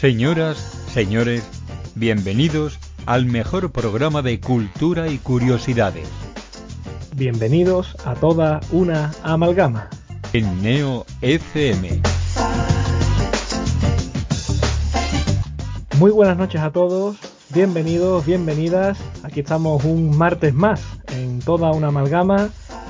[0.00, 0.56] Señoras,
[0.94, 1.46] señores,
[1.94, 6.08] bienvenidos al mejor programa de cultura y curiosidades.
[7.14, 9.90] Bienvenidos a toda una amalgama.
[10.32, 12.00] En Neo FM.
[15.98, 17.18] Muy buenas noches a todos,
[17.50, 18.96] bienvenidos, bienvenidas.
[19.22, 20.80] Aquí estamos un martes más
[21.14, 22.48] en toda una amalgama.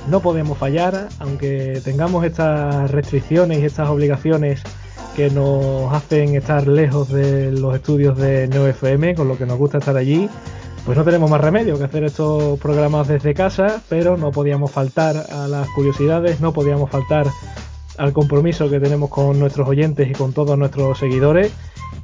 [0.09, 4.63] No podemos fallar, aunque tengamos estas restricciones y estas obligaciones
[5.15, 9.57] que nos hacen estar lejos de los estudios de Neo FM, con lo que nos
[9.57, 10.29] gusta estar allí.
[10.85, 15.15] Pues no tenemos más remedio que hacer estos programas desde casa, pero no podíamos faltar
[15.31, 17.27] a las curiosidades, no podíamos faltar
[17.97, 21.51] al compromiso que tenemos con nuestros oyentes y con todos nuestros seguidores.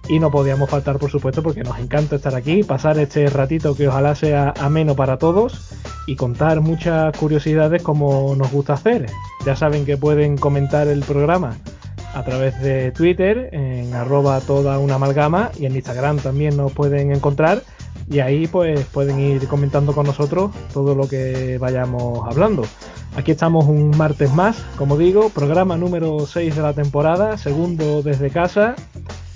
[0.10, 3.88] Y no podíamos faltar, por supuesto, porque nos encanta estar aquí, pasar este ratito que
[3.88, 5.72] ojalá sea ameno para todos
[6.06, 9.08] y contar muchas curiosidades como nos gusta hacer.
[9.46, 11.58] Ya saben que pueden comentar el programa
[12.18, 17.12] a través de Twitter en arroba toda una amalgama y en Instagram también nos pueden
[17.14, 17.62] encontrar
[18.10, 22.64] y ahí pues pueden ir comentando con nosotros todo lo que vayamos hablando.
[23.16, 28.32] Aquí estamos un martes más, como digo, programa número 6 de la temporada, segundo desde
[28.32, 28.76] casa,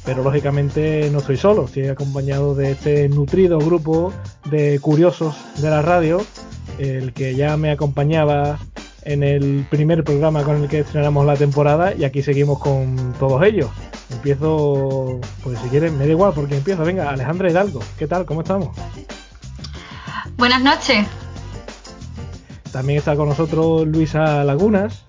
[0.04, 4.12] pero lógicamente no estoy solo, estoy acompañado de este nutrido grupo
[4.50, 6.20] de curiosos de la radio,
[6.80, 8.58] el que ya me acompañaba
[9.04, 13.44] en el primer programa con el que estrenamos la temporada y aquí seguimos con todos
[13.44, 13.70] ellos.
[14.12, 16.84] Empiezo, pues si quieren, me da igual porque empiezo.
[16.84, 18.26] Venga, Alejandra Hidalgo, ¿qué tal?
[18.26, 18.76] ¿Cómo estamos?
[20.38, 21.08] Buenas noches.
[22.72, 25.06] También está con nosotros Luisa Lagunas.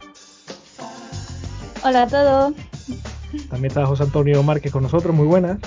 [1.84, 2.54] Hola a todos.
[3.48, 5.58] También está José Antonio Márquez con nosotros, muy buenas.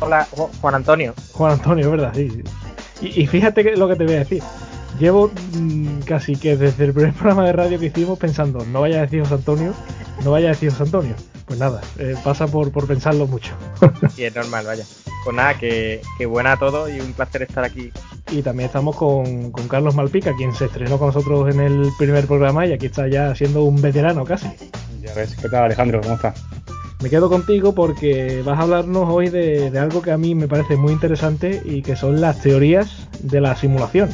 [0.00, 0.26] Hola,
[0.60, 1.14] Juan Antonio.
[1.32, 2.12] Juan Antonio, ¿verdad?
[2.14, 2.42] Sí.
[3.02, 4.42] Y, y fíjate que lo que te voy a decir.
[5.00, 8.98] Llevo mmm, casi que desde el primer programa de radio que hicimos pensando, no vaya
[8.98, 9.72] a decir José Antonio,
[10.22, 11.14] no vaya a decir José Antonio.
[11.46, 13.52] Pues nada, eh, pasa por, por pensarlo mucho.
[14.16, 14.84] y es normal, vaya.
[15.24, 17.90] Pues nada, que, que buena a todos y un placer estar aquí.
[18.30, 22.26] Y también estamos con, con, Carlos Malpica, quien se estrenó con nosotros en el primer
[22.26, 24.48] programa y aquí está ya siendo un veterano casi.
[25.00, 26.00] Ya ves, ¿qué tal Alejandro?
[26.02, 26.40] ¿Cómo estás?
[27.02, 30.46] Me quedo contigo porque vas a hablarnos hoy de, de algo que a mí me
[30.46, 34.10] parece muy interesante y que son las teorías de la simulación.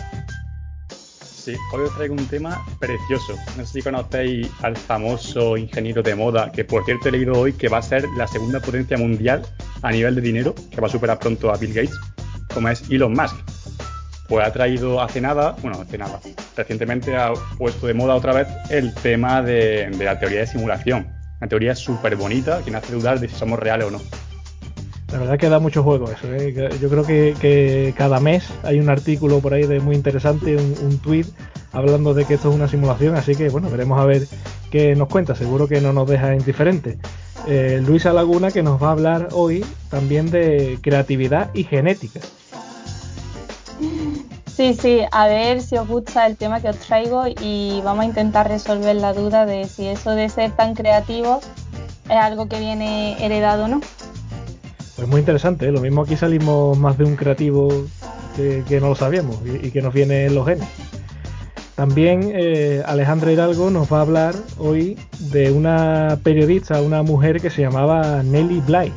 [1.46, 3.36] Sí, hoy os traigo un tema precioso.
[3.56, 7.52] No sé si conocéis al famoso ingeniero de moda, que por cierto he leído hoy
[7.52, 9.46] que va a ser la segunda potencia mundial
[9.80, 11.94] a nivel de dinero, que va a superar pronto a Bill Gates,
[12.52, 13.36] como es Elon Musk.
[14.28, 16.18] Pues ha traído hace nada, bueno, hace nada,
[16.56, 21.06] recientemente ha puesto de moda otra vez el tema de, la teoría de simulación.
[21.38, 24.00] Una teoría súper bonita que me hace dudar de si somos reales o no.
[25.12, 26.32] La verdad que da mucho juego eso.
[26.34, 26.52] ¿eh?
[26.80, 30.98] Yo creo que, cada mes hay un artículo por ahí de muy interesante, un, un
[30.98, 31.26] tweet
[31.72, 34.26] hablando de que esto es una simulación, así que bueno, veremos a ver
[34.70, 35.34] qué nos cuenta.
[35.34, 36.98] Seguro que no nos deja indiferente.
[37.46, 42.20] Eh, Luisa Laguna que nos va a hablar hoy también de creatividad y genética.
[44.46, 48.06] Sí, sí, a ver si os gusta el tema que os traigo y vamos a
[48.06, 51.40] intentar resolver la duda de si eso de ser tan creativo
[52.06, 53.80] es algo que viene heredado o no.
[54.96, 55.72] Pues muy interesante, ¿eh?
[55.72, 57.68] lo mismo aquí salimos más de un creativo
[58.34, 60.66] que, que no lo sabíamos y, que nos viene en los genes.
[61.74, 67.50] También eh, Alejandra Hidalgo nos va a hablar hoy de una periodista, una mujer que
[67.50, 68.90] se llamaba Nelly Bly.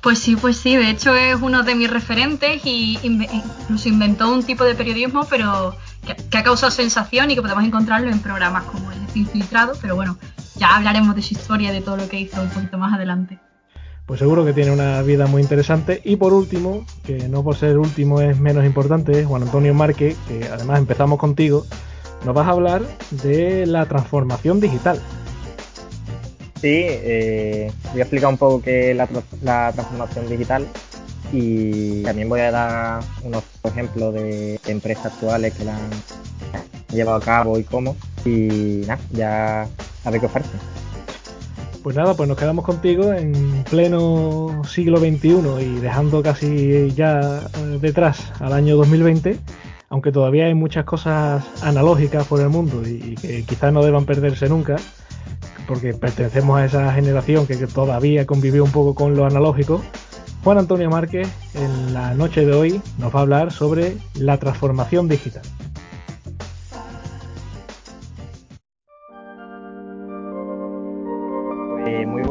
[0.00, 4.42] Pues sí, pues sí, de hecho es uno de mis referentes y incluso inventó un
[4.42, 8.64] tipo de periodismo, pero que, que ha causado sensación y que podemos encontrarlo en programas
[8.64, 10.16] como el Infiltrado, pero bueno,
[10.56, 13.38] ya hablaremos de su historia de todo lo que hizo un poquito más adelante
[14.12, 16.02] pues seguro que tiene una vida muy interesante.
[16.04, 20.46] Y por último, que no por ser último es menos importante, Juan Antonio Márquez, que
[20.48, 21.64] además empezamos contigo,
[22.22, 22.82] nos vas a hablar
[23.22, 25.00] de la transformación digital.
[26.60, 30.66] Sí, eh, voy a explicar un poco qué es la, transformación digital
[31.32, 35.90] y también voy a dar unos ejemplos de empresas actuales que la han
[36.92, 37.96] llevado a cabo y cómo.
[38.26, 39.62] Y nada, ya
[40.04, 40.81] a ver qué os parece.
[41.82, 45.28] Pues nada, pues nos quedamos contigo en pleno siglo XXI
[45.60, 47.40] y dejando casi ya
[47.80, 49.36] detrás al año 2020,
[49.88, 54.48] aunque todavía hay muchas cosas analógicas por el mundo y, que quizás no deban perderse
[54.48, 54.76] nunca,
[55.66, 59.82] porque pertenecemos a esa generación que todavía convivió un poco con lo analógico.
[60.44, 65.08] Juan Antonio Márquez en la noche de hoy nos va a hablar sobre la transformación
[65.08, 65.42] digital.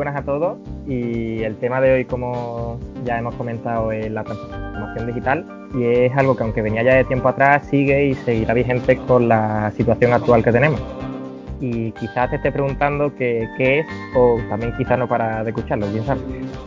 [0.01, 0.57] Buenas a todos
[0.88, 5.45] y el tema de hoy, como ya hemos comentado, es la transformación digital
[5.75, 9.27] y es algo que aunque venía ya de tiempo atrás sigue y seguirá vigente con
[9.30, 10.81] la situación actual que tenemos.
[11.59, 16.03] y quizás te esté preguntando qué, es o también quizás no para de escucharlo, quién
[16.03, 16.21] sabe.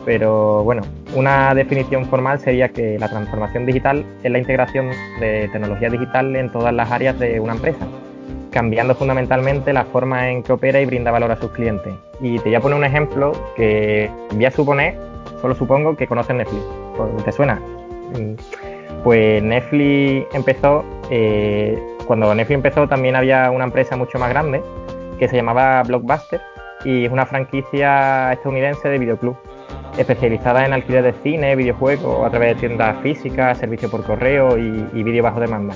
[0.05, 0.83] Pero bueno,
[1.17, 6.53] una definición formal sería que la transformación digital es la integración de tecnología digital en
[6.53, 7.85] todas las áreas de una empresa,
[8.55, 11.93] cambiando fundamentalmente la forma en que opera y brinda valor a sus clientes.
[12.21, 14.97] Y te voy a poner un ejemplo que voy a suponer,
[15.43, 16.63] solo supongo que conoces Netflix.
[17.25, 17.57] ¿Te suena?
[18.17, 18.35] Mm,
[19.03, 24.63] pues Netflix empezó, eh, cuando Netflix empezó también había una empresa mucho más grande
[25.19, 26.41] que se llamaba Blockbuster
[26.85, 29.37] y es una franquicia estadounidense de videoclub
[29.99, 34.89] especializada en alquiler de cine, videojuegos a través de tiendas físicas, servicio por correo y,
[34.93, 35.75] y vídeo bajo demanda.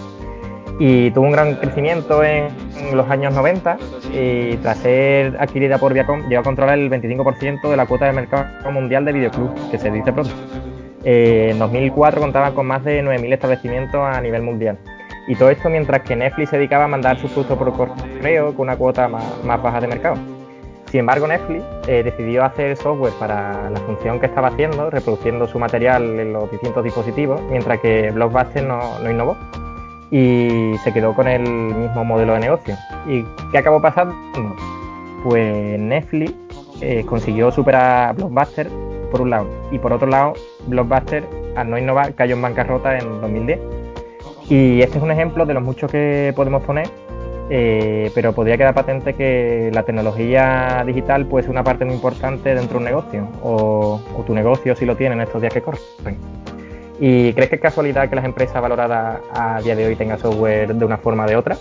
[0.79, 2.49] Y tuvo un gran crecimiento en,
[2.93, 3.77] los años 90
[4.15, 8.13] y tras ser adquirida por Viacom llegó a controlar el 25% de la cuota de
[8.13, 10.33] mercado mundial de videoclub, que se dice pronto.
[11.05, 14.79] Eh, en 2004 contaba con más de 9.000 establecimientos a nivel mundial.
[15.27, 18.69] Y todo esto mientras que Netflix se dedicaba a mandar sus productos por correo con
[18.69, 20.17] una cuota más, baja de mercado.
[20.91, 25.59] Sin embargo, Netflix eh, decidió hacer software para la función que estaba haciendo, reproduciendo su
[25.59, 29.37] material en los distintos dispositivos, mientras que Blockbuster no, innovó
[30.11, 32.77] y se quedó con el mismo modelo de negocio.
[33.07, 34.15] ¿Y qué acabó pasando?
[35.25, 36.35] Pues Netflix
[36.81, 38.69] eh, consiguió superar a Blockbuster
[39.11, 40.35] por un lado y por otro lado
[40.67, 41.25] Blockbuster
[41.57, 43.59] al no innovar cayó en bancarrota en 2010
[44.49, 46.89] y este es un ejemplo de los muchos que podemos poner,
[47.51, 52.55] eh, pero podría quedar patente que la tecnología digital puede ser una parte muy importante
[52.55, 56.17] dentro de un negocio, o, tu negocio si lo tiene en estos días que corren.
[57.01, 60.75] ¿Y crees que es casualidad que las empresas valoradas a día de hoy tengan software
[60.75, 61.57] de una forma o de otra?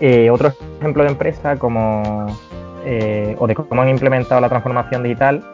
[0.00, 2.26] Eh, otro ejemplo de empresa como,
[2.84, 5.44] eh, o de cómo han implementado la transformación digital,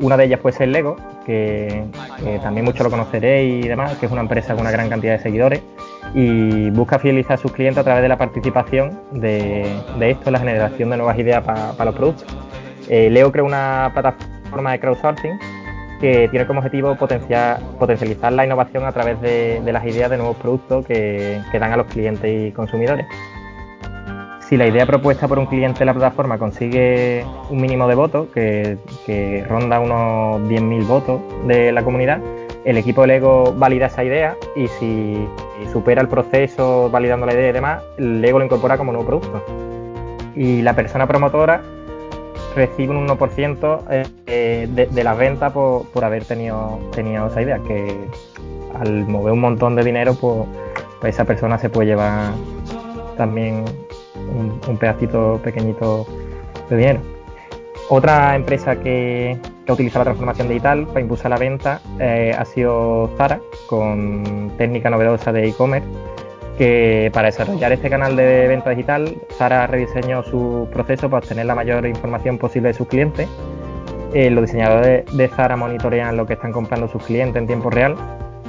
[0.00, 1.84] una de ellas puede ser Lego, que,
[2.42, 5.22] también muchos lo conoceréis y demás, que es una empresa con una gran cantidad de
[5.22, 5.62] seguidores
[6.14, 9.62] y busca fidelizar a sus clientes a través de la participación de,
[10.00, 12.26] esto en la generación de nuevas ideas para los productos.
[12.88, 15.38] Eh, Leo creó una plataforma de crowdsourcing
[16.00, 20.36] que tiene como objetivo potenciar, potencializar la innovación a través de, las ideas de nuevos
[20.36, 23.06] productos que, que dan a los clientes y consumidores
[24.48, 28.28] si la idea propuesta por un cliente de la plataforma consigue un mínimo de votos,
[28.32, 32.20] que, ronda unos 10.000 votos de la comunidad,
[32.64, 35.28] el equipo de Lego valida esa idea y si
[35.70, 39.44] supera el proceso validando la idea y demás, Lego lo incorpora como nuevo producto.
[40.34, 41.60] Y la persona promotora
[42.58, 43.80] recibe un 1%
[44.26, 47.96] eh, de, las ventas por, haber tenido, tenido esa idea, que
[48.74, 50.46] al mover un montón de dinero, pues,
[51.00, 52.32] pues esa persona se puede llevar
[53.16, 53.64] también
[54.68, 56.06] un, pedacito pequeñito
[56.68, 57.00] de dinero.
[57.90, 62.44] Otra empresa que, que, ha utilizado la transformación digital para impulsar la venta eh, ha
[62.44, 65.88] sido Zara, con técnica novedosa de e-commerce,
[66.58, 71.54] que para desarrollar este canal de venta digital, Zara rediseñó su proceso para obtener la
[71.54, 73.28] mayor información posible de sus clientes.
[74.12, 77.94] Eh, los diseñadores de Zara monitorean lo que están comprando sus clientes en tiempo real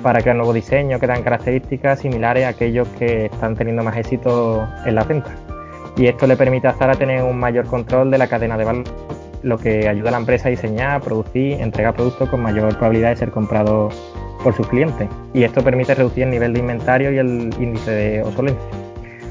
[0.02, 4.68] para crear nuevos diseños que dan características similares a aquellos que están teniendo más éxito
[4.86, 5.36] en la venta
[6.00, 8.86] y esto le permite a Zara tener un mayor control de la cadena de valor,
[9.44, 13.18] lo que ayuda a la empresa a diseñar, producir, entregar productos con mayor probabilidad de
[13.18, 13.94] ser comprados
[14.44, 18.24] por sus clientes y esto permite reducir el nivel de inventario y el índice de
[18.24, 18.63] obsolencia.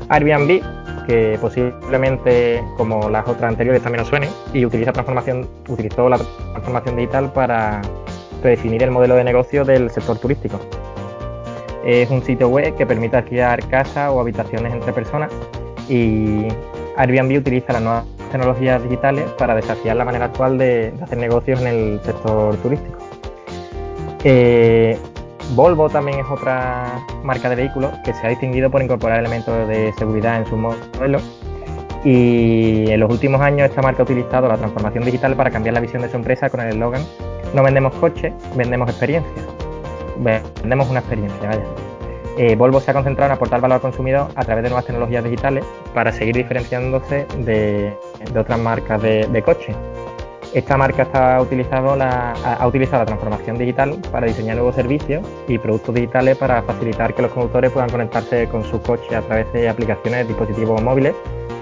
[0.08, 0.62] Airbnb,
[1.06, 6.96] que posiblemente como las otras anteriores también os suene y utiliza transformación, utilizó la transformación
[6.96, 7.82] digital para
[8.42, 10.58] redefinir el modelo de negocio del sector turístico.
[11.84, 15.30] Es un sitio web que permite alquilar casas o habitaciones entre personas
[15.88, 16.48] y
[16.96, 21.66] Airbnb utiliza las nuevas tecnologías digitales para desafiar la manera actual de, hacer negocios en
[21.66, 22.97] el sector turístico.
[24.24, 24.98] Eh,
[25.54, 29.92] Volvo también es otra marca de vehículos que se ha distinguido por incorporar elementos de
[29.94, 31.22] seguridad en sus modelos
[32.04, 35.80] y en los últimos años esta marca ha utilizado la transformación digital para cambiar la
[35.80, 37.02] visión de su empresa con el eslogan
[37.54, 39.46] no vendemos coches, vendemos experiencias.
[40.18, 41.62] Vendemos una experiencia, vaya.
[42.36, 45.24] Eh, Volvo se ha concentrado en aportar valor al consumidor a través de nuevas tecnologías
[45.24, 47.96] digitales para seguir diferenciándose de,
[48.38, 49.74] otras marcas de, de coches.
[50.54, 55.58] Esta marca está utilizado la, ha utilizado la transformación digital para diseñar nuevos servicios y
[55.58, 59.68] productos digitales para facilitar que los conductores puedan conectarse con su coche a través de
[59.68, 61.14] aplicaciones dispositivos móviles,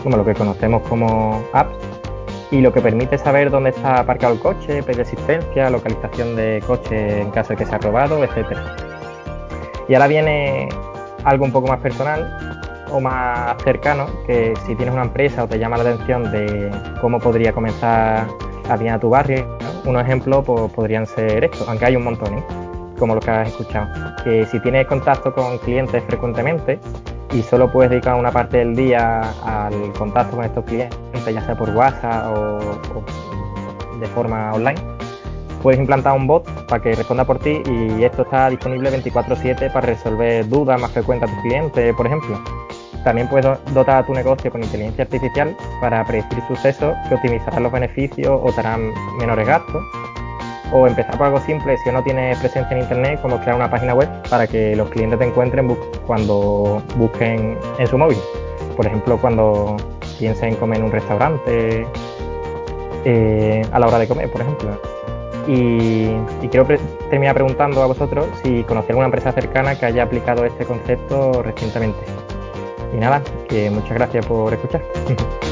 [0.04, 1.74] como lo que conocemos como apps,
[2.52, 7.22] y lo que permite saber dónde está aparcado el coche, pedir asistencia, localización de coche
[7.22, 8.76] en caso de que sea robado, etcétera.
[9.88, 10.68] Y ahora viene
[11.24, 12.62] algo un poco más personal
[12.92, 17.18] o más cercano, que si tienes una empresa o te llama la atención de cómo
[17.18, 18.26] podría comenzar
[18.68, 22.38] a bien a tu barrio, unos ejemplos pues, podrían ser estos, aunque hay un montón,
[22.38, 22.44] ¿eh?
[22.98, 23.88] como lo que has escuchado.
[24.24, 26.78] Que si tienes contacto con clientes frecuentemente,
[27.32, 31.56] y solo puedes dedicar una parte del día al contacto con estos clientes, ya sea
[31.56, 32.58] por WhatsApp o,
[33.98, 34.80] de forma online,
[35.62, 39.86] puedes implantar un bot para que responda por ti y esto está disponible 24/7 para
[39.86, 42.65] resolver dudas más frecuentes a tus clientes, por ejemplo.
[43.06, 47.70] También puedes dotar a tu negocio con inteligencia artificial para predecir sucesos que optimizarán los
[47.70, 49.80] beneficios o te harán menores gastos
[50.72, 53.94] o empezar por algo simple si uno tiene presencia en internet, como crear una página
[53.94, 58.18] web para que los clientes te encuentren cuando busquen en su móvil.
[58.76, 59.76] Por ejemplo, cuando
[60.18, 61.86] piensen en comer en un restaurante,
[63.04, 64.80] eh, a la hora de comer, por ejemplo.
[65.46, 66.08] Y,
[66.50, 66.66] quiero
[67.08, 72.25] terminar preguntando a vosotros si conocéis alguna empresa cercana que haya aplicado este concepto recientemente.
[72.96, 73.22] Y nada,
[73.70, 74.82] muchas gracias por escuchar.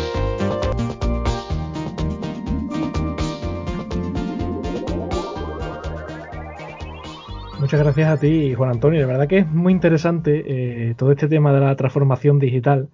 [7.61, 9.01] Muchas gracias a ti, Juan Antonio.
[9.01, 12.89] De verdad que es muy interesante eh, todo este tema de la transformación digital,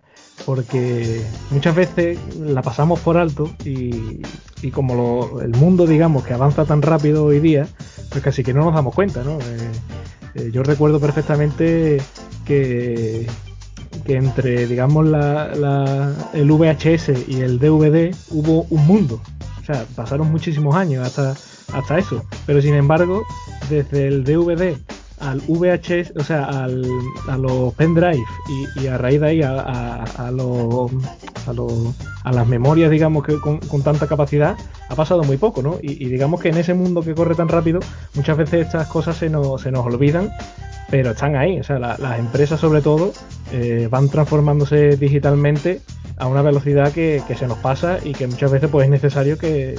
[0.47, 4.23] porque muchas veces la pasamos por alto y,
[4.71, 7.67] como el mundo, digamos, que avanza tan rápido hoy día,
[8.11, 9.41] pues casi que no nos damos cuenta, ¿no?
[9.41, 9.71] Eh,
[10.37, 12.01] eh, yo recuerdo perfectamente
[12.45, 13.27] que,
[14.05, 19.21] que entre, digamos, el VHS y el DVD hubo un mundo.
[19.61, 21.35] O sea, pasaron muchísimos años hasta,
[21.77, 22.25] hasta eso.
[22.47, 23.23] Pero sin embargo,
[23.69, 24.77] desde el DVD
[25.21, 26.85] al VHS, o sea, al,
[27.29, 30.91] a los pendrive y, y, a raíz de ahí a, a, a, los,
[32.25, 34.57] a, las memorias, digamos, que con, tanta capacidad,
[34.89, 35.79] ha pasado muy poco, ¿no?
[35.83, 37.81] Y, digamos que en ese mundo que corre tan rápido,
[38.15, 40.31] muchas veces estas cosas se nos, se nos olvidan,
[40.91, 43.13] pero están ahí, o sea, las empresas sobre todo
[43.53, 45.81] eh, van transformándose digitalmente
[46.21, 49.79] a una velocidad que, se nos pasa y que muchas veces pues es necesario que,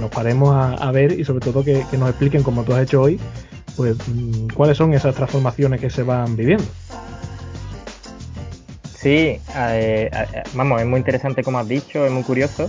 [0.00, 3.20] nos paremos a, ver y sobre todo que, nos expliquen como tú has hecho hoy
[3.76, 6.64] pues mm, cuáles son esas transformaciones que se van viviendo.
[8.96, 12.68] Sí, eh, eh, vamos, es muy interesante como has dicho, es muy curioso,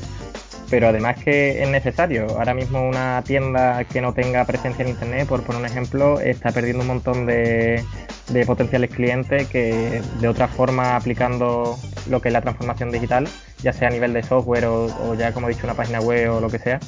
[0.69, 2.25] pero además que es necesario.
[2.37, 6.51] Ahora mismo una tienda que no tenga presencia en Internet, por poner un ejemplo, está
[6.51, 7.83] perdiendo un montón de,
[8.29, 11.77] de potenciales clientes que de otra forma aplicando
[12.09, 13.27] lo que es la transformación digital,
[13.63, 16.39] ya sea a nivel de software o, ya como he dicho una página web o
[16.39, 16.79] lo que sea,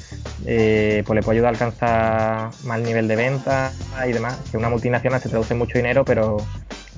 [0.45, 3.71] eh, pues le puede ayudar a alcanzar más nivel de venta
[4.07, 4.37] y demás.
[4.51, 6.37] Que una multinacional se traduce mucho dinero, pero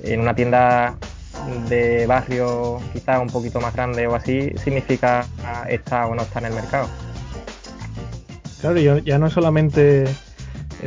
[0.04, 0.96] en una tienda
[1.70, 5.26] de barrio quizás un poquito más grande o así, significa
[5.68, 6.88] estar o no estar en el mercado.
[8.62, 10.06] Claro, ya no es solamente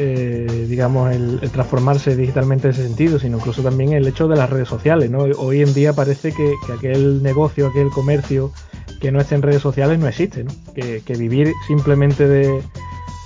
[0.00, 4.48] eh, digamos, el, transformarse digitalmente en ese sentido, sino incluso también el hecho de las
[4.48, 5.20] redes sociales, ¿no?
[5.38, 8.52] Hoy en día parece que, aquel negocio, aquel comercio
[9.00, 10.52] que no esté en redes sociales no existe, ¿no?
[10.74, 12.62] Que, vivir simplemente de,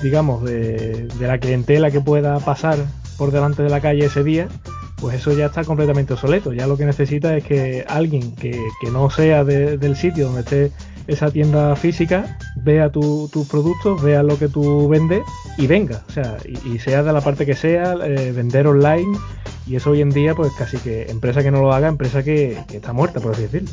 [0.02, 2.78] digamos, de, la clientela que pueda pasar
[3.18, 4.48] por delante de la calle ese día,
[4.96, 6.52] pues eso ya está completamente obsoleto.
[6.52, 8.58] Ya lo que necesita es que alguien que,
[8.92, 10.72] no sea del sitio donde esté
[11.06, 15.22] esa tienda física, vea tus productos, vea lo que tú vendes
[15.58, 19.18] y venga, o sea, y, sea de la parte que sea, eh, vender online,
[19.66, 22.58] y eso hoy en día, pues casi que empresa que no lo haga, empresa que,
[22.72, 23.70] está muerta, por así decirlo.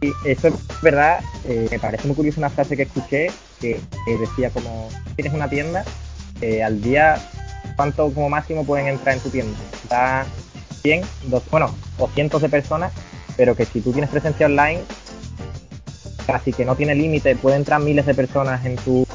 [0.00, 3.30] Y eso es verdad, eh, me parece muy curiosa una frase que escuché
[3.60, 5.84] que, decía como, tienes una tienda,
[6.40, 7.18] eh, al día,
[7.76, 9.58] ¿cuánto como máximo pueden entrar en tu tienda?
[9.90, 10.24] Da
[10.82, 12.92] 100, dos, bueno, o cientos de personas,
[13.36, 14.80] pero que si tú tienes presencia online,
[16.26, 19.06] casi que no tiene límite, puede entrar miles de personas en tu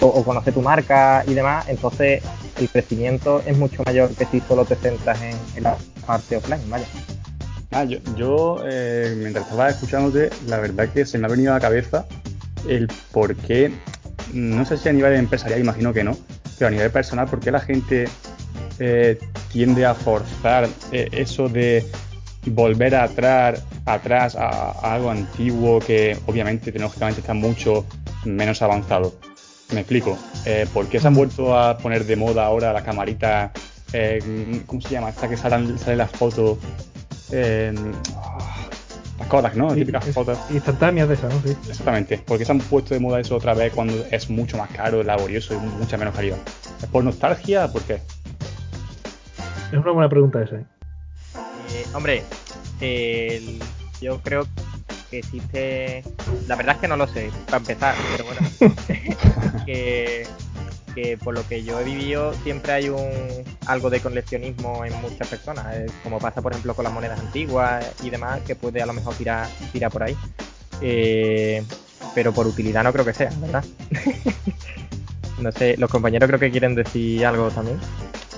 [0.00, 2.22] o, conocer tu marca y demás, entonces
[2.58, 6.86] el crecimiento es mucho mayor que si solo te centras en, la parte offline, vaya.
[7.72, 11.54] Ah, yo, yo eh, mientras estaba escuchándote, la verdad que se me ha venido a
[11.54, 12.06] la cabeza
[12.68, 13.72] el por qué,
[14.34, 16.16] no sé si a nivel empresarial, imagino que no,
[16.58, 18.04] pero a nivel personal, por qué la gente
[18.78, 19.18] eh,
[19.50, 21.84] tiende a forzar eh, eso de
[22.46, 27.86] volver atrás, atrás a, algo antiguo que obviamente tecnológicamente está mucho
[28.24, 29.14] menos avanzado.
[29.72, 30.18] Me explico.
[30.74, 33.52] ¿Por qué se han vuelto a poner de moda ahora la camarita?
[33.92, 35.10] Eh, ¿Cómo se llama?
[35.10, 36.58] Esta que salen, sale las fotos.
[37.32, 37.72] Eh,
[39.18, 39.74] las Kodak, ¿no?
[39.74, 40.38] Típicas fotos.
[40.50, 41.40] Instantáneas de esas, ¿no?
[41.42, 41.56] Sí.
[41.68, 42.18] Exactamente.
[42.18, 45.02] ¿Por qué se han puesto de moda eso otra vez cuando es mucho más caro,
[45.02, 46.38] laborioso y mucha menos calidad?
[46.80, 47.68] ¿Es por nostalgia?
[47.68, 48.00] ¿Por qué?
[49.72, 50.56] Es una buena pregunta esa.
[50.56, 50.64] ¿eh?
[51.74, 52.24] Eh, hombre,
[54.00, 54.46] yo creo
[55.10, 56.02] que existe.
[56.48, 58.76] La verdad es que no lo sé, para empezar, pero bueno.
[59.66, 60.26] que,
[61.22, 63.08] por lo que yo he vivido siempre hay un
[63.66, 67.84] algo de coleccionismo en muchas personas, eh, como pasa por ejemplo con las monedas antiguas
[68.02, 70.16] y demás, que puede a lo mejor tirar, tirar por ahí.
[70.80, 71.64] Eh,
[72.14, 73.64] pero por utilidad no creo que sea, ¿verdad?
[75.38, 77.78] no sé, los compañeros creo que quieren decir algo también.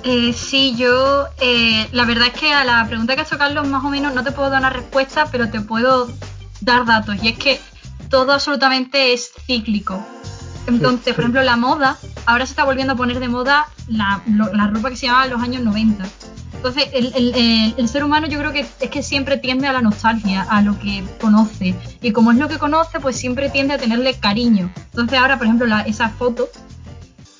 [0.05, 3.67] Eh, sí, yo eh, la verdad es que a la pregunta que ha hecho Carlos
[3.67, 6.09] más o menos no te puedo dar una respuesta, pero te puedo
[6.61, 7.17] dar datos.
[7.23, 7.59] Y es que
[8.11, 10.05] todo absolutamente es cíclico.
[10.67, 14.67] Entonces, por ejemplo, la moda, ahora se está volviendo a poner de moda la, la
[14.69, 16.05] ropa que se llamaba los años 90.
[16.67, 20.63] Entonces, el, ser humano yo creo que es que siempre tiende a la nostalgia, a
[20.63, 21.75] lo que conoce.
[22.01, 24.73] Y como es lo que conoce, pues siempre tiende a tenerle cariño.
[24.77, 26.49] Entonces, ahora, por ejemplo, la, esa foto,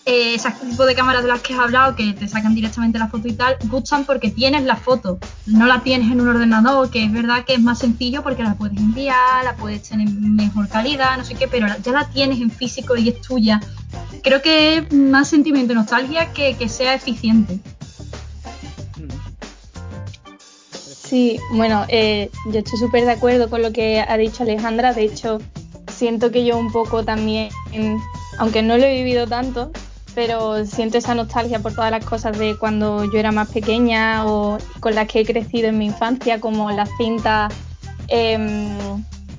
[0.07, 3.09] eh, ese tipo de cámaras de las que has hablado, que te sacan directamente la
[3.09, 5.19] foto y tal, gustan porque tienes la foto.
[5.47, 8.55] No la tienes en un ordenador, que es verdad que es más sencillo porque la
[8.55, 12.41] puedes enviar, la puedes tener en mejor calidad, no sé qué, pero ya la tienes
[12.41, 13.61] en físico y es tuya.
[14.23, 17.61] Creo que es más sentimiento de nostalgia que, que sea eficiente.
[20.75, 24.93] Sí, bueno, eh, yo estoy súper de acuerdo con lo que ha dicho Alejandra.
[24.93, 25.39] De hecho,
[25.91, 27.49] siento que yo un poco también,
[28.39, 29.71] aunque no lo he vivido tanto,
[30.15, 34.59] pero siento esa nostalgia por todas las cosas de cuando yo era más pequeña o
[34.81, 37.53] con las que he crecido en mi infancia, como las cintas
[38.09, 38.77] em,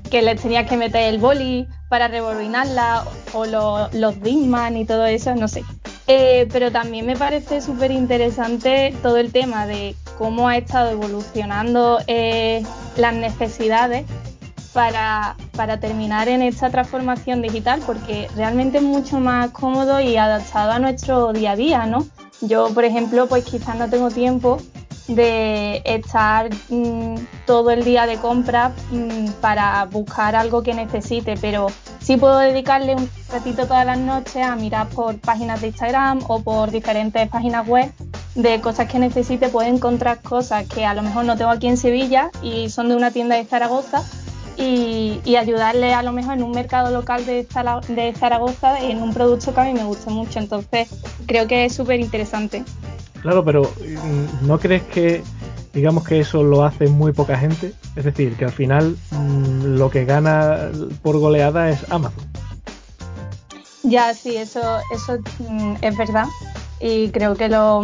[0.10, 3.04] que les tenía que meter el boli para rebobinarla
[3.34, 5.64] o los Disman y todo eso, no sé.
[6.08, 12.00] Eh, pero también me parece súper interesante todo el tema de cómo ha estado evolucionando
[12.08, 12.64] eh,
[12.98, 14.06] las necesidades
[14.74, 15.36] para,
[15.80, 21.34] terminar en esta transformación digital, porque realmente es mucho más cómodo y adaptado a nuestro
[21.34, 22.06] día a día, ¿no?
[22.42, 24.60] Yo, por ejemplo, pues quizás no tengo tiempo
[25.08, 31.68] de estar mm, todo el día de compra mm, para buscar algo que necesite, pero
[32.00, 36.42] sí puedo dedicarle un ratito todas las noches a mirar por páginas de Instagram o
[36.42, 37.92] por diferentes páginas web
[38.34, 41.78] de cosas que necesite, puedo encontrar cosas que a lo mejor no tengo aquí en
[41.78, 44.04] Sevilla y son de una tienda de Zaragoza
[44.58, 47.46] y, ayudarle a lo mejor en un mercado local de,
[47.90, 50.40] de Zaragoza en un producto que a mí me gusta mucho.
[50.40, 50.90] Entonces
[51.26, 52.64] creo que es súper interesante.
[53.22, 55.24] Claro, pero mm, ¿no crees que
[55.74, 57.74] digamos que eso lo hace muy poca gente?
[57.96, 60.70] Es decir, que al final mm, lo que gana
[61.02, 62.24] por goleada es Amazon.
[63.84, 65.18] Ya, sí, eso, eso
[65.50, 66.26] mm, es verdad.
[66.80, 67.82] Y creo que lo,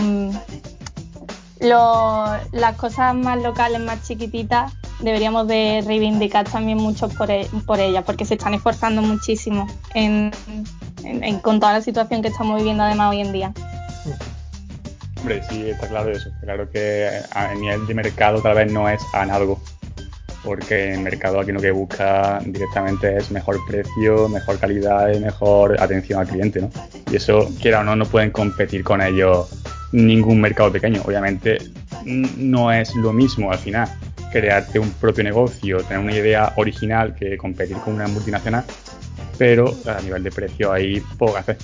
[1.60, 8.04] las cosas más locales, más chiquititas, deberíamos de reivindicar también mucho por, e, por ellas,
[8.06, 10.32] porque se están esforzando muchísimo en,
[11.42, 13.54] con toda la situación que estamos viviendo además hoy en día.
[15.18, 16.30] Hombre, sí, está claro eso.
[16.42, 19.62] Claro que a nivel de mercado tal vez no es análogo,
[20.44, 25.80] porque el mercado aquí lo que busca directamente es mejor precio, mejor calidad y mejor
[25.80, 26.72] atención al cliente, ¿no?
[27.12, 29.48] Y eso, quiera o no, no pueden competir con ellos
[29.92, 31.02] ningún mercado pequeño.
[31.06, 31.60] Obviamente
[32.06, 33.90] no es lo mismo al final
[34.32, 38.63] crearte un propio negocio, tener una idea original que competir con una multinacional,
[39.38, 41.58] pero a nivel de precio hay poco que hacer.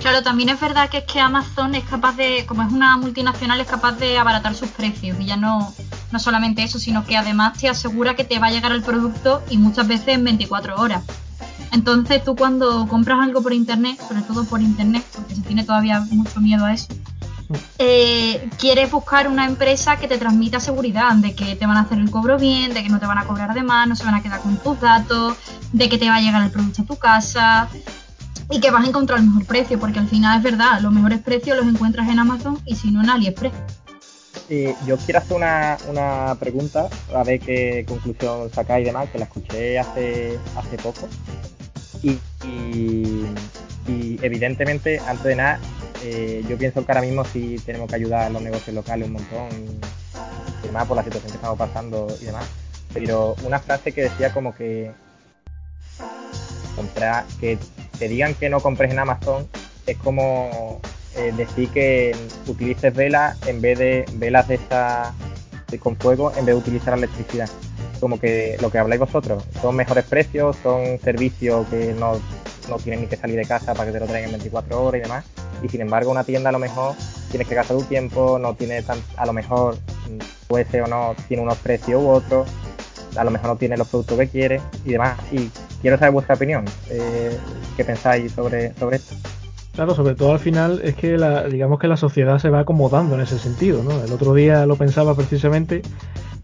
[0.00, 3.60] Claro, también es verdad que es que Amazon es capaz de, como es una multinacional,
[3.60, 5.16] es capaz de abaratar sus precios.
[5.20, 5.72] Y ya no,
[6.10, 9.44] no solamente eso, sino que además te asegura que te va a llegar el producto
[9.48, 11.04] y muchas veces en 24 horas.
[11.70, 16.00] Entonces tú cuando compras algo por internet, sobre todo por internet, porque se tiene todavía
[16.10, 16.88] mucho miedo a eso,
[17.78, 21.98] eh, quieres buscar una empresa que te transmita seguridad de que te van a hacer
[21.98, 24.14] el cobro bien, de que no te van a cobrar de más, no se van
[24.14, 25.36] a quedar con tus datos,
[25.72, 27.68] de que te va a llegar el producto a tu casa,
[28.50, 31.20] y que vas a encontrar el mejor precio, porque al final es verdad, los mejores
[31.20, 33.52] precios los encuentras en Amazon y si no en AliExpress.
[34.86, 39.24] yo quiero hacer una, una, pregunta, a ver qué conclusión sacáis y demás, que la
[39.24, 41.08] escuché hace, hace poco.
[42.02, 45.60] Y, y, evidentemente, antes de nada,
[46.02, 49.14] eh, yo pienso que ahora mismo sí tenemos que ayudar a los negocios locales un
[49.14, 49.48] montón,
[50.62, 52.46] y demás por la situación que estamos pasando y demás.
[52.92, 54.90] Pero una frase que decía como que
[56.76, 57.58] comprar, que
[57.98, 59.48] te digan que no compres en Amazon
[59.86, 60.80] es como
[61.16, 65.14] eh, decir que utilices velas en vez de velas de esta
[65.80, 67.48] con fuego en vez de utilizar electricidad.
[68.00, 72.20] Como que lo que habláis vosotros, son mejores precios, son servicios que no,
[72.68, 75.00] no tienen ni que salir de casa para que te lo traigan en 24 horas
[75.00, 75.24] y demás.
[75.62, 76.94] Y sin embargo, una tienda a lo mejor
[77.30, 79.76] tienes que gastar tu tiempo, no tiene tan, a lo mejor
[80.48, 82.48] puede ser o no, tiene unos precios u otros,
[83.16, 85.18] a lo mejor no tiene los productos que quiere y demás.
[85.30, 86.64] Y quiero saber vuestra opinión.
[86.90, 87.36] Eh,
[87.76, 89.14] ¿Qué pensáis sobre, sobre esto?
[89.74, 93.14] Claro, sobre todo al final es que la, digamos que la sociedad se va acomodando
[93.14, 94.02] en ese sentido, ¿no?
[94.04, 95.80] El otro día lo pensaba precisamente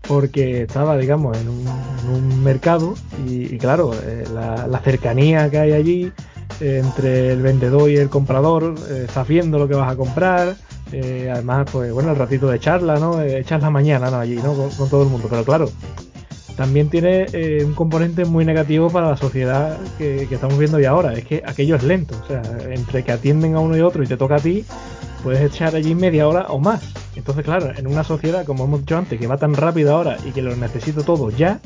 [0.02, 2.94] porque estaba, digamos, en un, mercado
[3.26, 6.12] y, claro, eh, la, cercanía que hay allí
[6.60, 10.56] eh, entre el vendedor y el comprador, estás viendo lo que vas a comprar,
[10.90, 13.20] además, pues bueno, el ratito de charla, ¿no?
[13.22, 14.18] echas la mañana, ¿no?
[14.18, 14.54] Allí, ¿no?
[14.54, 15.68] Con, todo el mundo, pero claro,
[16.58, 21.12] también tiene eh, un componente muy negativo para la sociedad que, estamos viendo hoy ahora.
[21.12, 22.16] Es que aquello es lento.
[22.20, 24.64] O sea, entre que atienden a uno y otro y te toca a ti,
[25.22, 26.82] puedes echar allí media hora o más.
[27.16, 30.30] Entonces, claro, en una sociedad, como hemos dicho antes, que va tan rápido ahora y
[30.30, 31.60] que lo necesito todo ya,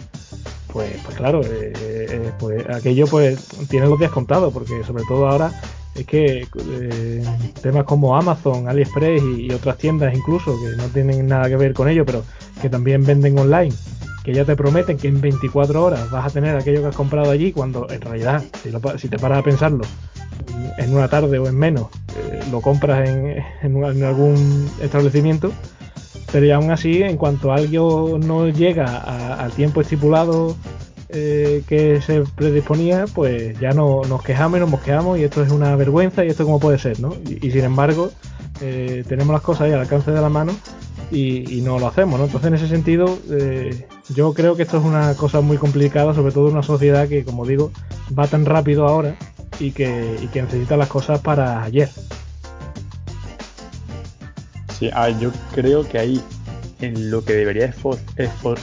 [0.72, 5.28] pues, pues claro, eh, eh, pues aquello pues tiene los días contados, porque sobre todo
[5.28, 5.52] ahora
[5.94, 6.46] es que
[7.60, 11.88] temas como Amazon, AliExpress y, otras tiendas incluso, que no tienen nada que ver con
[11.88, 12.24] ello, pero
[12.60, 13.74] que también venden online,
[14.24, 17.30] que ya te prometen que en 24 horas vas a tener aquello que has comprado
[17.30, 18.42] allí, cuando en realidad,
[18.96, 19.84] si, te paras a pensarlo,
[20.78, 25.52] en una tarde o en menos, eh, lo compras en, en, algún establecimiento,
[26.30, 30.56] pero ya aún así, en cuanto algo no llega al tiempo estipulado
[31.14, 35.52] eh, que se predisponía, pues ya no, nos quejamos y nos mosqueamos y esto es
[35.52, 37.14] una vergüenza y esto como puede ser, ¿no?
[37.28, 38.10] Y, sin embargo,
[38.62, 40.54] eh, tenemos las cosas ahí al alcance de la mano
[41.10, 42.24] y, no lo hacemos, ¿no?
[42.24, 46.32] Entonces, en ese sentido, eh, yo creo que esto es una cosa muy complicada, sobre
[46.32, 47.70] todo en una sociedad que, como digo,
[48.18, 49.14] va tan rápido ahora
[49.60, 51.90] y que, necesita las cosas para ayer.
[54.82, 54.90] Sí,
[55.20, 56.20] yo creo que ahí
[56.80, 57.72] en lo que debería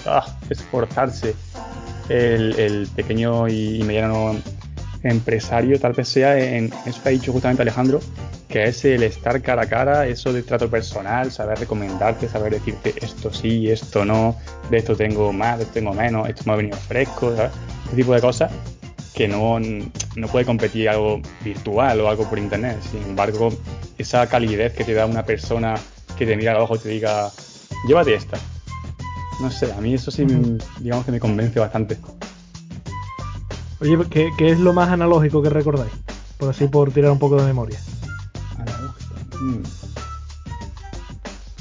[0.05, 1.33] ah, esforzarse
[2.09, 4.35] el, pequeño y mediano
[5.03, 8.01] empresario, tal vez sea en eso que ha dicho justamente Alejandro,
[8.49, 12.93] que es el estar cara a cara, eso de trato personal, saber recomendarte, saber decirte
[13.01, 14.35] esto sí, esto no,
[14.69, 17.51] de esto tengo más, de esto tengo menos, esto me ha venido fresco, ¿sabes?
[17.85, 18.51] Este tipo de cosas
[19.13, 22.77] que no, no puede competir algo virtual o algo por internet.
[22.91, 23.49] Sin embargo,
[23.97, 25.75] esa calidez que te da una persona
[26.19, 27.31] que te mira a los ojos y te diga,
[27.87, 28.37] llévate esta.
[29.39, 30.25] No sé, a mí eso sí,
[30.79, 31.97] digamos que me convence bastante.
[33.79, 35.93] Oye, ¿qué, ¿qué, es lo más analógico que recordáis?
[36.37, 37.79] Por así, por tirar un poco de memoria.
[39.39, 39.63] Mm.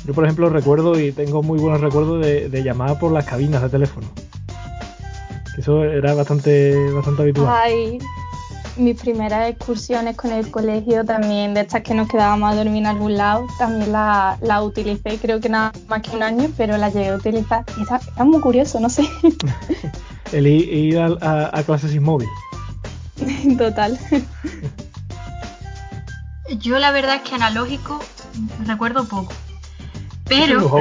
[0.06, 3.62] Yo, por ejemplo, recuerdo y tengo muy buenos recuerdos de, de llamar por las cabinas
[3.62, 4.08] de teléfono.
[5.56, 7.48] Eso era bastante, bastante habitual.
[7.48, 7.98] Ay,
[8.78, 12.86] mis primeras excursiones con el colegio también, de estas que nos quedábamos a dormir en
[12.86, 16.88] algún lado, también la, la utilicé, creo que nada más que un año, pero la
[16.88, 17.64] llegué a utilizar.
[17.76, 19.08] Y está, muy curioso, no sé.
[20.32, 22.28] el ir, a, a clases sin móvil.
[23.58, 23.98] Total.
[26.58, 28.00] Yo la verdad es que analógico
[28.66, 29.32] recuerdo poco.
[30.24, 30.70] Pero.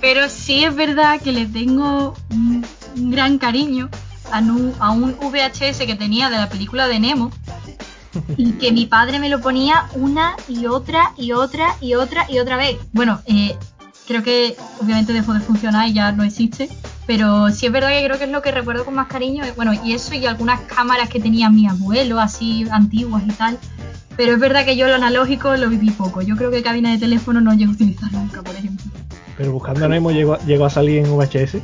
[0.00, 2.64] pero sí es verdad que le tengo un,
[3.10, 3.88] gran cariño
[4.32, 7.30] a un, a un VHS que tenía de la película de Nemo.
[8.36, 12.38] Y que mi padre me lo ponía una y otra y otra y otra y
[12.38, 12.78] otra vez.
[12.92, 13.56] Bueno, eh,
[14.06, 16.70] creo que obviamente dejó de funcionar y ya no existe.
[17.06, 19.44] Pero sí es verdad que creo que es lo que recuerdo con más cariño.
[19.54, 23.58] Bueno, y eso y algunas cámaras que tenía mi abuelo, así antiguas y tal.
[24.16, 26.22] Pero es verdad que yo lo analógico lo viví poco.
[26.22, 28.90] Yo creo que cabina de teléfono no llego a utilizar nunca, por ejemplo.
[29.36, 31.58] ¿Pero buscando Nemo llegó, llegó a salir en VHS?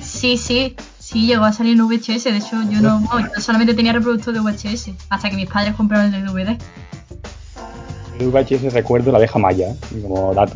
[0.00, 0.76] Sí, sí,
[1.12, 2.24] sí, llegó a salir en VHS.
[2.24, 4.90] De hecho, yo no, yo solamente tenía reproductor de VHS.
[5.10, 6.58] Hasta que mis padres compraron el de DVD.
[8.18, 10.54] El VHS recuerdo la abeja maya, como dato.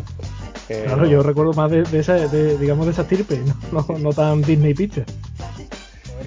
[0.68, 3.40] Claro, yo recuerdo más de, esa, de, digamos, de esa estirpe,
[3.72, 5.06] no, no, tan Disney Pictures.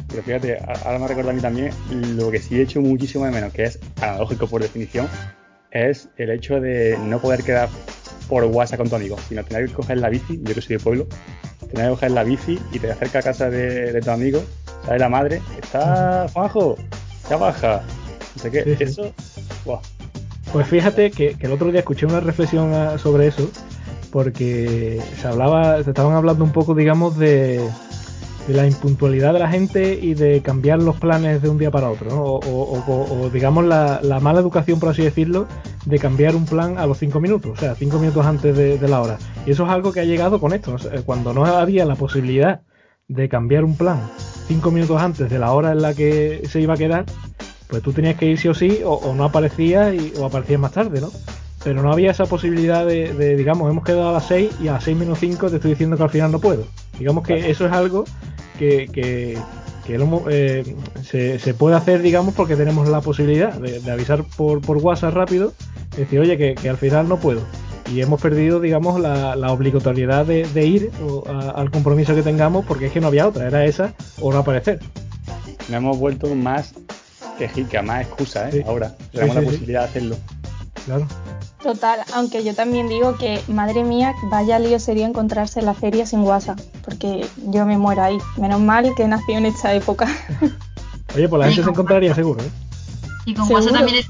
[0.07, 1.71] Pero fíjate, ahora me recuerda a mí también
[2.15, 5.07] lo que sí he hecho muchísimo de menos, que es analógico por definición,
[5.71, 7.69] es el hecho de no poder quedar
[8.27, 10.83] por WhatsApp con tu amigo, sino tener que coger la bici, yo que soy de
[10.83, 11.07] pueblo,
[11.69, 14.41] tener que coger la bici y te acerca a casa de, tu amigo,
[14.85, 16.75] sale la madre, está Juanjo,
[17.29, 17.81] ya baja,
[18.35, 19.13] no sé qué, eso,
[20.51, 23.49] Pues fíjate que, que, el otro día escuché una reflexión ah, sobre eso
[24.11, 27.61] porque se hablaba, se estaban hablando un poco, digamos, de,
[28.53, 32.09] la impuntualidad de la gente y de cambiar los planes de un día para otro,
[32.09, 32.23] ¿no?
[32.23, 35.47] o, digamos la, mala educación, por así decirlo,
[35.85, 39.01] de cambiar un plan a los cinco minutos, o sea, cinco minutos antes de, la
[39.01, 39.17] hora.
[39.45, 40.75] Y eso es algo que ha llegado con esto.
[41.05, 42.61] cuando no había la posibilidad
[43.07, 43.99] de cambiar un plan
[44.47, 47.05] cinco minutos antes de la hora en la que se iba a quedar,
[47.67, 50.71] pues tú tenías que ir sí o sí, o, no aparecías y, o aparecías más
[50.71, 51.11] tarde, ¿no?
[51.63, 54.83] pero no había esa posibilidad de, digamos, hemos quedado a las 6 y a las
[54.85, 56.65] 6 menos 5 te estoy diciendo que al final no puedo.
[56.97, 58.05] Digamos que eso es algo
[58.59, 59.37] que, que,
[60.29, 65.53] eh, se, puede hacer, digamos, porque tenemos la posibilidad de, avisar por, por, WhatsApp rápido,
[65.97, 67.41] decir, oye, que, al final no puedo.
[67.91, 70.91] Y hemos perdido, digamos, la, obligatoriedad de, ir
[71.27, 74.79] al compromiso que tengamos porque es que no había otra, era esa o no aparecer.
[75.69, 76.73] Nos hemos vuelto más
[77.37, 78.63] que más excusa, ¿eh?
[78.67, 80.17] Ahora, tenemos la posibilidad de hacerlo.
[80.85, 81.07] Claro.
[81.61, 86.05] Total, aunque yo también digo que, madre mía, vaya lío sería encontrarse en la feria
[86.05, 88.17] sin WhatsApp, porque yo me muero ahí.
[88.37, 90.07] Menos mal que nació en esta época.
[91.15, 92.49] Oye, pues la gente se encontraría seguro, ¿eh?
[93.25, 94.07] Y con WhatsApp también es...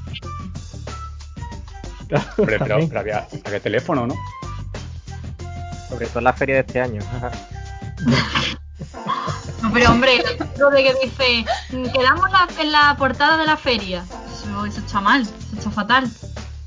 [2.36, 3.28] pero, pero, había,
[3.64, 4.14] teléfono, ¿no?
[5.90, 7.02] Sobre todo en la feria de este año.
[9.64, 10.24] no, pero hombre,
[10.60, 11.46] lo de que dice,
[11.92, 14.06] quedamos en la portada de la feria.
[14.32, 16.12] Eso, eso está mal, eso está fatal.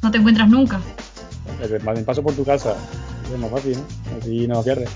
[0.02, 0.80] No te encuentras nunca.
[2.04, 2.74] paso por tu casa.
[3.32, 4.18] Es más fácil, ¿no?
[4.18, 4.90] Así no pierdes.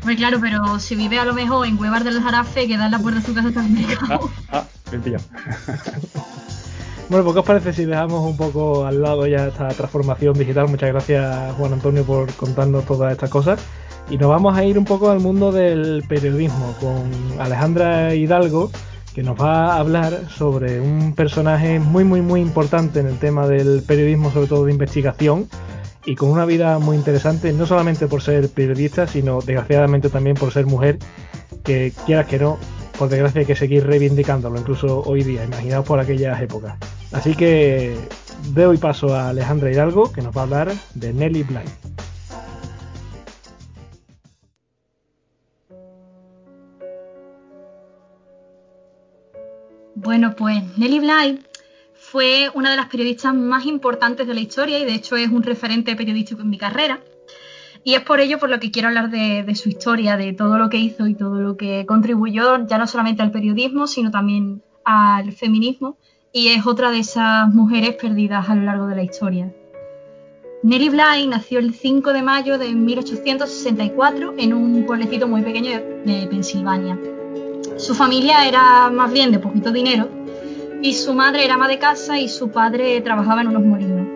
[0.00, 2.92] Hombre, claro, pero si vive a lo mejor en Huevar del Jarafe, que da en
[2.92, 3.64] la puerta de su casa está
[4.10, 4.20] Ah,
[4.52, 5.18] ah, bien
[7.08, 10.68] Bueno, pues ¿qué os parece si dejamos un poco al lado ya esta transformación digital?
[10.68, 13.60] Muchas gracias Juan Antonio por contarnos todas estas cosas.
[14.10, 18.70] Y nos vamos a ir un poco al mundo del periodismo con Alejandra Hidalgo,
[19.14, 23.46] que nos va a hablar sobre un personaje muy, muy, muy importante en el tema
[23.46, 25.48] del periodismo, sobre todo de investigación,
[26.04, 30.52] y con una vida muy interesante, no solamente por ser periodista, sino desgraciadamente también por
[30.52, 30.98] ser mujer,
[31.62, 32.58] que quieras que no,
[32.98, 36.76] por desgracia hay que seguir reivindicándolo, incluso hoy día, imaginaos por aquellas épocas.
[37.12, 37.96] Así que
[38.52, 41.62] doy paso a Alejandra Hidalgo, que nos va a hablar de Nelly Bly.
[49.94, 51.40] Bueno, pues Nelly Bly
[51.94, 55.42] fue una de las periodistas más importantes de la historia y de hecho es un
[55.42, 57.00] referente periodístico en mi carrera.
[57.84, 60.70] Y es por ello por lo que quiero hablar de, su historia, de todo lo
[60.70, 65.32] que hizo y todo lo que contribuyó ya no solamente al periodismo, sino también al
[65.32, 65.98] feminismo.
[66.32, 69.52] Y es otra de esas mujeres perdidas a lo largo de la historia.
[70.62, 76.26] Nelly Bly nació el 5 de mayo de 1864 en un pueblecito muy pequeño de
[76.28, 76.98] Pensilvania.
[77.76, 80.08] Su familia era más bien de poquito dinero
[80.80, 84.06] y su madre era ama de casa y su padre trabajaba en unos molinos.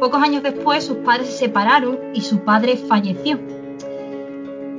[0.00, 3.38] Pocos años después sus padres se separaron y su padre falleció.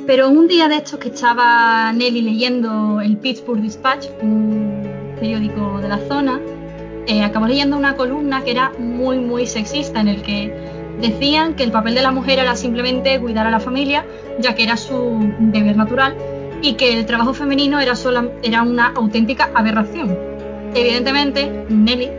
[0.06, 5.88] Pero un día de estos que estaba Nelly leyendo el Pittsburgh Dispatch, un periódico de
[5.88, 6.40] la zona,
[7.08, 10.54] eh, acabó leyendo una columna que era muy muy sexista en el que
[11.02, 14.06] decían que el papel de la mujer era simplemente cuidar a la familia,
[14.40, 16.16] ya que era su deber natural,
[16.66, 17.94] y que el trabajo femenino era,
[18.42, 20.18] era una auténtica aberración.
[20.74, 22.10] Evidentemente, Nelly,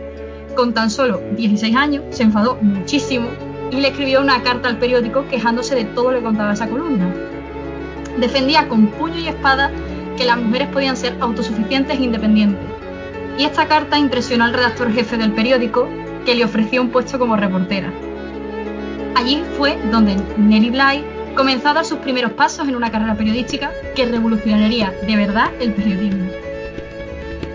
[0.55, 3.27] con tan solo 16 años, se enfadó muchísimo
[3.71, 7.13] y le escribió una carta al periódico quejándose de todo lo que contaba esa columna.
[8.21, 9.69] Defendía con puño y espada
[10.15, 12.65] que las mujeres podían ser autosuficientes e independientes.
[13.37, 15.89] Y esta carta impresionó al redactor jefe del periódico,
[16.25, 17.91] que le ofreció un puesto como reportera.
[19.13, 24.91] Allí fue donde Nelly Bly comenzó sus primeros pasos en una carrera periodística que revolucionaría
[25.05, 26.31] de verdad el periodismo.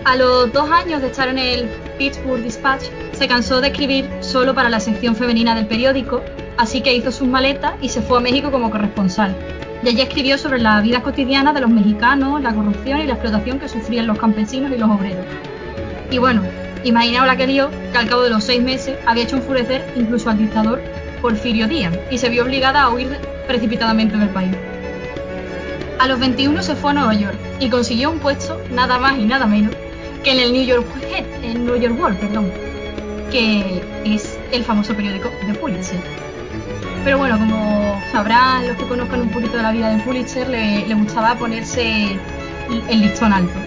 [0.05, 4.55] A los dos años de estar en el Pittsburgh Dispatch, se cansó de escribir solo
[4.55, 6.21] para la sección femenina del periódico,
[6.57, 9.35] así que hizo sus maletas y se fue a México como corresponsal.
[9.83, 13.59] Y allí escribió sobre la vida cotidiana de los mexicanos, la corrupción y la explotación
[13.59, 15.25] que sufrían los campesinos y los obreros.
[16.09, 16.41] Y bueno,
[16.85, 20.29] imaginaos la que dio, que al cabo de los seis meses había hecho enfurecer incluso
[20.29, 20.81] al dictador
[21.23, 24.51] Porfirio Díaz y se vio obligada a huir precipitadamente del país.
[25.97, 29.23] A los 21 se fue a Nueva York y consiguió un puesto nada más y
[29.23, 29.73] nada menos
[30.21, 30.85] que en el New York
[31.41, 32.51] en New York World, perdón,
[33.31, 35.99] que es el famoso periódico de Pulitzer.
[37.05, 40.85] Pero bueno, como sabrán los que conozcan un poquito de la vida de Pulitzer, le,
[40.85, 42.17] le gustaba ponerse
[42.89, 43.57] el listón alto.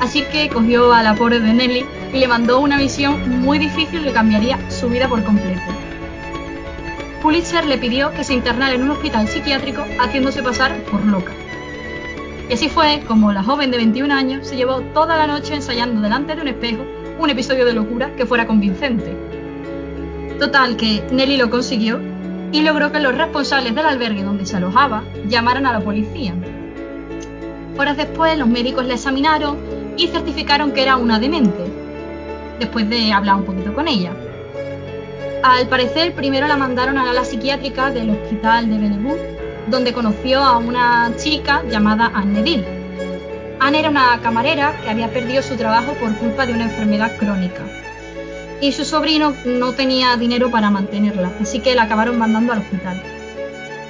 [0.00, 4.04] Así que cogió a la pobre de Nelly y le mandó una misión muy difícil
[4.04, 5.79] que cambiaría su vida por completo.
[7.22, 11.32] Pulitzer le pidió que se internara en un hospital psiquiátrico haciéndose pasar por loca.
[12.48, 16.00] Y así fue como la joven de 21 años se llevó toda la noche ensayando
[16.00, 16.84] delante de un espejo
[17.18, 19.14] un episodio de locura que fuera convincente.
[20.38, 22.00] Total que Nelly lo consiguió
[22.50, 26.34] y logró que los responsables del albergue donde se alojaba llamaran a la policía.
[27.76, 29.58] Horas después los médicos la examinaron
[29.98, 31.64] y certificaron que era una demente,
[32.58, 34.14] después de hablar un poquito con ella.
[35.42, 40.58] Al parecer primero la mandaron a la psiquiátrica del hospital de Bellevue donde conoció a
[40.58, 42.64] una chica llamada Anne Dill.
[43.60, 47.62] Anne era una camarera que había perdido su trabajo por culpa de una enfermedad crónica.
[48.60, 53.02] Y su sobrino no tenía dinero para mantenerla, así que la acabaron mandando al hospital.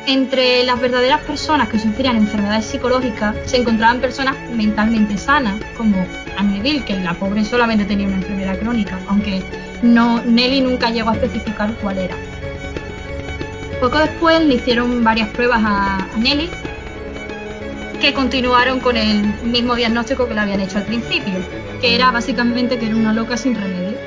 [0.06, 6.04] Entre las verdaderas personas que sufrían enfermedades psicológicas se encontraban personas mentalmente sanas, como
[6.36, 9.42] Anne Dill, que la pobre solamente tenía una enfermedad crónica, aunque
[9.82, 12.16] Nelly nunca llegó a especificar cuál era.
[13.80, 16.50] Poco después le hicieron varias pruebas a, Nelly
[18.00, 21.34] que continuaron con el mismo diagnóstico que le habían hecho al principio,
[21.80, 23.98] que era básicamente que era una loca sin remedio.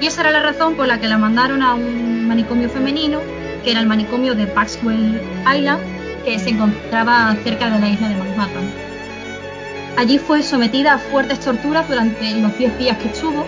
[0.00, 3.20] Y esa era la razón por la que la mandaron a un manicomio femenino,
[3.66, 5.20] que era el manicomio de Maxwell
[5.52, 5.82] Island,
[6.24, 8.70] que se encontraba cerca de la isla de Manhattan.
[9.96, 13.44] Allí fue sometida a fuertes torturas durante los 10 días que estuvo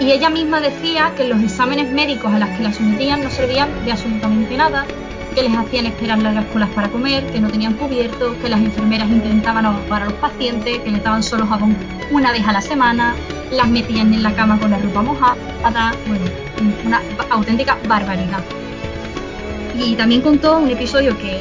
[0.00, 3.68] y ella misma decía que los exámenes médicos a los que la sometían no servían
[3.84, 4.84] de absolutamente nada,
[5.36, 9.08] que les hacían esperar largas colas para comer, que no tenían cubiertos, que las enfermeras
[9.08, 11.76] intentaban ahogar a los pacientes, que les daban solo jabón
[12.10, 13.14] una vez a la semana,
[13.52, 16.24] las metían en la cama con la ropa mojada, bueno,
[16.84, 18.42] una auténtica barbaridad.
[19.76, 21.40] Y también contó un episodio que,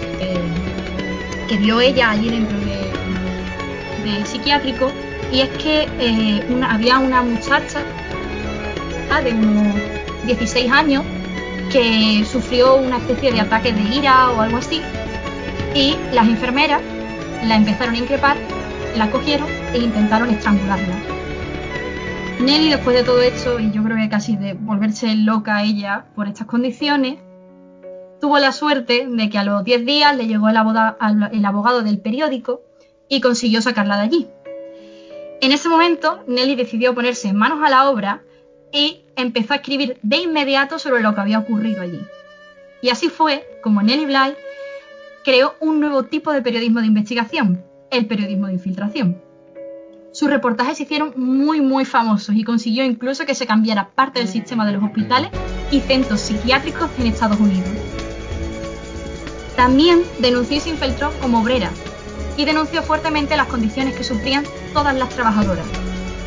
[1.48, 4.92] que vio ella allí dentro del psiquiátrico,
[5.32, 7.82] y es que eh, había una muchacha
[9.24, 9.76] de unos
[10.26, 11.04] 16 años
[11.72, 14.82] que sufrió una especie de ataque de ira o algo así,
[15.74, 16.82] y las enfermeras
[17.44, 18.38] la empezaron a increpar,
[18.96, 20.96] la cogieron e intentaron estrangularla.
[22.40, 26.28] Nelly, después de todo esto, y yo creo que casi de volverse loca ella por
[26.28, 27.18] estas condiciones,
[28.19, 32.62] tuvo la suerte de que a los 10 días le llegó el abogado del periódico
[33.08, 34.27] y consiguió sacarla de allí.
[35.39, 38.23] En ese momento, Nelly decidió ponerse manos a la obra
[38.71, 42.01] y empezó a escribir de inmediato sobre lo que había ocurrido allí.
[42.82, 44.36] Y así fue como Nelly Bly
[45.23, 49.21] creó un nuevo tipo de periodismo de investigación, el periodismo de infiltración.
[50.12, 54.27] Sus reportajes se hicieron muy muy famosos y consiguió incluso que se cambiara parte del
[54.27, 55.30] sistema de los hospitales
[55.69, 57.69] y centros psiquiátricos en Estados Unidos.
[59.58, 61.72] También denunció y se infiltró como obrera
[62.38, 65.65] y denunció fuertemente las condiciones que sufrían todas las trabajadoras.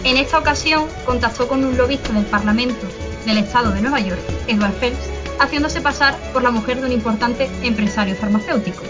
[0.03, 2.87] En esta ocasión contactó con un lobista del Parlamento
[3.25, 7.49] del Estado de Nueva York, Edward Phelps, haciéndose pasar por la mujer de un importante
[7.63, 8.83] empresario farmacéutico.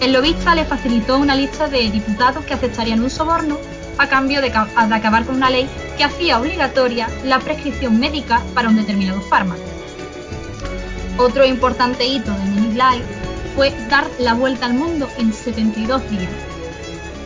[0.00, 3.56] El lobista le facilitó una lista de diputados que aceptarían un soborno
[3.96, 8.76] a cambio de, acabar con una ley que hacía obligatoria la prescripción médica para un
[8.76, 9.62] determinado fármaco.
[11.16, 13.21] Otro importante hito de Nelly Bly
[13.54, 16.30] fue dar la vuelta al mundo en 72 días.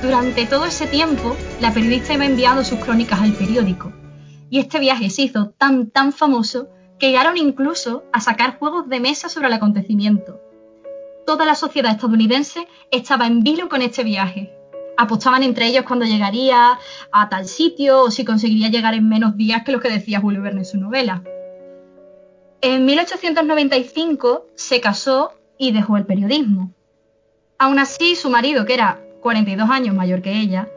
[0.03, 3.93] Durante todo ese tiempo, la periodista iba enviando sus crónicas al periódico.
[4.51, 9.01] Y este viaje se hizo tan, tan famoso que llegaron incluso a sacar juegos de
[9.01, 10.41] mesa sobre el acontecimiento.
[11.27, 14.53] Toda la sociedad estadounidense estaba en vilo con este viaje.
[14.97, 16.79] Apostaban entre ellos cuando llegaría
[17.13, 20.43] a tal sitio o si conseguiría llegar en menos días que los que decía Julio
[20.43, 21.23] Verne en su novela.
[22.63, 26.73] En 1895 se casó y dejó el periodismo.
[27.59, 30.69] Aún así, su marido, que era 42 años mayor que ella,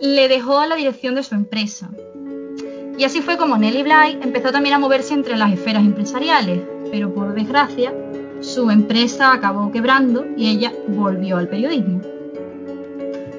[0.00, 1.90] le dejó la dirección de su empresa.
[2.96, 6.60] Y así fue como Nelly Bly empezó también a moverse entre las esferas empresariales,
[6.90, 7.92] pero por desgracia,
[8.40, 12.02] su empresa acabó quebrando y ella volvió al periodismo.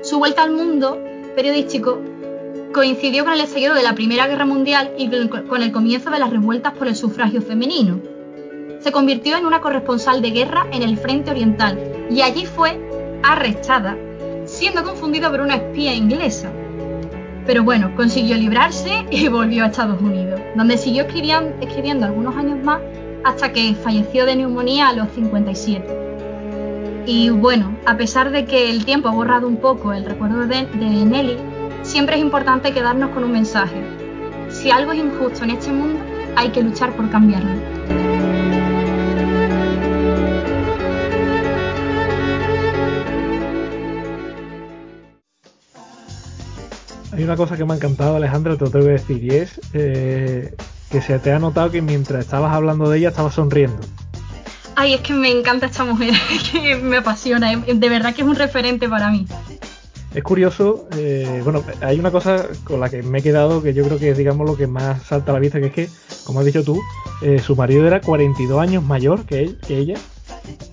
[0.01, 1.01] Su vuelta al mundo
[1.35, 1.99] periodístico
[2.73, 5.09] coincidió con el estallido de la Primera Guerra Mundial y
[5.47, 7.99] con el comienzo de las revueltas por el sufragio femenino,
[8.85, 11.75] se convirtió en una corresponsal de guerra en el Frente Oriental
[12.11, 12.79] y allí fue
[13.23, 13.97] arrestada,
[14.45, 16.51] siendo confundida por una espía inglesa.
[17.47, 22.79] Pero bueno, consiguió librarse y volvió a Estados Unidos, donde siguió escribiendo, algunos años más
[23.23, 27.03] hasta que falleció de neumonía a los 57.
[27.07, 30.67] Y bueno, a pesar de que el tiempo ha borrado un poco el recuerdo de,
[30.67, 31.37] de Nelly,
[31.81, 33.81] siempre es importante quedarnos con un mensaje.
[34.51, 35.99] Si algo es injusto en este mundo,
[36.35, 37.74] hay que luchar por cambiarlo.
[47.25, 50.55] Una cosa que me ha encantado, Alejandra, te lo tengo que decir, y es eh,
[50.89, 53.79] que se te ha notado que mientras estabas hablando de ella estabas sonriendo.
[54.75, 56.13] Ay, es que me encanta esta mujer,
[56.51, 59.25] que me apasiona, eh, de verdad que es un referente para mí.
[60.13, 63.83] Es curioso, eh, bueno, hay una cosa con la que me he quedado que yo
[63.83, 65.89] creo que es, digamos, lo que más salta a la vista, que es que,
[66.23, 66.81] como has dicho tú,
[67.43, 69.95] su marido era 42 años mayor que, él, que ella.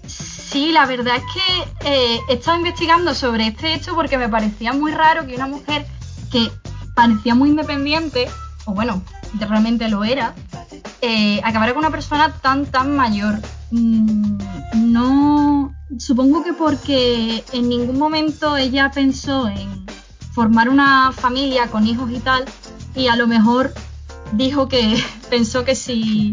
[0.07, 4.93] Sí, la verdad es que he estado investigando sobre este hecho porque me parecía muy
[4.93, 5.87] raro que una mujer
[6.33, 6.51] que
[6.95, 8.29] parecía muy independiente,
[8.64, 9.03] o bueno,
[9.38, 10.35] realmente lo era,
[11.01, 13.38] eh, acabar con una persona tan, tan mayor.
[13.71, 14.38] Mm,
[14.75, 19.87] no, supongo que porque en ningún momento ella pensó en
[20.33, 22.45] formar una familia con hijos y tal,
[22.95, 23.73] y a lo mejor
[24.33, 26.33] dijo que pensó que si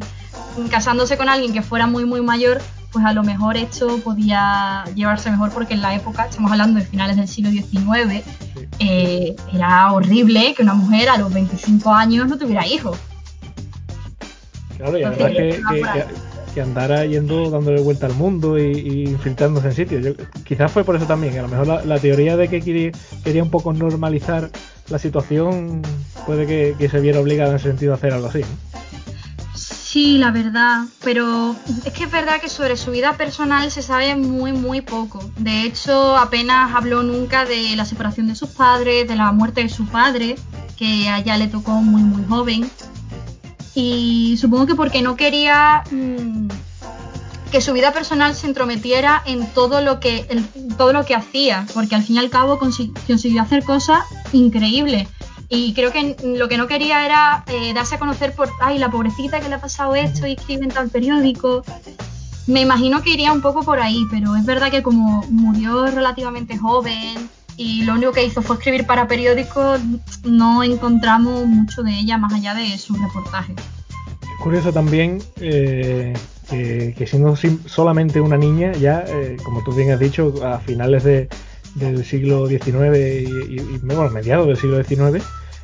[0.70, 5.30] casándose con alguien que fuera muy, muy mayor, pues a lo mejor esto podía llevarse
[5.30, 8.24] mejor porque en la época, estamos hablando de finales del siglo XIX,
[8.80, 12.98] eh, era horrible que una mujer a los 25 años no tuviera hijos.
[14.78, 15.32] Claro, y además
[16.54, 20.16] que, andara yendo dándole vuelta al mundo y, infiltrándose en sitios.
[20.44, 23.72] quizás fue por eso también, a lo mejor la, teoría de que quería, un poco
[23.72, 24.50] normalizar
[24.90, 25.82] la situación
[26.26, 28.42] puede que, que se viera obligada en ese sentido a hacer algo así.
[29.92, 34.16] Sí, la verdad, pero es que es verdad que sobre su vida personal se sabe
[34.16, 35.20] muy, muy poco.
[35.36, 39.70] De hecho, apenas habló nunca de la separación de sus padres, de la muerte de
[39.70, 40.36] su padre,
[40.78, 42.70] que a ella le tocó muy, muy joven.
[43.74, 46.50] Y supongo que porque no quería mm,
[47.52, 51.66] que su vida personal se entrometiera en todo lo que, en todo lo que hacía,
[51.74, 55.08] porque al fin y al cabo consiguió hacer cosas increíbles.
[55.52, 58.92] Y creo que lo que no quería era eh, darse a conocer por, ay, la
[58.92, 61.64] pobrecita que le ha pasado esto y escribe en tal periódico.
[62.46, 66.56] Me imagino que iría un poco por ahí, pero es verdad que como murió relativamente
[66.56, 69.82] joven y lo único que hizo fue escribir para periódicos,
[70.24, 73.56] no encontramos mucho de ella más allá de sus reportajes.
[74.22, 76.14] Es curioso también eh,
[76.48, 77.36] que, siendo
[77.66, 82.98] solamente una niña, ya, eh, como tú bien has dicho, a finales del siglo XIX
[82.98, 85.24] y, y, bueno, mediados del siglo XIX,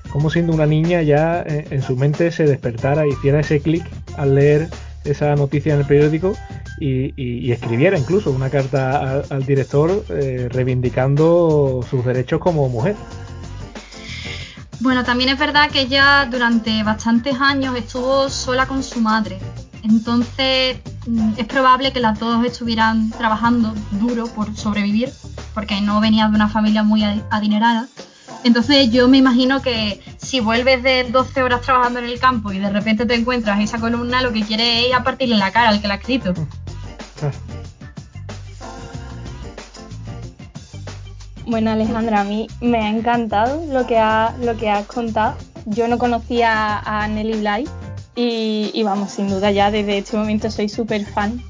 [0.09, 3.85] como siendo una niña ya eh, en, su mente se despertara, hiciera ese clic
[4.17, 4.69] al leer
[5.03, 6.35] esa noticia en el periódico
[6.79, 12.95] y, escribiera incluso una carta al, director eh, reivindicando sus derechos como mujer.
[14.81, 19.39] Bueno, también es verdad que ella durante bastantes años estuvo sola con su madre.
[19.83, 20.77] Entonces
[21.07, 25.11] mm, es probable que las dos estuvieran trabajando duro por sobrevivir,
[25.53, 27.87] porque no venía de una familia muy adinerada.
[28.45, 32.59] Entonces yo me imagino que si vuelves de 12 horas trabajando en el campo y
[32.59, 35.81] de repente te encuentras esa columna, lo que quiere es a partirle la cara al
[35.81, 36.31] que la ha escrito.
[41.47, 45.35] Bueno Alejandra, a mí me ha encantado lo que, ha, lo que has contado.
[45.65, 47.67] Yo no conocía a Nelly Bly
[48.15, 51.41] y, y vamos, sin duda ya desde este momento soy súper fan.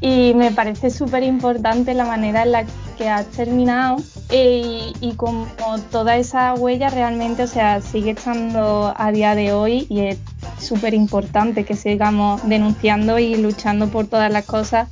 [0.00, 2.64] Y me parece súper importante la manera en la
[2.96, 3.96] que has terminado
[4.30, 5.46] y, como
[5.90, 10.18] toda esa huella realmente, o sea, sigue estando a día de hoy y es
[10.60, 14.88] súper importante que sigamos denunciando y luchando por todas las cosas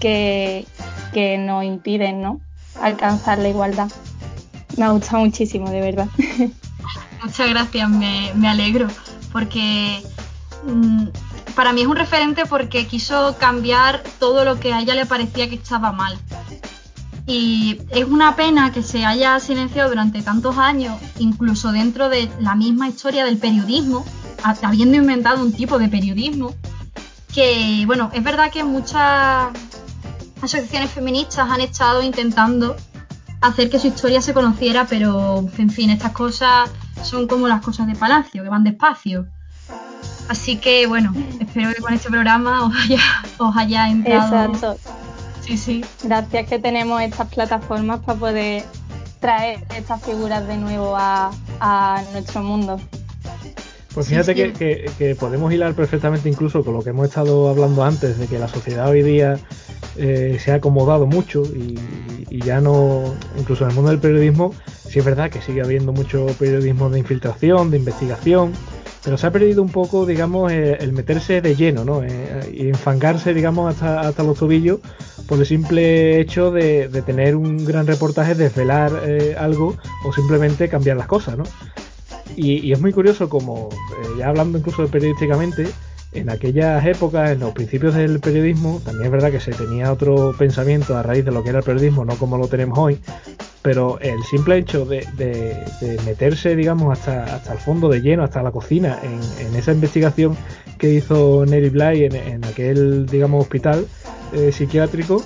[0.00, 0.66] que,
[1.12, 2.40] que nos impiden, ¿no?
[2.80, 3.90] Alcanzar la igualdad.
[4.76, 6.08] Me ha gustado muchísimo, de verdad.
[7.22, 8.88] Muchas gracias, me, me alegro,
[9.32, 10.02] porque
[10.66, 11.06] mm,
[11.54, 15.48] para mí es un referente porque quiso cambiar todo lo que a ella le parecía
[15.48, 16.18] que estaba mal.
[17.26, 22.54] Y es una pena que se haya silenciado durante tantos años, incluso dentro de la
[22.56, 24.04] misma historia del periodismo,
[24.62, 26.54] habiendo inventado un tipo de periodismo,
[27.32, 29.50] que, bueno, es verdad que muchas
[30.42, 32.76] asociaciones feministas han estado intentando
[33.40, 36.70] hacer que su historia se conociera, pero, en fin, estas cosas
[37.04, 39.26] son como las cosas de Palacio, que van despacio.
[40.28, 43.00] Así que, bueno, espero que con este programa os haya,
[43.38, 44.52] os haya entrado...
[44.52, 45.01] Exacto
[45.42, 45.84] Sí, sí.
[46.04, 48.64] Gracias que tenemos estas plataformas para poder
[49.20, 51.32] traer estas figuras de nuevo a,
[52.12, 52.80] nuestro mundo.
[53.94, 58.26] Pues fíjate Que, podemos hilar perfectamente incluso con lo que hemos estado hablando antes, de
[58.26, 59.38] que la sociedad hoy día
[59.96, 61.78] eh, se ha acomodado mucho y,
[62.30, 64.54] ya no, incluso en el mundo del periodismo,
[64.88, 68.52] sí es verdad que sigue habiendo mucho periodismo de infiltración, de investigación,
[69.04, 72.02] pero se ha perdido un poco, digamos, eh, el meterse de lleno, ¿no?
[72.04, 74.78] Eh, y enfangarse, digamos, hasta, hasta los tobillos
[75.26, 80.96] por el simple hecho de, tener un gran reportaje, desvelar eh, algo o simplemente cambiar
[80.96, 81.44] las cosas, ¿no?
[82.36, 83.68] Y, es muy curioso como,
[84.18, 85.66] ya hablando incluso periodísticamente,
[86.12, 90.34] en aquellas épocas, en los principios del periodismo, también es verdad que se tenía otro
[90.38, 92.98] pensamiento a raíz de lo que era el periodismo, no como lo tenemos hoy,
[93.62, 95.06] pero el simple hecho de,
[96.04, 100.36] meterse, digamos, hasta, hasta el fondo de lleno, hasta la cocina, en, esa investigación
[100.78, 103.86] que hizo Nelly Bly en, aquel, digamos, hospital
[104.32, 105.22] eh, psiquiátrico,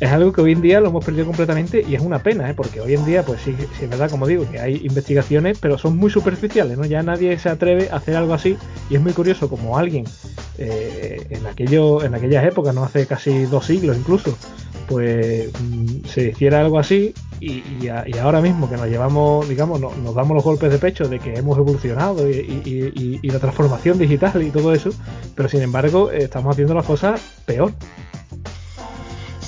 [0.00, 2.54] es algo que hoy en día lo hemos perdido completamente y es una pena, ¿eh?
[2.54, 5.78] porque hoy en día, pues sí, sí, es verdad, como digo, que hay investigaciones, pero
[5.78, 6.84] son muy superficiales, ¿no?
[6.84, 8.56] Ya nadie se atreve a hacer algo así
[8.90, 10.04] y es muy curioso como alguien
[10.58, 14.36] eh, en, aquello, en aquellas épocas, no hace casi dos siglos incluso,
[14.88, 20.34] pues mm, se hiciera algo así y, ahora mismo que nos llevamos, digamos, nos damos
[20.34, 24.90] los golpes de pecho de que hemos evolucionado y, la transformación digital y todo eso,
[25.34, 27.72] pero sin embargo estamos haciendo las cosas peor.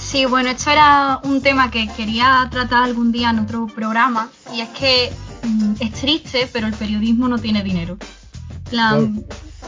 [0.08, 4.62] Sí, bueno, esto era un tema que quería tratar algún día en otro programa y
[4.62, 7.98] es que mm, es triste, pero el periodismo no tiene dinero.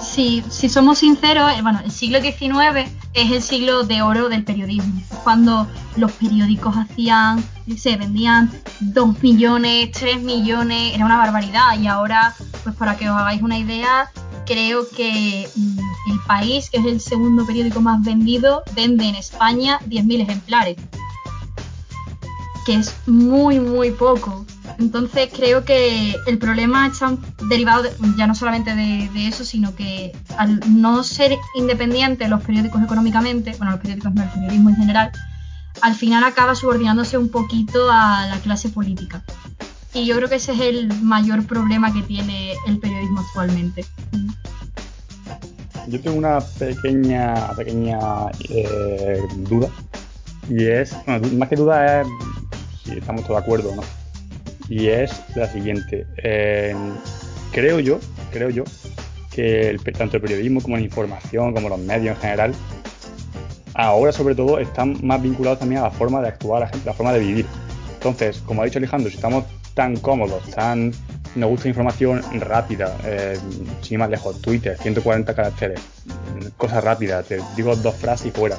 [0.00, 4.42] si, si, somos sinceros, eh, bueno, el siglo XIX es el siglo de oro del
[4.44, 5.02] periodismo.
[5.24, 7.44] Cuando los periódicos hacían,
[7.76, 11.78] se vendían 2 millones, 3 millones, era una barbaridad.
[11.78, 14.10] Y ahora, pues para que os hagáis una idea,
[14.46, 19.78] creo que mm, El País, que es el segundo periódico más vendido, vende en España
[19.86, 20.76] 10.000 ejemplares.
[22.66, 24.44] Que es muy, muy poco.
[24.78, 27.16] Entonces creo que el problema está
[27.48, 27.84] derivado
[28.16, 33.72] ya no solamente de, eso, sino que al no ser independientes los periódicos económicamente, bueno,
[33.72, 35.12] los periódicos no, el periodismo en general,
[35.82, 39.22] al final acaba subordinándose un poquito a la clase política.
[39.92, 43.84] Y yo creo que ese es el mayor problema que tiene el periodismo actualmente.
[45.88, 47.98] Yo tengo una pequeña, pequeña
[48.48, 49.68] eh, duda.
[50.48, 52.08] Y es, bueno, más que duda es
[52.84, 53.82] si estamos todos de acuerdo o no.
[54.68, 56.06] Y es la siguiente.
[56.22, 56.74] Eh,
[57.52, 57.98] creo yo,
[58.32, 58.64] creo yo,
[59.34, 62.54] que tanto el periodismo como la información, como los medios en general,
[63.74, 66.94] ahora sobre todo están más vinculados también a la forma de actuar la gente, la
[66.94, 67.46] forma de vivir.
[67.94, 69.44] Entonces, como ha dicho Alejandro, si estamos
[69.74, 70.92] tan cómodos, tan
[71.36, 73.38] nos gusta información rápida, eh,
[73.82, 75.80] sin más lejos, Twitter, 140 caracteres,
[76.56, 78.56] cosas rápidas, te digo dos frases y fuera.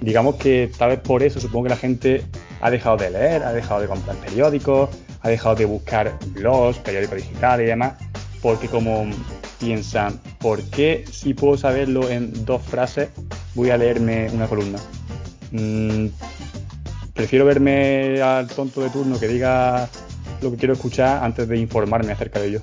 [0.00, 2.22] Digamos que tal vez por eso supongo que la gente
[2.60, 4.90] ha dejado de leer, ha dejado de comprar periódicos,
[5.22, 7.94] ha dejado de buscar blogs, periódicos digitales y demás,
[8.40, 9.06] porque como
[9.58, 13.08] piensan, ¿por qué si puedo saberlo en dos frases
[13.54, 14.78] voy a leerme una columna?
[15.50, 16.06] Mm,
[17.14, 19.88] prefiero verme al tonto de turno que diga
[20.40, 22.62] lo que quiero escuchar antes de informarme acerca de ello,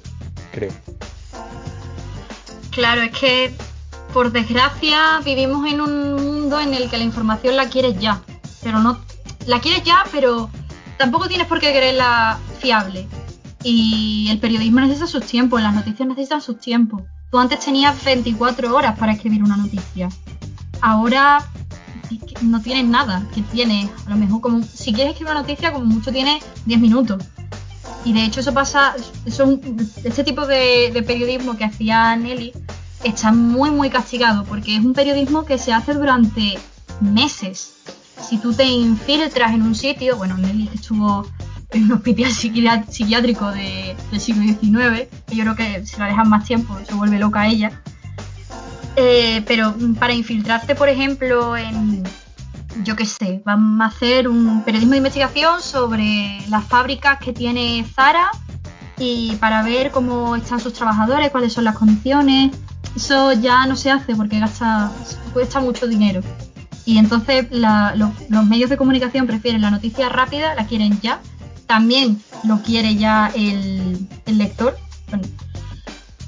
[0.52, 0.72] creo.
[2.72, 3.54] Claro, es que
[4.14, 8.22] por desgracia vivimos en un mundo en el que la información la quieres ya,
[8.62, 9.00] pero no
[9.46, 10.50] la quieres ya, pero
[10.98, 13.08] tampoco tienes por qué quererla fiable.
[13.64, 17.04] Y el periodismo necesita sus tiempos, las noticias necesitan sus tiempos.
[17.32, 20.10] Tú antes tenías 24 horas para escribir una noticia.
[20.82, 21.44] Ahora
[22.42, 25.86] no tienes nada, que tienes, a lo mejor como si quieres escribir una noticia como
[25.86, 27.24] mucho tienes 10 minutos.
[28.06, 28.96] Y de hecho eso pasa,
[29.26, 29.60] eso,
[30.04, 32.54] este tipo de, periodismo que hacía Nelly
[33.04, 36.58] está muy muy castigado porque es un periodismo que se hace durante
[37.00, 37.74] meses.
[38.22, 41.26] Si tú te infiltras en un sitio, bueno, Nelly estuvo
[41.72, 46.30] en un hospital psiquiátrico de, del siglo XIX, que yo creo que si la dejan
[46.30, 47.82] más tiempo se vuelve loca ella.
[48.96, 52.04] Eh, pero para infiltrarte, por ejemplo, en,
[52.84, 57.86] yo qué sé, vamos a hacer un periodismo de investigación sobre las fábricas que tiene
[57.96, 58.32] Zara
[58.98, 62.56] y para ver cómo están sus trabajadores, cuáles son las condiciones.
[62.96, 64.92] Eso ya no se hace porque gasta,
[65.34, 66.22] cuesta mucho dinero.
[66.86, 71.20] Y entonces los medios de comunicación prefieren la noticia rápida, la quieren ya
[71.74, 74.78] también lo quiere ya el, lector.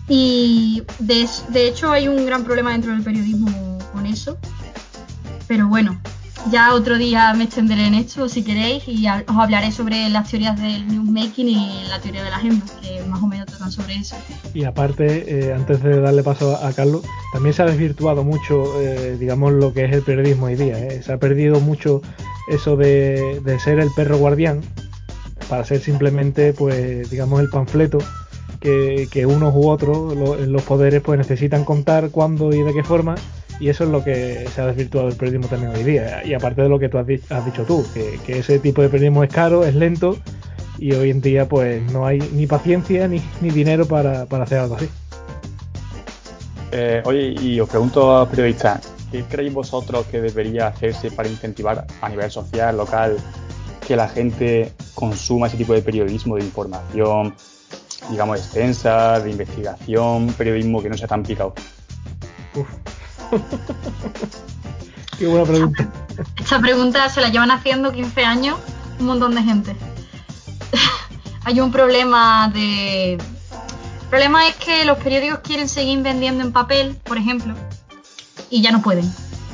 [0.07, 4.37] y de, de, hecho hay un gran problema dentro del periodismo con eso.
[5.47, 5.99] Pero bueno,
[6.51, 10.59] ya otro día me extenderé en esto si queréis y os hablaré sobre las teorías
[10.61, 14.15] del newsmaking y la teoría de la agenda, que más o menos tratan sobre eso.
[14.53, 19.17] Y aparte, eh, antes de darle paso a, Carlos, también se ha desvirtuado mucho, eh,
[19.19, 20.77] digamos, lo que es el periodismo hoy día.
[20.77, 21.01] ¿eh?
[21.03, 22.01] Se ha perdido mucho
[22.47, 24.61] eso de, de ser el perro guardián,
[25.49, 27.99] para ser simplemente, pues, digamos, el panfleto
[28.59, 33.15] que, que unos u otros, los poderes, pues necesitan contar cuándo y de qué forma,
[33.59, 36.25] y eso es lo que se ha desvirtuado el periodismo también hoy día.
[36.25, 39.31] Y aparte de lo que tú has, dicho tú, que, ese tipo de periodismo es
[39.31, 40.17] caro, es lento,
[40.77, 44.59] y hoy en día, pues, no hay ni paciencia ni, ni dinero para, para hacer
[44.59, 44.89] algo así.
[46.71, 51.85] Eh, oye, y os pregunto a periodistas, ¿qué creéis vosotros que debería hacerse para incentivar
[52.01, 53.15] a nivel social, local,
[53.87, 57.33] que la gente consuma ese tipo de periodismo, de información,
[58.09, 61.53] digamos, extensa, de investigación, periodismo que no sea tan picado?
[65.17, 65.89] Qué buena pregunta.
[66.37, 68.57] Esta pregunta se la llevan haciendo 15 años
[68.99, 69.75] un montón de gente.
[71.45, 73.13] Hay un problema de...
[73.13, 77.53] El problema es que los periódicos quieren seguir vendiendo en papel, por ejemplo,
[78.49, 79.11] y ya no pueden.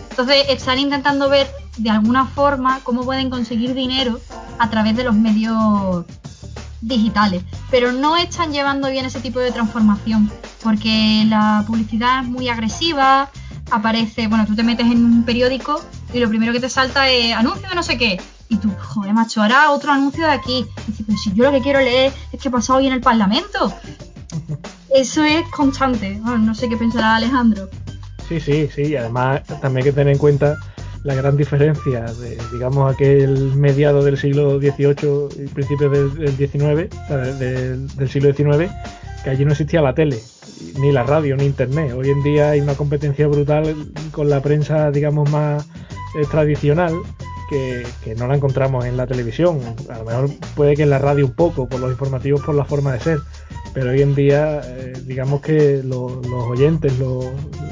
[0.09, 1.47] Entonces están intentando ver
[1.77, 4.19] de alguna forma cómo pueden conseguir dinero
[4.59, 6.05] a través de los medios
[6.81, 12.49] digitales, pero no están llevando bien ese tipo de transformación, porque la publicidad es muy
[12.49, 13.29] agresiva,
[13.71, 15.81] aparece, bueno, tú te metes en un periódico
[16.13, 18.19] y lo primero que te salta es anuncio de no sé qué,
[18.49, 21.51] y tú, joder, macho, ahora otro anuncio de aquí, y dices, pero si yo lo
[21.51, 23.73] que quiero leer es que ha pasado hoy en el Parlamento.
[24.93, 27.69] Eso es constante, no sé qué pensará Alejandro.
[28.27, 30.57] Sí, sí, sí, y además también hay que tener en cuenta
[31.03, 36.89] la gran diferencia de, digamos, aquel mediado del siglo XVIII y principios del, XIX,
[37.39, 38.71] del, siglo XIX,
[39.23, 40.19] que allí no existía la tele,
[40.79, 41.93] ni la radio, ni internet.
[41.93, 45.67] Hoy en día hay una competencia brutal con la prensa, digamos, más
[46.15, 46.93] eh, tradicional,
[47.49, 49.59] que, no la encontramos en la televisión.
[49.89, 52.65] A lo mejor puede que en la radio un poco, por los informativos, por la
[52.65, 53.19] forma de ser.
[53.73, 56.93] Pero hoy en día, eh, digamos que los oyentes,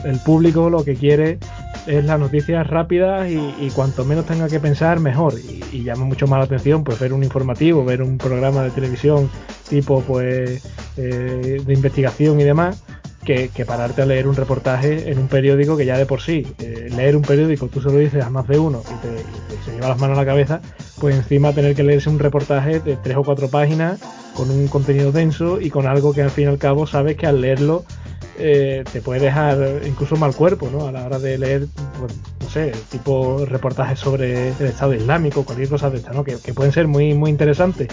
[0.04, 1.40] el público lo que quiere
[1.88, 5.34] es las noticias rápidas y, cuanto menos tenga que pensar, mejor.
[5.72, 9.30] Y, llama mucho más la atención pues ver un informativo, ver un programa de televisión
[9.70, 10.64] tipo pues
[10.98, 12.84] eh, de investigación y demás,
[13.24, 16.90] que, pararte a leer un reportaje en un periódico que ya de por sí, eh,
[16.96, 19.90] leer un periódico, tú se lo dices a más de uno y te, se lleva
[19.90, 20.62] las manos a la cabeza,
[21.00, 24.00] pues encima tener que leerse un reportaje de tres o cuatro páginas
[24.34, 27.28] con un contenido denso y con algo que al fin y al cabo sabes que
[27.28, 27.86] al leerlo
[28.40, 30.88] eh, te puede dejar incluso mal cuerpo, ¿no?
[30.88, 31.68] A la hora de leer,
[32.00, 36.24] pues, no sé, tipo reportajes sobre el Estado Islámico, cualquier cosa de esta, ¿no?
[36.24, 37.90] Que, pueden ser muy, muy interesantes.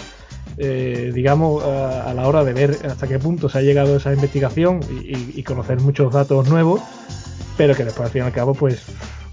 [0.57, 4.79] Eh, digamos, a, la hora de ver hasta qué punto se ha llegado esa investigación
[4.89, 6.81] y, conocer muchos datos nuevos,
[7.57, 8.81] pero que después al fin y al cabo, pues,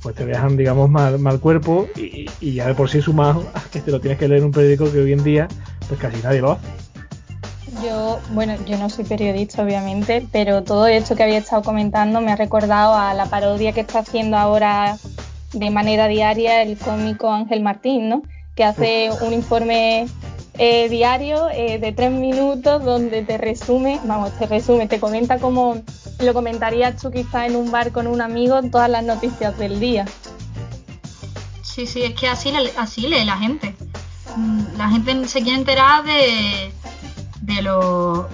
[0.03, 3.81] pues te dejan, digamos, mal, mal cuerpo y, ya de por sí sumado a que
[3.81, 5.49] te lo tienes que leer en un periódico que hoy en día,
[5.89, 6.84] pues casi nadie lo hace.
[8.31, 12.37] Bueno, yo no soy periodista, obviamente, pero todo esto que había estado comentando me ha
[12.37, 14.99] recordado a la parodia que está haciendo ahora
[15.53, 18.23] de manera diaria el cómico Ángel Martín, ¿no?
[18.55, 20.07] Que hace un informe
[20.59, 25.83] eh, diario eh, de tres minutos donde te resume, vamos, te resume, te comenta como
[26.21, 30.07] lo comentarías tú quizá en un bar con un amigo todas las noticias del día.
[31.63, 33.75] Sí, sí, es que así, así lee la gente.
[34.37, 36.73] Mm, la gente se quiere enterar de,
[37.45, 38.29] de lo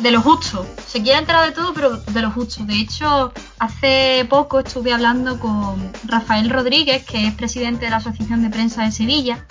[0.00, 0.66] de lo justo.
[0.86, 2.64] Se quiere enterar de todo, pero de lo justo.
[2.64, 8.42] De hecho, hace poco estuve hablando con Rafael Rodríguez, que es presidente de la Asociación
[8.42, 9.46] de Prensa de Sevilla,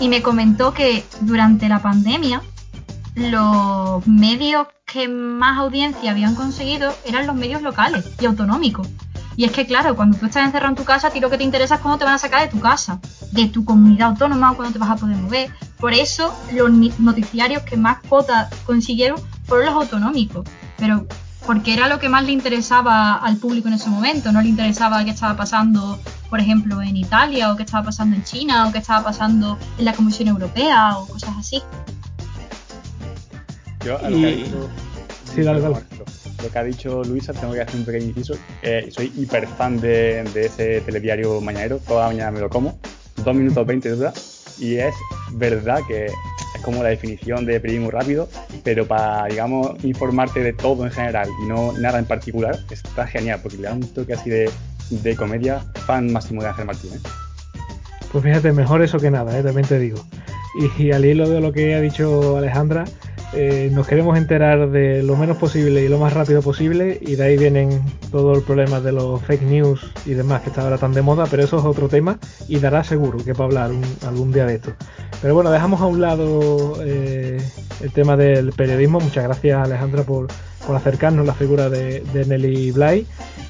[0.00, 2.42] y me comentó que durante la pandemia
[3.14, 8.88] los medios que más audiencia habían conseguido eran los medios locales y autonómicos.
[9.36, 11.36] Y es que, claro, cuando tú estás encerrado en tu casa, a ti lo que
[11.36, 12.98] te interesa es cuándo te van a sacar de tu casa,
[13.32, 15.50] de tu comunidad autónoma, o cuándo te vas a poder mover.
[15.78, 20.46] Por eso, los noticiarios que más cuotas consiguieron fueron los autonómicos.
[20.78, 21.06] Pero
[21.46, 25.04] porque era lo que más le interesaba al público en ese momento, no le interesaba
[25.04, 28.78] qué estaba pasando, por ejemplo, en Italia, o qué estaba pasando en China, o qué
[28.78, 31.62] estaba pasando en la Comisión Europea, o cosas así.
[33.84, 34.70] Yo, a lo que ha dicho,
[35.32, 35.42] sí,
[36.42, 38.34] Lo que ha dicho Luisa, tengo que hacer un pequeño inciso.
[38.62, 42.78] Eh, soy hiper fan de, ese telediario mañanero, toda la mañana me lo como,
[43.16, 44.12] dos minutos 20 de duda,
[44.58, 44.94] y es
[45.32, 48.28] verdad que es como la definición de periodismo rápido,
[48.64, 53.40] pero para, digamos, informarte de todo en general y no nada en particular, está genial,
[53.42, 57.00] porque le da un toque así de, comedia, fan máximo de Ángel Martínez.
[58.12, 59.42] Pues fíjate, mejor eso que nada, ¿eh?
[59.42, 59.98] también te digo.
[60.78, 62.84] y al hilo de lo que ha dicho Alejandra,
[63.32, 67.24] eh, nos queremos enterar de lo menos posible y lo más rápido posible y de
[67.24, 70.92] ahí vienen todos los problemas de los fake news y demás que está ahora tan
[70.92, 72.18] de moda, pero eso es otro tema
[72.48, 73.70] y dará seguro que para hablar
[74.06, 74.72] algún día de esto.
[75.20, 77.42] Pero bueno, dejamos a un lado eh,
[77.82, 79.00] el tema del periodismo.
[79.00, 80.28] Muchas gracias Alejandra por,
[80.74, 83.06] acercarnos la figura de, Nelly Bly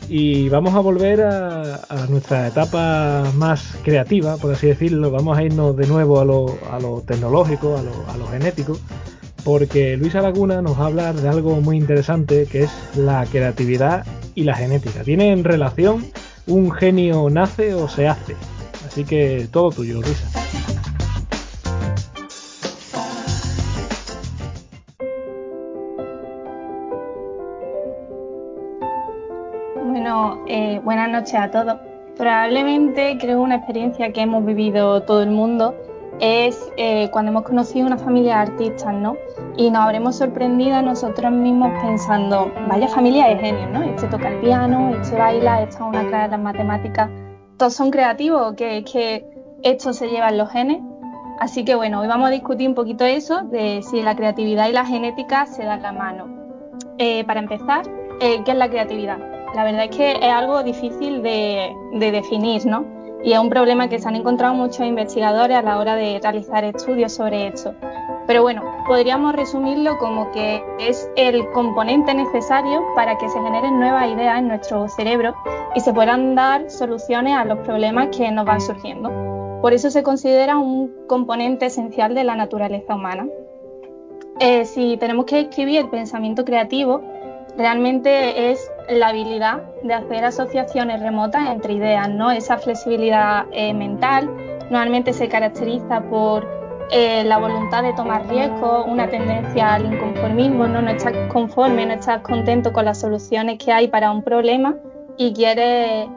[0.09, 5.11] y vamos a volver a, nuestra etapa más creativa, por así decirlo.
[5.11, 8.79] Vamos a irnos de nuevo a lo, a lo tecnológico, a lo, a lo genético
[9.47, 14.05] porque Luisa Laguna nos va a hablar de algo muy interesante que es la creatividad
[14.35, 15.05] y la genética.
[15.05, 16.05] ¿Tienen relación?
[16.49, 18.35] ¿Un genio nace o se hace?
[18.85, 20.29] Así que todo tuyo, Luisa.
[29.77, 31.77] Bueno, eh, buenas noches a todos.
[32.17, 35.77] Probablemente creo una experiencia que hemos vivido todo el mundo
[36.21, 39.17] es eh, cuando hemos conocido una familia de artistas, ¿no?
[39.57, 43.83] Y nos habremos sorprendido a nosotros mismos pensando, vaya familia de genios, ¿no?
[43.83, 47.11] Este toca el piano, este baila, esta es una clara de las matemáticas.
[47.57, 49.27] ¿Todos son creativos que es que
[49.63, 50.79] esto se lleva en los genes?
[51.39, 54.73] Así que bueno, hoy vamos a discutir un poquito eso, de si la creatividad y
[54.73, 56.29] la genética se dan la mano.
[56.99, 57.83] Eh, para empezar,
[58.21, 59.19] eh, ¿qué es la creatividad?
[59.55, 62.96] La verdad es que es algo difícil de, de definir, ¿no?
[63.27, 66.63] Y es un problema que se han encontrado muchos investigadores a la hora de realizar
[66.63, 67.75] estudios sobre esto.
[68.29, 74.09] Pero bueno, podríamos resumirlo como que es el componente necesario para que se generen nuevas
[74.13, 75.35] ideas en nuestro cerebro
[75.75, 79.11] y se puedan dar soluciones a los problemas que nos van surgiendo.
[79.61, 83.27] Por eso se considera un componente esencial de la naturaleza humana.
[84.39, 87.03] Eh, si tenemos que escribir el pensamiento creativo,
[87.57, 92.31] realmente es la habilidad de hacer asociaciones remotas entre ideas, ¿no?
[92.31, 94.31] Esa flexibilidad eh, mental
[94.71, 96.47] normalmente se caracteriza por
[96.91, 100.81] eh, la voluntad de tomar riesgos, una tendencia al inconformismo, ¿no?
[100.83, 104.77] no estás conforme, no estás contento con las soluciones que hay para un problema
[105.17, 106.09] y quieres,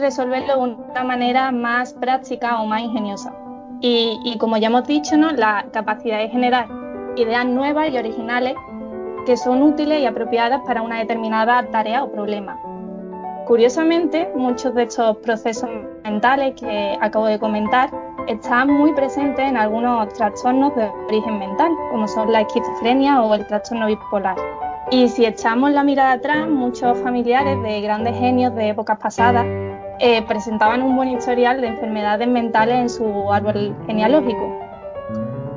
[0.00, 3.34] resolverlo de una manera más práctica o más ingeniosa.
[3.82, 5.32] Y, y como ya hemos dicho, ¿no?
[5.32, 6.66] la capacidad de generar
[7.16, 8.54] ideas nuevas y originales
[9.26, 12.58] que son útiles y apropiadas para una determinada tarea o problema.
[13.46, 15.68] Curiosamente, muchos de estos procesos
[16.04, 17.90] mentales que acabo de comentar
[18.26, 23.46] están muy presentes en algunos trastornos de origen mental, como son la esquizofrenia o el
[23.46, 24.36] trastorno bipolar.
[24.90, 29.44] Y si echamos la mirada atrás, muchos familiares de grandes genios de épocas pasadas
[29.98, 34.65] eh, presentaban un buen historial de enfermedades mentales en su árbol genealógico.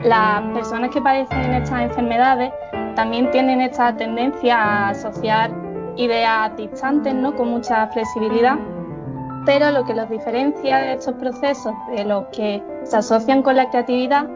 [0.03, 2.51] Las personas que padecen estas enfermedades
[2.95, 5.51] también tienen esta tendencia a asociar
[5.97, 7.35] ideas distantes, ¿no?
[7.35, 8.57] Con mucha flexibilidad.
[9.45, 13.69] Pero lo que los diferencia de estos procesos de los que se asocian con la
[13.69, 14.27] creatividad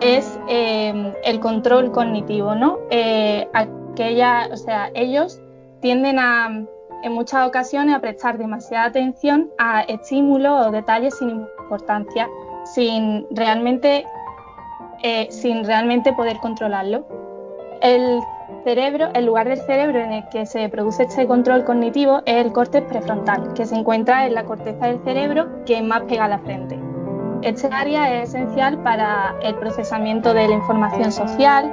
[0.00, 2.78] es eh, el control cognitivo, ¿no?
[2.90, 5.40] Eh, aquella, o sea, ellos
[5.80, 6.48] tienden a,
[7.02, 12.28] en muchas ocasiones, a prestar demasiada atención a estímulos o detalles sin importancia,
[12.64, 14.04] sin realmente,
[15.02, 17.04] eh, sin realmente poder controlarlo.
[17.80, 18.20] El
[18.64, 22.52] cerebro, el lugar del cerebro en el que se produce este control cognitivo es el
[22.52, 26.38] córtex prefrontal, que se encuentra en la corteza del cerebro que más pega a la
[26.40, 26.78] frente.
[27.42, 31.72] Este área es esencial para el procesamiento de la información social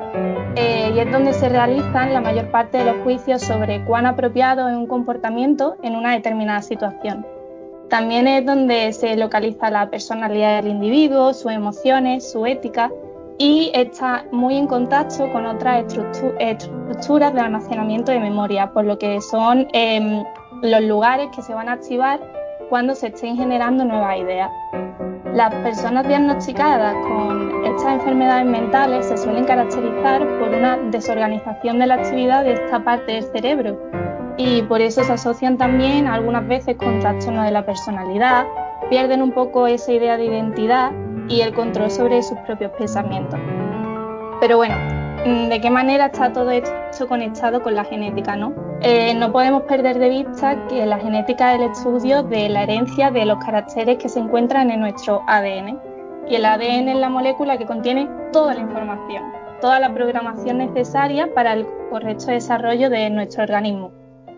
[0.56, 4.70] eh, y es donde se realizan la mayor parte de los juicios sobre cuán apropiado
[4.70, 7.26] es un comportamiento en una determinada situación.
[7.90, 12.90] También es donde se localiza la personalidad del individuo, sus emociones, su ética
[13.38, 15.86] y está muy en contacto con otras
[16.40, 20.24] estructuras de almacenamiento de memoria, por lo que son em,
[20.62, 22.20] los lugares que se van a activar
[22.70, 24.50] cuando se estén generando nuevas ideas.
[25.34, 31.96] Las personas diagnosticadas con estas enfermedades mentales se suelen caracterizar por una desorganización de la
[31.96, 33.78] actividad de esta parte del cerebro
[34.38, 38.46] y por eso se asocian también algunas veces con trastornos de la personalidad,
[38.90, 40.92] pierden un poco esa idea de identidad
[41.30, 43.40] y el control sobre sus propios pensamientos.
[44.40, 44.76] Pero bueno,
[45.26, 48.36] mm, ¿de qué manera está todo esto conectado con la genética?
[48.36, 48.54] ¿no?
[48.82, 53.10] Eh, no podemos perder de vista que la genética es el estudio de la herencia
[53.10, 55.80] de los caracteres que se encuentran en nuestro ADN.
[56.30, 59.24] Y el ADN es la molécula que contiene toda la información,
[59.62, 63.92] toda la programación necesaria para el correcto desarrollo de nuestro organismo.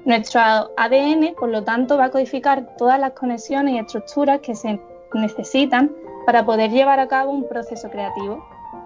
[0.05, 0.39] Nuestro
[0.77, 4.79] ADN, por lo tanto, va a codificar todas las conexiones y estructuras que se
[5.13, 5.91] necesitan
[6.25, 8.43] para poder llevar a cabo un proceso creativo.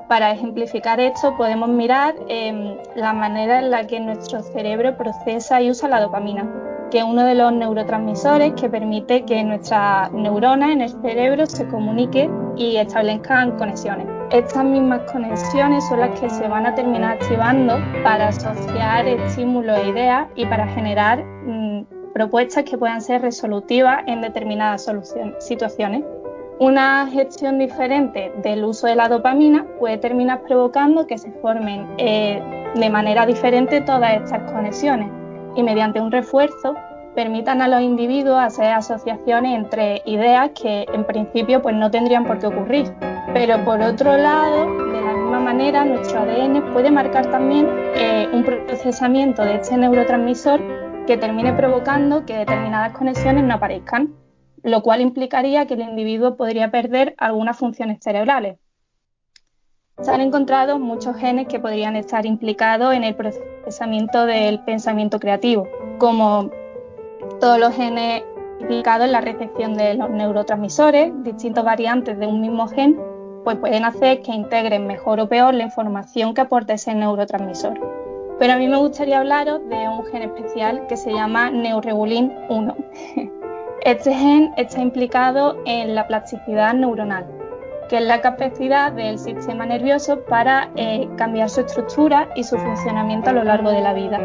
[0.08, 5.72] Para ejemplificar esto podemos mirar em, la manera en la que nuestro cerebro procesa y
[5.72, 6.48] usa la dopamina,
[6.92, 11.68] que es uno de los neurotransmisores que permite que nuestras neuronas en el cerebro se
[11.68, 14.06] comuniquen y establezcan conexiones.
[14.32, 19.90] Estas mismas conexiones son las que se van a terminar activando para asociar estímulos e
[19.90, 24.90] ideas y para generar mm, propuestas que puedan ser resolutivas en determinadas
[25.40, 26.04] situaciones.
[26.64, 32.42] Una gestión diferente del uso de la dopamina puede terminar provocando que se formen eh,
[32.74, 35.12] de manera diferente todas estas conexiones
[35.58, 36.74] y mediante un refuerzo
[37.16, 42.40] permitan a los individuos hacer asociaciones entre ideas que en principio pues no tendrían por
[42.40, 42.94] qué ocurrir.
[43.34, 48.42] Pero por otro lado, de la misma manera, nuestro ADN puede marcar también eh, un
[48.46, 50.62] procesamiento de este neurotransmisor
[51.08, 54.23] que termine provocando que determinadas conexiones no aparezcan
[54.64, 58.58] lo cual implicaría que el individuo podría perder algunas funciones cerebrales.
[60.02, 65.68] Se han encontrado muchos genes que podrían estar implicados en el procesamiento del pensamiento creativo,
[66.00, 66.50] como
[67.40, 68.24] todos los genes
[68.60, 73.00] implicados en la recepción de los neurotransmisores, distintas variantes de un mismo gen,
[73.44, 77.80] pues pueden hacer que integren mejor o peor la información que aporta ese neurotransmisor.
[78.40, 82.76] Pero a mí me gustaría hablaros de un gen especial que se llama neuregulin 1.
[83.82, 87.26] Este gen está implicado en la plasticidad neuronal,
[87.90, 93.32] que es la capacidad del sistema nervioso para eh, cambiar su estructura y su funcionamiento
[93.32, 94.20] a lo largo de la vida.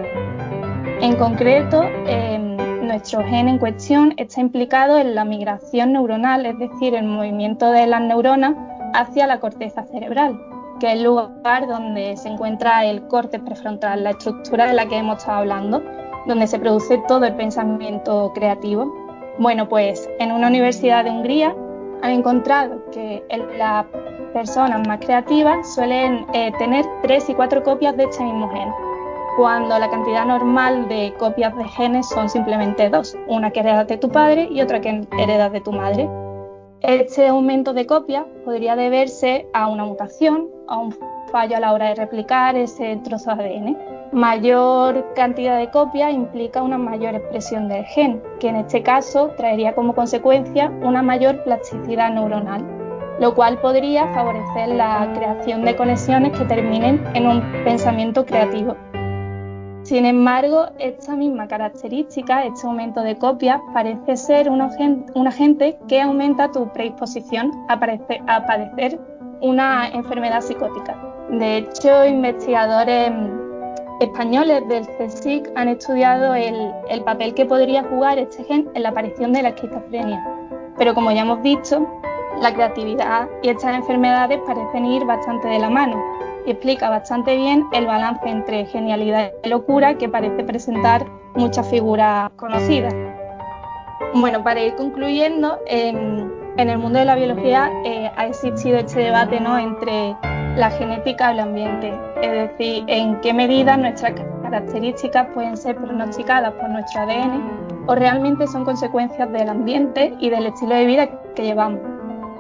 [1.00, 6.94] En concreto, em, nuestro gen en cuestión está implicado en la migración neuronal, es decir,
[6.94, 8.54] el movimiento de las neuronas
[8.94, 10.40] hacia la corteza cerebral,
[10.80, 14.98] que es el lugar donde se encuentra el corte prefrontal, la estructura de la que
[14.98, 15.82] hemos estado hablando,
[16.26, 19.07] donde se produce todo el pensamiento creativo.
[19.38, 21.54] Bueno, pues en una universidad de Hungría
[22.02, 23.22] han encontrado que
[23.56, 23.86] las
[24.32, 28.68] personas más creativas suelen eh, tener tres y cuatro copias de este mismo gen,
[29.36, 33.98] cuando la cantidad normal de copias de genes son simplemente dos, una que heredas de
[33.98, 36.10] tu padre y otra que heredas de tu madre.
[36.80, 40.92] Este aumento de copias podría deberse a una mutación, a un
[41.30, 46.62] fallo a la hora de replicar ese trozo de ADN mayor cantidad de copias implica
[46.62, 52.12] una mayor expresión del gen, que en este caso traería como consecuencia una mayor plasticidad
[52.12, 52.64] neuronal,
[53.20, 58.76] lo cual podría favorecer la creación de conexiones que terminen en un pensamiento creativo.
[59.82, 64.60] Sin embargo, esta misma característica, este aumento de copias, parece ser un
[65.26, 68.98] agente, que aumenta tu predisposición a padecer
[69.40, 70.96] una enfermedad psicótica.
[71.30, 73.12] De hecho, investigadores
[74.00, 79.32] españoles del CSIC han estudiado el, papel que podría jugar este gen en la aparición
[79.32, 80.24] de la esquizofrenia.
[80.76, 81.86] Pero como ya hemos visto,
[82.40, 86.00] la creatividad y estas enfermedades parecen ir bastante de la mano
[86.46, 92.30] y explica bastante bien el balance entre genialidad y locura que parece presentar muchas figuras
[92.36, 92.94] conocidas.
[94.14, 95.58] Bueno, para ir concluyendo,
[96.58, 99.58] en, el mundo de la biología eh, ha existido este debate ¿no?
[99.58, 100.16] entre
[100.56, 106.52] la genética y el ambiente, es decir, en qué medida nuestras características pueden ser pronosticadas
[106.54, 111.44] por nuestro ADN o realmente son consecuencias del ambiente y del estilo de vida que
[111.44, 111.80] llevamos.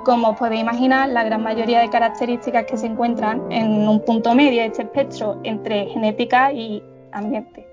[0.04, 4.62] Como podéis imaginar, la gran mayoría de características que se encuentran en un punto medio
[4.62, 7.67] de este espectro entre genética y ambiente.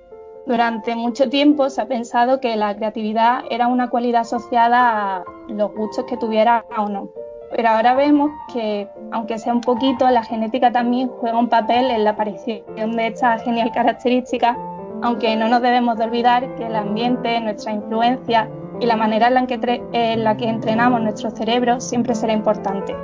[0.45, 5.73] Durante mucho tiempo se ha pensado que la creatividad era una cualidad asociada a los
[5.73, 7.09] gustos que tuviera o no.
[7.55, 12.03] Pero ahora vemos que, aunque sea un poquito, la genética también juega un papel en
[12.03, 14.55] la aparición de esta genial característica,
[15.01, 18.47] aunque no nos debemos de olvidar que el ambiente, nuestra influencia
[18.79, 22.95] y la manera en la que, entrenamos nuestro cerebro siempre será importante.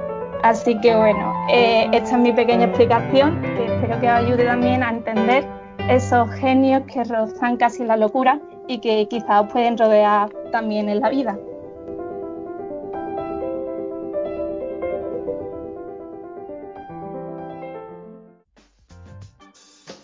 [0.43, 4.83] Así que bueno, eh, esta es mi pequeña explicación que espero que os ayude también
[4.83, 10.89] a entender esos genios que rozan casi la locura y que quizás pueden rodear también
[10.89, 11.37] en la vida.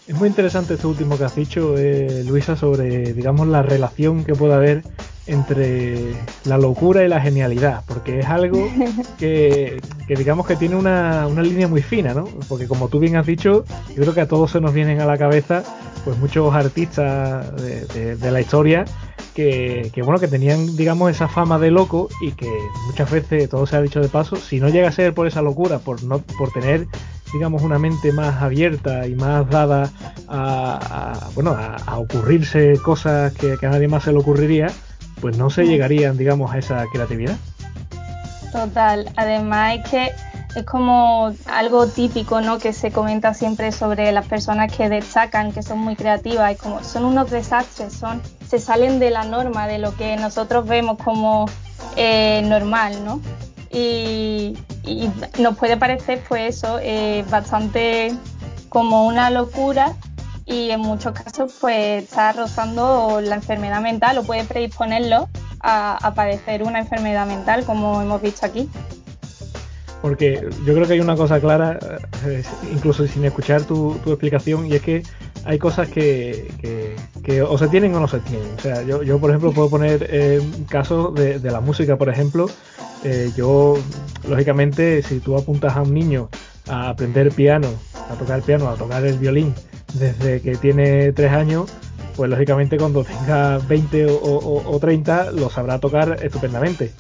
[0.08, 4.34] Es muy interesante esto último que has dicho, eh, Luisa, sobre digamos la relación que
[4.34, 4.84] puede haber
[5.28, 6.14] entre
[6.46, 8.68] la locura y la genialidad, porque es algo
[9.20, 12.26] que, digamos que tiene una, línea muy fina, ¿no?
[12.48, 15.06] Porque como tú bien has dicho, yo creo que a todos se nos vienen a
[15.06, 15.64] la cabeza
[16.06, 18.86] pues muchos artistas de, la historia
[19.34, 22.50] que, bueno que tenían digamos esa fama de loco y que
[22.86, 25.42] muchas veces todo se ha dicho de paso si no llega a ser por esa
[25.42, 26.88] locura por no por tener
[27.34, 29.92] digamos una mente más abierta y más dada
[30.30, 34.72] a, bueno a, ocurrirse cosas que, que a nadie más se le ocurriría
[35.22, 37.38] pues no se llegarían, digamos, a esa creatividad.
[38.52, 40.12] Total, además es que
[40.56, 42.58] es como algo típico, ¿no?
[42.58, 46.84] Que se comenta siempre sobre las personas que destacan, que son muy creativas, y como
[46.84, 51.46] son unos desastres, son, se salen de la norma, de lo que nosotros vemos como
[51.96, 53.22] eh, normal, ¿no?
[53.72, 54.58] Y,
[55.38, 58.14] nos puede parecer, pues eso, eh, bastante
[58.70, 59.94] como una locura,
[60.48, 65.28] y en muchos casos pues está rozando la enfermedad mental o puede predisponerlo
[65.60, 68.70] a, padecer una enfermedad mental como hemos visto aquí.
[70.02, 71.78] Porque yo creo que hay una cosa clara,
[72.26, 75.04] eh, incluso sin escuchar tu, explicación, y es que
[75.44, 78.48] hay cosas que, que, o se tienen o no se tienen.
[78.58, 82.46] O sea, yo, yo por ejemplo puedo poner eh, casos de, la música, por ejemplo.
[83.04, 83.78] Eh, yo,
[84.30, 86.30] lógicamente, si tú apuntas a un niño
[86.70, 87.68] a aprender piano,
[88.10, 89.54] a tocar piano, a tocar el violín,
[89.94, 91.72] desde que tiene 3 años,
[92.16, 96.92] pues lógicamente cuando tenga 20 o, 30 lo sabrá tocar estupendamente.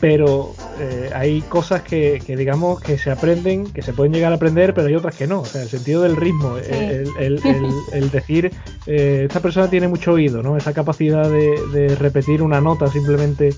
[0.00, 4.72] Pero eh, hay cosas que, digamos que se aprenden, que se pueden llegar a aprender,
[4.72, 5.40] pero hay otras que no.
[5.40, 6.56] O sea, el sentido del ritmo,
[7.18, 8.52] el, decir,
[8.86, 10.56] eh, esta persona tiene mucho oído, ¿no?
[10.56, 13.54] Esa capacidad de, repetir una nota simplemente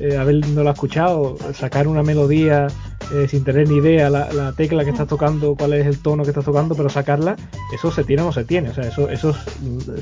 [0.00, 2.66] eh, habiéndola escuchado, sacar una melodía
[3.12, 6.30] eh, sin tener ni idea la, tecla que estás tocando, cuál es el tono que
[6.30, 7.36] estás tocando, pero sacarla,
[7.72, 8.70] eso se tiene o no se tiene.
[8.70, 9.34] O sea, eso, eso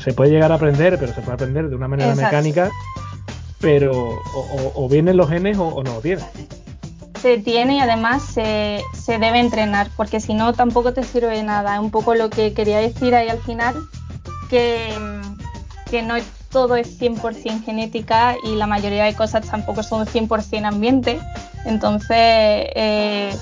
[0.00, 2.70] se puede llegar a aprender, pero se puede aprender de una manera mecánica,
[3.60, 4.10] pero
[4.74, 6.24] o, vienen los genes o, no lo tienen.
[7.20, 11.42] Se tiene y además se, se debe entrenar, porque si no tampoco te sirve de
[11.44, 11.80] nada.
[11.80, 13.76] Un poco lo que quería decir ahí al final,
[14.50, 14.92] que,
[15.88, 16.16] que no
[16.52, 21.18] todo es 100% genética y la mayoría de cosas tampoco son 100% ambiente.
[21.64, 23.34] Entonces, eh,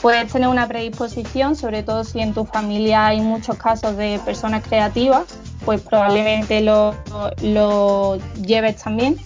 [0.00, 4.62] puedes tener una predisposición, sobre todo si en tu familia hay muchos casos de personas
[4.62, 5.24] creativas,
[5.64, 6.94] pues probablemente lo,
[7.42, 9.16] lo lleves también.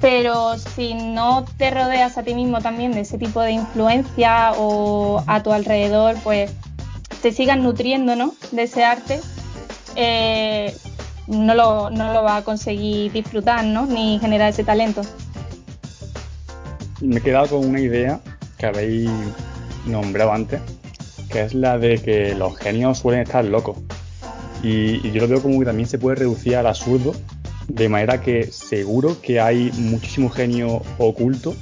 [0.00, 5.22] Pero si no te rodeas a ti mismo también de ese tipo de influencia o
[5.28, 6.50] a tu alrededor, pues
[7.22, 8.34] te sigan nutriendo ¿no?
[8.50, 9.20] de ese arte,
[9.94, 10.76] eh,
[11.26, 13.86] no lo, no lo va a conseguir disfrutar, ¿no?
[13.86, 15.02] Ni generar ese talento.
[17.00, 18.20] Me he quedado con una idea
[18.58, 19.10] que habéis
[19.86, 20.60] nombrado antes,
[21.28, 23.78] que es la de que los genios suelen estar locos.
[24.62, 27.12] Y, yo lo veo como que también se puede reducir al absurdo,
[27.66, 31.54] de manera que seguro que hay muchísimo genio oculto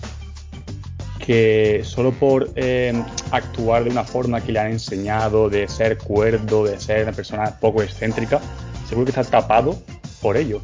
[1.18, 2.92] que solo por eh,
[3.30, 7.58] actuar de una forma que le han enseñado, de ser cuerdo, de ser una persona
[7.60, 8.40] poco excéntrica,
[8.90, 9.78] seguro que está tapado
[10.20, 10.60] por ello.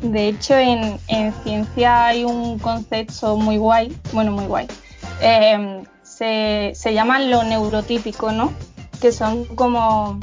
[0.00, 0.98] De hecho, en,
[1.42, 4.66] ciencia hay un concepto muy guay, bueno, muy guay.
[5.20, 8.52] Em, se, se llama lo neurotípico, ¿no?
[9.00, 10.20] Que son como,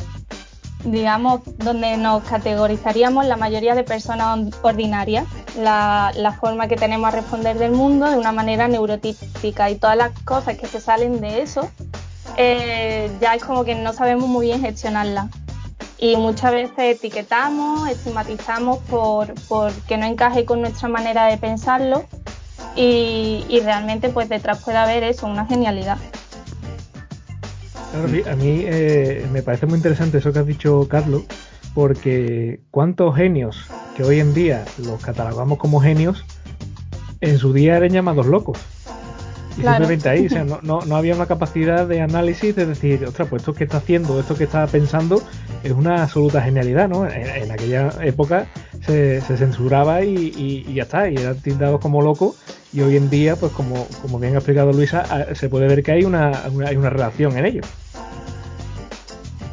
[0.86, 5.28] digamos, donde nos categorizaríamos la mayoría de personas ordinarias,
[5.60, 9.98] la, la forma que tenemos a responder del mundo de una manera neurotípica y todas
[9.98, 11.70] las cosas que se salen de eso
[12.38, 15.30] eh, ya es como que no sabemos muy bien gestionarla.
[15.98, 22.04] Y muchas veces etiquetamos, estigmatizamos por, por que no encaje con nuestra manera de pensarlo
[22.76, 25.98] y, y realmente pues detrás puede haber eso, una genialidad.
[27.96, 31.24] A mí eh, me parece muy interesante eso que has dicho, Carlos,
[31.74, 36.26] porque cuántos genios que hoy en día los catalogamos como genios,
[37.22, 38.58] en su día eran llamados locos.
[39.56, 39.86] Claro.
[39.86, 43.28] simplemente ahí, o sea, no, no, no había una capacidad de análisis de decir, ostras,
[43.30, 45.22] pues esto que está haciendo, esto que está pensando,
[45.64, 47.06] es una absoluta genialidad, ¿no?
[47.08, 48.48] En, en aquella época
[48.86, 52.36] se, se censuraba y, y- y ya está, y eran tildados como locos,
[52.74, 55.82] y hoy en día, pues como, como bien ha explicado Luisa, ah, se puede ver
[55.84, 57.62] que hay una, una- hay una relación en ello.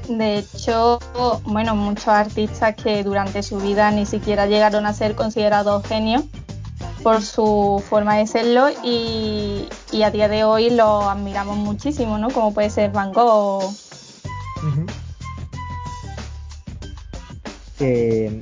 [0.09, 0.98] De hecho,
[1.44, 6.24] bueno, muchos artistas que durante su vida ni siquiera llegaron a ser considerados genios
[7.03, 12.30] por su forma de serlo y, y a día de hoy lo admiramos muchísimo, ¿no?
[12.30, 13.74] Como puede ser Van Gogh.
[17.78, 18.40] Que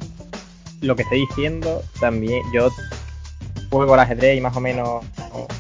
[0.81, 2.69] lo que estoy diciendo también yo
[3.71, 5.05] juego al ajedrez y más o menos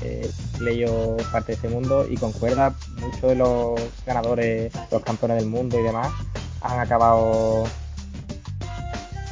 [0.02, 0.30] eh,
[0.60, 5.78] leo parte de ese mundo y concuerda muchos de los ganadores, los campeones del mundo
[5.78, 6.12] y demás
[6.60, 7.64] han acabado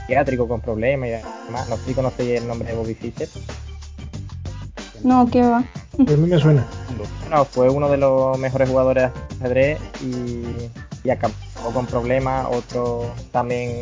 [0.09, 1.68] psiquiátricos con problemas y demás.
[1.68, 3.28] No sé si conocéis el nombre de Bobby Fischer.
[5.04, 5.59] No, ¿qué va?
[5.59, 6.64] A mí me suena.
[7.28, 10.44] Bueno, fue uno de los mejores jugadores de ajedrez y,
[11.06, 11.34] y acabó
[11.74, 12.46] con problemas.
[12.50, 13.80] Otro también,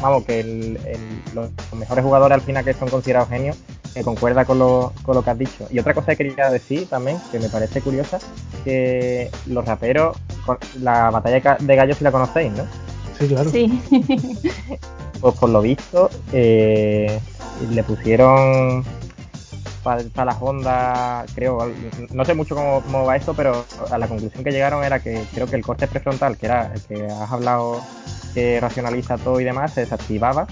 [0.00, 3.56] vamos, que el- el- los, mejores jugadores al final que son considerados genios,
[3.94, 5.66] que concuerda con lo, con lo que has dicho.
[5.72, 8.20] Y otra cosa que quería decir también, que me parece curiosa,
[8.62, 10.16] que los raperos,
[10.80, 12.62] la batalla de gallos si la conocéis, ¿no?
[13.18, 13.50] Sí, claro.
[13.50, 13.82] Sí.
[15.20, 17.18] Pues por lo visto, eh,
[17.70, 18.84] le pusieron
[19.82, 21.72] para las ondas, creo, al-
[22.12, 25.24] no sé mucho cómo, cómo va esto, pero a la conclusión que llegaron era que
[25.32, 27.80] creo que el corte prefrontal, que era el que has hablado,
[28.34, 30.46] que racionaliza todo y demás, se desactivaba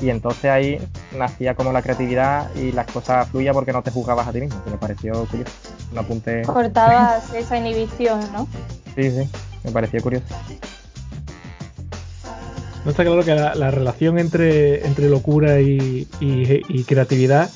[0.00, 0.78] y entonces ahí
[1.16, 4.62] nacía como la creatividad y las cosas fluían porque no te juzgabas a ti mismo,
[4.64, 5.52] que me pareció curioso.
[5.92, 6.42] Un apunte.
[6.42, 8.48] Cortabas esa inhibición, ¿no?
[8.96, 9.28] Sí, sí,
[9.62, 10.26] me pareció curioso.
[12.88, 17.50] No está claro que la, la relación entre, entre locura y, y- creatividad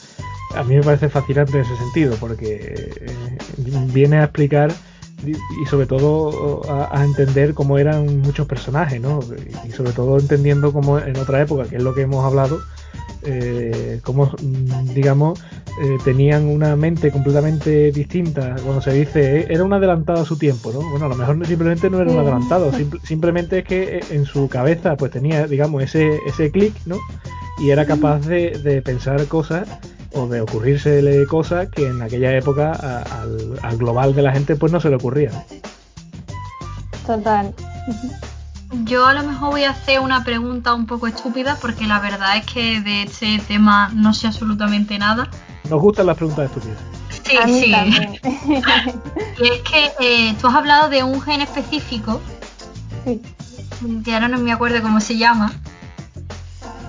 [0.54, 3.38] a mí me parece fascinante en ese sentido, porque eh,
[3.94, 4.70] viene a explicar
[5.26, 5.32] y,
[5.64, 9.20] sobre todo a, a entender cómo eran muchos personajes, ¿no?
[9.66, 12.60] Y sobre todo entendiendo cómo en otra época, que es lo que hemos hablado,
[13.22, 15.40] eh, cómo, mm, digamos,
[15.80, 18.56] eh, tenían una mente completamente distinta.
[18.62, 20.80] Cuando se dice, eh, era un adelantado a su tiempo, ¿no?
[20.90, 22.20] Bueno, a lo mejor simplemente no era un Mm.
[22.20, 26.74] adelantado, simple- simplemente es que eh, en su cabeza pues tenía, digamos, ese, ese clic,
[26.86, 26.98] ¿no?
[27.58, 29.68] Y era capaz de, de pensar cosas
[30.14, 34.56] o de ocurrírsele cosas que en aquella época a- al, al global de la gente
[34.56, 35.32] pues no se le ocurrían.
[37.06, 37.54] Total.
[38.84, 42.36] Yo a lo mejor voy a hacer una pregunta un poco estúpida porque la verdad
[42.38, 45.28] es que de este tema no sé absolutamente nada.
[45.70, 46.78] Nos gustan las preguntas estúpidas.
[47.24, 47.70] Sí, a mí sí.
[47.70, 48.20] también.
[49.38, 52.20] Y es que eh, tú has hablado de un gen específico,
[53.04, 53.20] Sí.
[54.04, 55.52] que ahora no me acuerdo cómo se llama,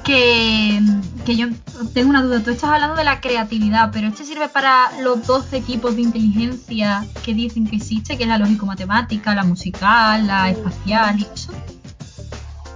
[0.03, 0.79] que,
[1.25, 1.47] que yo
[1.93, 2.41] tengo una duda.
[2.41, 7.05] Tú estás hablando de la creatividad, pero este sirve para los 12 tipos de inteligencia
[7.23, 11.51] que dicen que existe, que es la lógico-matemática, la musical, la espacial y eso.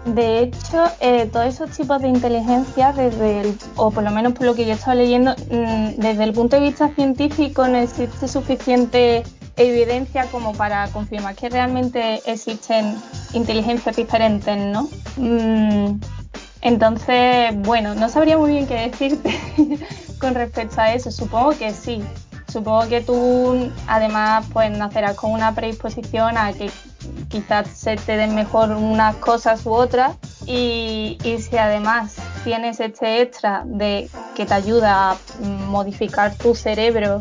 [0.08, 4.46] De hecho, eh, todos esos tipos de inteligencia, desde el, o por lo menos por
[4.46, 8.28] lo que yo he estado leyendo, mm, desde el punto de vista científico no existe
[8.30, 9.24] suficiente
[9.58, 12.96] evidencia como para confirmar que realmente existen
[13.34, 14.88] inteligencias diferentes, ¿no?
[15.18, 16.00] Mm,
[16.62, 19.38] entonces, bueno, no sabría muy bien qué decirte
[20.22, 21.12] con respecto a eso.
[21.12, 22.02] Supongo que sí.
[22.48, 26.70] Supongo que tú, además, pues nacerás con una predisposición a que
[27.30, 30.16] quizás se te den mejor unas cosas u otras
[30.46, 35.18] y, y si además tienes este extra de que te ayuda a
[35.68, 37.20] modificar tu cerebro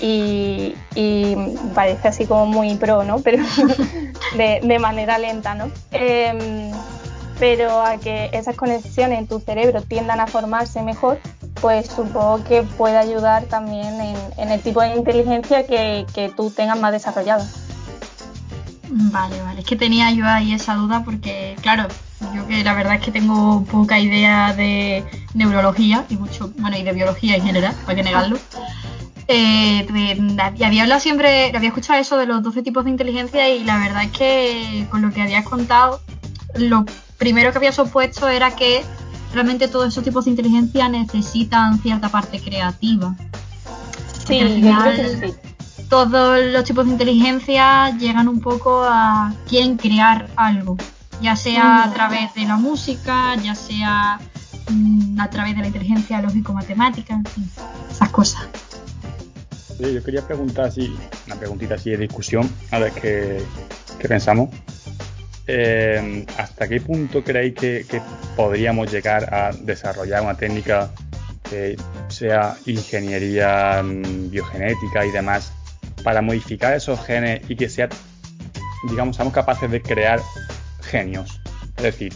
[0.00, 1.36] y, y
[1.74, 3.20] parece así como muy pro, ¿no?
[3.20, 3.44] Pero
[4.36, 5.70] de, de manera lenta, ¿no?
[5.90, 6.72] Em,
[7.38, 11.18] pero a que esas conexiones en tu cerebro tiendan a formarse mejor,
[11.60, 16.50] pues supongo que puede ayudar también en, en el tipo de inteligencia que, que tú
[16.50, 17.46] tengas más desarrollada.
[18.94, 19.60] Vale, vale.
[19.60, 21.88] Es que tenía yo ahí esa duda porque, claro,
[22.34, 26.82] yo que la verdad es que tengo poca idea de neurología y mucho, bueno, y
[26.82, 28.38] de biología en general, para que negarlo.
[29.28, 29.86] Eh,
[30.62, 34.04] había hablado siempre, había escuchado eso de los 12 tipos de inteligencia y la verdad
[34.04, 36.02] es que con lo que habías contado,
[36.54, 36.84] lo
[37.16, 38.82] primero que había supuesto era que
[39.32, 43.14] realmente todos esos tipos de inteligencia necesitan cierta parte creativa.
[44.26, 45.51] Sí, yo creo que sí.
[45.92, 50.78] Todos los tipos de inteligencia llegan un poco a quieren crear algo,
[51.20, 54.18] ya sea a través de la música, ya sea
[54.70, 57.50] mm, a través de la inteligencia lógico-matemática, en fin,
[57.90, 58.48] esas cosas.
[59.76, 63.44] Sí, yo quería preguntar así, una preguntita así de discusión, a ver qué,
[63.98, 64.48] qué pensamos.
[65.46, 68.00] Eh, ¿Hasta qué punto creéis que, que
[68.34, 70.90] podríamos llegar a desarrollar una técnica
[71.50, 71.76] que
[72.08, 75.52] sea ingeniería mm, biogenética y demás
[76.04, 77.88] para modificar esos genes y que sea,
[78.88, 80.20] digamos, seamos capaces de crear
[80.82, 81.40] genios.
[81.76, 82.12] Es decir,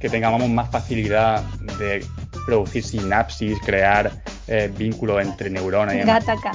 [0.00, 1.42] que tengamos más facilidad
[1.78, 2.04] de
[2.46, 4.10] producir sinapsis, crear
[4.48, 5.98] eh, vínculos entre neuronas y.
[6.00, 6.52] Gataca.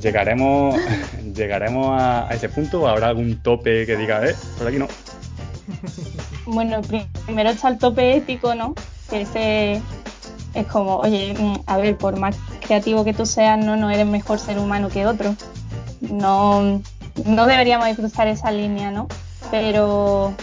[0.00, 0.76] ¿Llegaremos,
[1.34, 4.88] ¿llegaremos a, a ese punto o habrá algún tope que diga, eh, por aquí no?
[6.46, 8.74] Bueno, pri- primero está el tope ético, ¿no?
[9.08, 9.82] Que ese
[10.54, 14.06] es como, oye, mm, a ver, por más creativo que tú seas, no, no eres
[14.06, 15.34] mejor ser humano que otro.
[16.10, 16.82] No,
[17.24, 19.08] no deberíamos de cruzar esa línea, ¿no?
[19.50, 20.34] Pero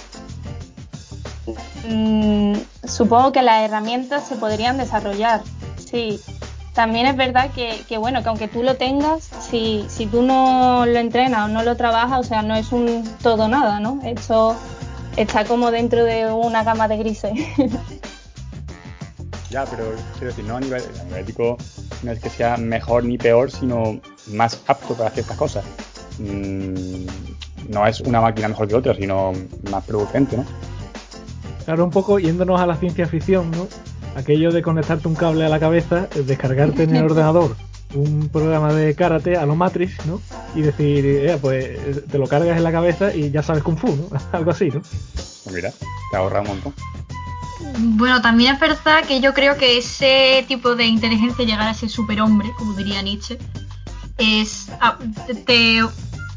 [1.87, 2.53] mm,
[2.85, 5.41] supongo que las herramientas se podrían desarrollar,
[5.77, 6.19] sí.
[6.73, 10.99] También es verdad que, bueno, que aunque tú lo tengas, si, si tú no lo
[10.99, 13.99] entrenas o no lo trabajas, o sea, no es un todo nada, ¿no?
[14.03, 14.55] Esto
[15.17, 17.33] está como dentro de una gama de grises.
[19.49, 21.57] Ya, pero quiero decir, no a nivel, a ético
[22.03, 25.65] no es que sea mejor ni peor, sino más apto para ciertas cosas.
[26.19, 27.05] Mm,
[27.69, 29.33] no es una máquina mejor que otra, sino
[29.69, 30.45] más producente, ¿no?
[31.65, 33.67] Claro, un poco yéndonos a la ciencia ficción, ¿no?
[34.15, 37.55] Aquello de conectarte un cable a la cabeza, descargarte en el ordenador
[37.95, 40.21] un programa de karate a lo Matrix, ¿no?
[40.55, 43.87] Y decir, eh, pues te lo cargas en la cabeza y ya sabes Kung Fu,
[43.87, 44.09] ¿no?
[44.31, 44.81] Algo así, ¿no?
[44.81, 45.71] Pues mira,
[46.11, 46.73] te ahorra un montón.
[47.77, 51.89] Bueno, también es verdad que yo creo que ese tipo de inteligencia, llegar a ese
[51.89, 53.37] superhombre, como diría Nietzsche,
[54.17, 54.69] es
[55.45, 55.81] te,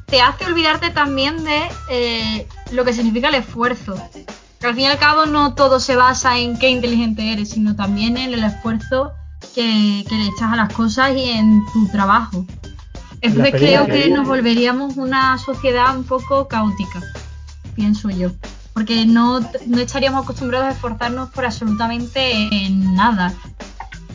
[0.06, 1.60] te hace olvidarte también de
[1.90, 3.94] eh, lo que significa el esfuerzo.
[4.60, 7.74] Que al fin y al cabo no todo se basa en qué inteligente eres, sino
[7.74, 9.12] también en el esfuerzo
[9.54, 12.46] que, que le echas a las cosas y en tu trabajo.
[13.20, 17.00] Entonces creo que nos volveríamos una sociedad un poco caótica,
[17.74, 18.30] pienso yo.
[18.74, 23.34] Porque no, no estaríamos acostumbrados a esforzarnos por absolutamente en nada.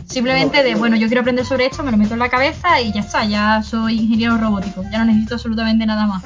[0.08, 2.94] Simplemente de, bueno, yo quiero aprender sobre esto, me lo meto en la cabeza y
[2.94, 6.24] ya está, ya soy ingeniero robótico, ya no necesito absolutamente nada más.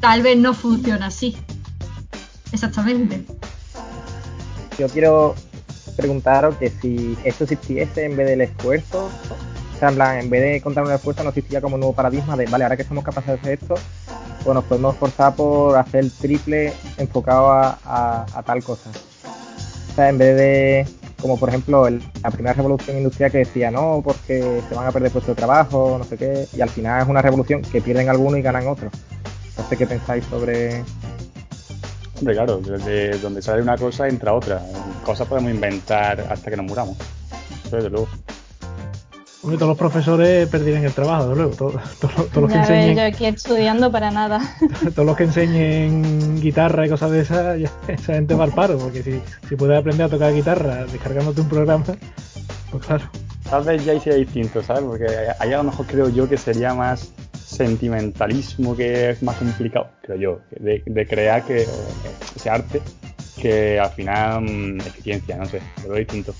[0.00, 1.36] Tal vez no funciona así.
[2.50, 3.24] Exactamente.
[4.78, 5.34] Yo quiero
[5.96, 9.10] preguntaros que si esto existiese en vez del esfuerzo,
[9.82, 12.36] sea, en plan, en vez de contar un esfuerzo, no existía como un nuevo paradigma
[12.36, 13.74] de, vale, ahora que somos capaces de hacer esto,
[14.44, 18.90] pues nos podemos esforzar por hacer el triple enfocado a, tal cosa.
[18.90, 20.86] O sea, en vez de,
[21.20, 25.10] como por ejemplo, la primera revolución industrial que decía, no, porque se van a perder
[25.10, 28.38] puestos de trabajo, no sé qué, y al final es una revolución que pierden algunos
[28.38, 28.92] y ganan otros.
[29.58, 30.82] No sé qué pensáis sobre
[32.18, 34.62] Hombre, claro, desde donde sale una cosa entra otra.
[35.04, 36.96] Cosas podemos inventar hasta que nos muramos.
[37.66, 38.06] Eso desde luego.
[39.42, 41.56] Hombre, todos los profesores perderían el trabajo, desde luego.
[41.56, 44.40] Todos, todos- todos los que Ya ves, enseñen, yo aquí estudiando para nada.
[44.94, 48.78] todos los que enseñen guitarra y cosas de esas, ya, esa gente va al paro,
[48.78, 51.84] porque si, si puedes aprender a tocar guitarra descargándote un programa,
[52.70, 53.04] pues claro.
[53.50, 54.84] Tal vez ya ahí sería distinto, ¿sabes?
[54.84, 55.06] Porque
[55.38, 57.12] ahí a lo mejor creo yo que sería más
[57.44, 61.66] sentimentalismo, que es más complicado, creo yo, de, de crear que
[62.36, 62.80] ese arte
[63.42, 66.32] que al final mm, eficiencia, no sé, lo veo distinto.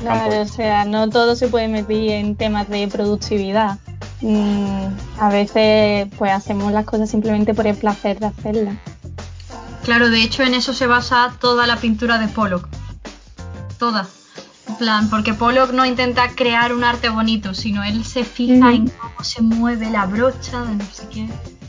[0.00, 3.78] Claro, o sea, no todo se puede meter en temas de productividad.
[4.20, 4.88] Mm,
[5.20, 8.74] a veces pues hacemos las cosas simplemente por el placer de hacerlas.
[9.84, 12.68] Claro, de hecho en eso se basa toda la pintura de Pollock.
[13.78, 14.08] Toda.
[14.66, 18.88] En plan, porque Pollock no intenta crear un arte bonito, sino él se fija en
[18.88, 21.28] cómo se mueve la brocha, de no sé qué.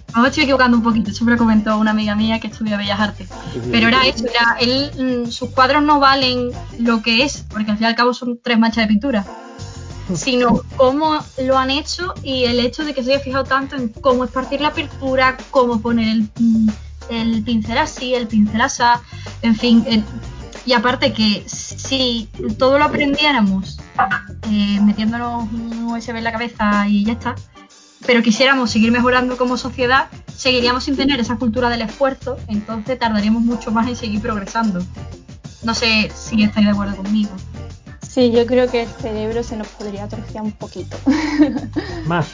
[0.10, 2.99] Mejor estoy equivocando un poquito, eso me lo comentó una amiga mía que estudia Bellas
[2.99, 3.30] Artes.
[3.72, 6.49] Pero era eso, era él, mm, sus cuadros no valen
[6.80, 9.26] lo que es, porque al fin y al cabo son tres manchas de pintura,
[10.15, 13.90] sino cómo lo han hecho y el hecho de que se haya fijado tanto en
[13.90, 16.69] cómo esparcir la pintura, cómo poner el, mm,
[17.10, 18.84] el pincel así, el pincel así,
[19.41, 20.06] en fin.
[20.65, 23.80] y aparte que si todo lo aprendiéramos
[24.52, 27.36] eh, metiéndonos un USB en la cabeza y ya está,
[28.10, 33.44] pero quisiéramos seguir mejorando como sociedad, seguiríamos sin tener esa cultura del esfuerzo, entonces tardaríamos
[33.44, 34.84] mucho más en seguir progresando.
[35.61, 37.30] No sé si estáis de acuerdo conmigo.
[38.02, 40.98] Sí, yo creo que el cerebro se nos podría atrofiar un poquito.
[42.07, 42.26] Más.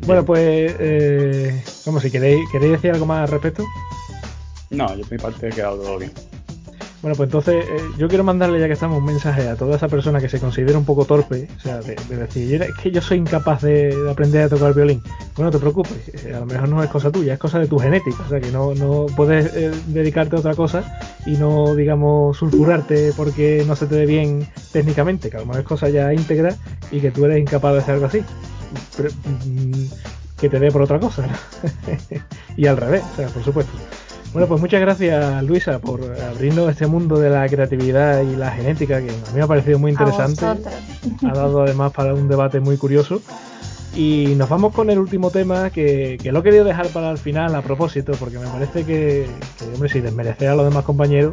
[0.00, 3.64] Bueno, pues, eh, vamos, si queréis, queréis decir algo más al respecto.
[4.70, 6.12] No, yo por mi parte he quedado todo bien.
[7.06, 9.86] Bueno, pues entonces eh, yo quiero mandarle ya que estamos un mensaje a toda esa
[9.86, 13.18] persona que se considera un poco torpe, o sea, de, decir, es que yo soy
[13.18, 15.00] incapaz de, aprender a tocar violín.
[15.36, 17.68] Bueno, no te preocupes, eh, a lo mejor no es cosa tuya, es cosa de
[17.68, 21.76] tu genética, o sea, que no, no puedes eh, dedicarte a otra cosa y no,
[21.76, 25.88] digamos, sulfurarte porque no se te dé bien técnicamente, que a lo mejor es cosa
[25.88, 26.56] ya íntegra
[26.90, 28.24] y que tú eres incapaz de hacer algo así.
[29.46, 29.84] Mm,
[30.40, 31.24] que te dé por otra cosa.
[32.56, 33.72] y al revés, o sea, por supuesto.
[34.36, 39.00] Bueno, pues muchas gracias Luisa por abrirnos este mundo de la creatividad y la genética
[39.00, 40.44] que a mí me ha parecido muy interesante.
[40.44, 43.22] Ha dado además para un debate muy curioso.
[43.94, 47.54] Y nos vamos con el último tema que, lo he querido dejar para el final
[47.54, 49.26] a propósito, porque me parece que,
[49.72, 51.32] hombre, si desmerecer a los demás compañeros,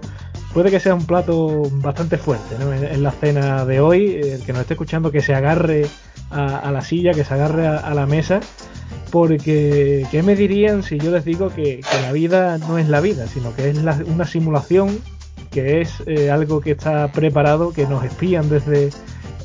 [0.53, 2.71] puede que sea un plato bastante fuerte ¿no?
[2.71, 4.15] en, la cena de hoy.
[4.15, 5.87] El que nos esté escuchando que se agarre
[6.29, 8.39] a, la silla, que se agarre a la mesa
[9.11, 13.27] porque, ¿qué me dirían si yo les digo que, la vida no es la vida,
[13.27, 14.99] sino que es una simulación,
[15.51, 18.89] que es eh, algo que está preparado, que nos espían desde,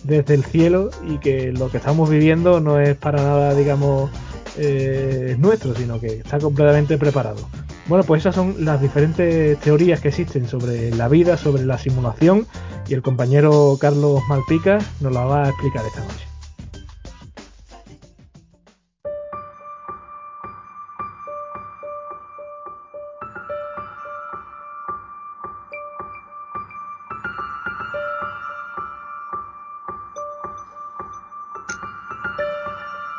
[0.04, 4.10] desde el cielo y que lo que estamos viviendo no es para nada, digamos,
[4.56, 7.48] eh, nuestro, sino que está completamente preparado.
[7.86, 12.46] Bueno, pues esas son las diferentes teorías que existen sobre la vida, sobre la simulación,
[12.86, 16.27] y el compañero Carlos Malpica nos la va a explicar esta noche.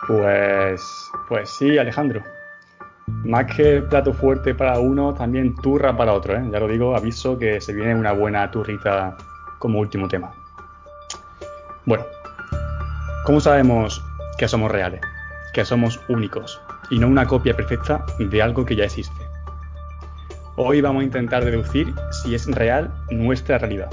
[0.10, 2.23] Pues, pues sí, Alejandro.
[3.06, 6.36] Más que plato fuerte para uno, también turra para otro.
[6.36, 6.49] ¿eh?
[6.52, 9.15] Ya lo digo, aviso que se viene una buena turrita
[9.60, 10.34] como último tema.
[11.86, 12.06] Bueno,
[13.23, 14.03] ¿cómo sabemos
[14.40, 15.02] que somos reales?
[15.53, 16.60] Que somos únicos
[16.90, 19.22] y no una copia perfecta de algo que ya existe.
[20.56, 23.91] Hoy vamos a intentar deducir si es real nuestra realidad.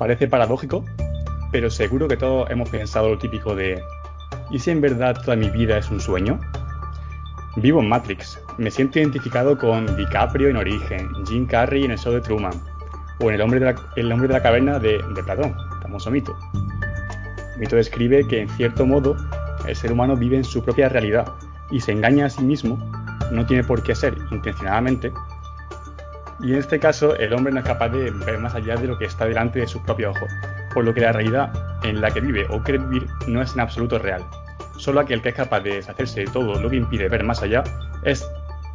[0.00, 0.84] Parece paradójico,
[1.52, 3.80] pero seguro que todos hemos pensado lo típico de
[4.52, 6.38] ¿Y si en verdad toda mi vida es un sueño?
[7.56, 8.38] Vivo en Matrix.
[8.58, 12.52] Me siento identificado con DiCaprio en Origen, Jim Carrey en el show de Truman,
[13.20, 13.72] o en El hombre de
[14.02, 16.36] la, de caverna de, de Platón, famoso mito.
[17.54, 19.16] El mito describe que en cierto modo
[19.66, 21.32] el ser humano vive en su propia realidad
[21.70, 22.78] y se engaña a sí mismo,
[23.30, 25.12] no tiene por qué ser intencionadamente,
[26.40, 28.98] y en este caso el hombre no es capaz de ver más allá de lo
[28.98, 30.30] que está delante de sus propios ojos,
[30.74, 31.52] por lo que la realidad
[31.84, 34.22] en la que vive o cree vivir no es en absoluto real.
[34.76, 37.62] Solo aquel que es capaz de deshacerse de todo lo que impide ver más allá
[38.04, 38.26] es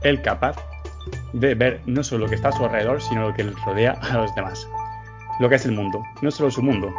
[0.02, 0.56] el capaz
[1.34, 3.92] de ver no solo lo que está a su alrededor, sino lo que le rodea
[3.92, 4.68] a los demás.
[5.40, 6.94] Lo que es el mundo, no solo su mundo.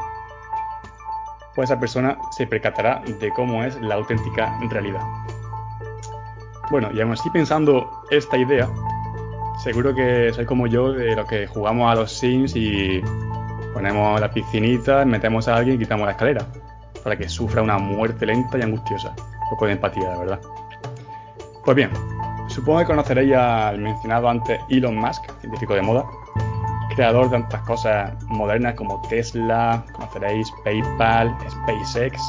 [1.55, 5.03] Pues esa persona se percatará de cómo es la auténtica realidad.
[6.71, 8.69] Bueno, y aún así pensando esta idea,
[9.65, 13.03] seguro que soy como yo de los que jugamos a los Sims y
[13.73, 16.47] ponemos la piscinita, metemos a alguien y quitamos la escalera
[17.09, 19.15] para que sufra una muerte lenta y angustiosa.
[19.17, 20.41] Un poco de empatía, de verdad.
[21.65, 21.91] Pues bien,
[22.49, 26.05] supongo que conoceréis al mencionado antes Elon Musk, científico de moda,
[26.95, 32.21] creador de tantas cosas modernas como Tesla, conoceréis PayPal, SpaceX,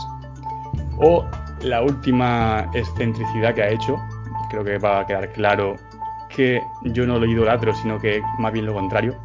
[0.98, 1.26] o
[1.62, 4.00] la última excentricidad que ha hecho,
[4.50, 5.76] creo que va a quedar claro
[6.30, 9.18] que yo no lo idolatro, sino que más bien lo contrario.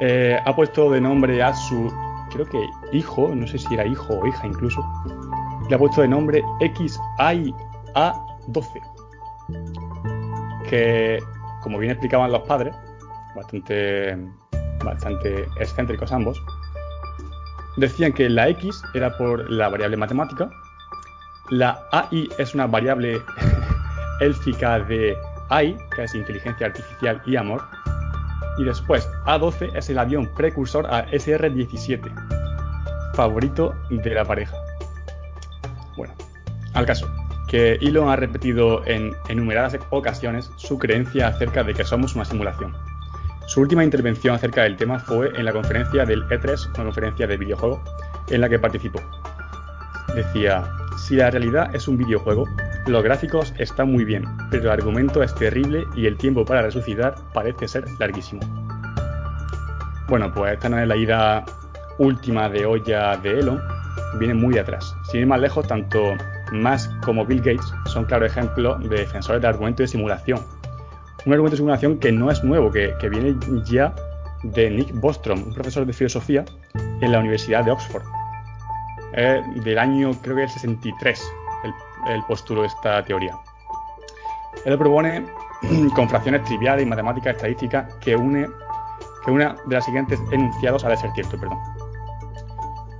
[0.00, 4.14] Eh, ha puesto de nombre a su creo que hijo, no sé si era hijo
[4.14, 4.82] o hija incluso,
[5.68, 7.54] le ha puesto de nombre XIA12.
[10.68, 11.18] Que,
[11.62, 12.74] como bien explicaban los padres,
[13.34, 14.16] bastante,
[14.84, 16.40] bastante excéntricos ambos,
[17.76, 20.50] decían que la X era por la variable matemática,
[21.50, 23.20] la AI es una variable
[24.20, 25.16] élfica de
[25.48, 27.62] AI, que es inteligencia artificial y amor,
[28.60, 32.12] y después A12 es el avión precursor a SR-17,
[33.14, 34.54] favorito de la pareja.
[35.96, 36.12] Bueno,
[36.74, 37.10] al caso,
[37.48, 42.76] que Elon ha repetido en enumeradas ocasiones su creencia acerca de que somos una simulación.
[43.46, 47.38] Su última intervención acerca del tema fue en la conferencia del E3, una conferencia de
[47.38, 47.82] videojuego,
[48.28, 49.00] en la que participó.
[50.14, 50.70] Decía,
[51.06, 52.44] si la realidad es un videojuego,
[52.86, 57.14] los gráficos están muy bien, pero el argumento es terrible y el tiempo para resucitar
[57.32, 58.40] parece ser larguísimo.
[60.08, 61.44] Bueno, pues esta no es la ida
[61.98, 63.60] última de olla de Elon,
[64.18, 64.94] viene muy atrás.
[65.10, 66.14] Sin ir más lejos, tanto
[66.52, 70.40] Musk como Bill Gates son claro ejemplo de defensores de argumento de simulación.
[71.24, 73.94] Un argumento de simulación que no es nuevo, que, viene ya
[74.42, 76.44] de Nick Bostrom, un profesor de filosofía
[77.00, 78.02] en la Universidad de Oxford.
[79.12, 81.32] Del año, creo que el 63,
[82.08, 83.36] el postuló esta teoría.
[84.64, 85.26] Él propone
[85.94, 88.46] con fracciones triviales y matemáticas estadísticas que une
[89.24, 91.58] que una de las siguientes enunciados ha de ser cierto, perdón.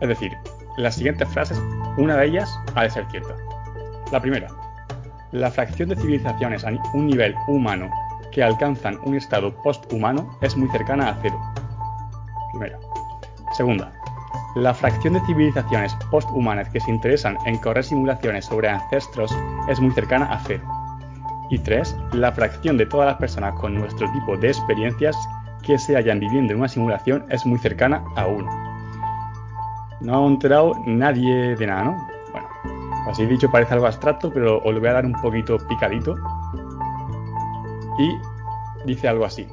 [0.01, 0.37] Es decir,
[0.77, 1.61] las siguientes frases,
[1.97, 3.35] una de ellas ha de ser cierta.
[4.13, 4.49] La primera,
[5.33, 7.91] la fracción de civilizaciones a un nivel humano
[8.33, 11.41] que alcanzan un estado posthumano es muy cercana a cero.
[12.53, 12.79] Primera.
[13.53, 13.93] Segunda,
[14.57, 19.37] la fracción de civilizaciones posthumanas que se interesan en correr simulaciones sobre ancestros
[19.69, 20.65] es muy cercana a cero.
[21.51, 25.17] Y tres, la fracción de todas las personas con nuestro tipo de experiencias
[25.63, 28.51] que se hallan viviendo en una simulación es muy cercana a uno.
[30.01, 32.09] No ha enterado nadie de nada, ¿no?
[32.33, 32.49] Bueno,
[33.09, 36.17] así dicho parece algo abstracto, pero os lo voy a dar un poquito picadito.
[37.99, 38.17] Y
[38.87, 39.47] dice algo así.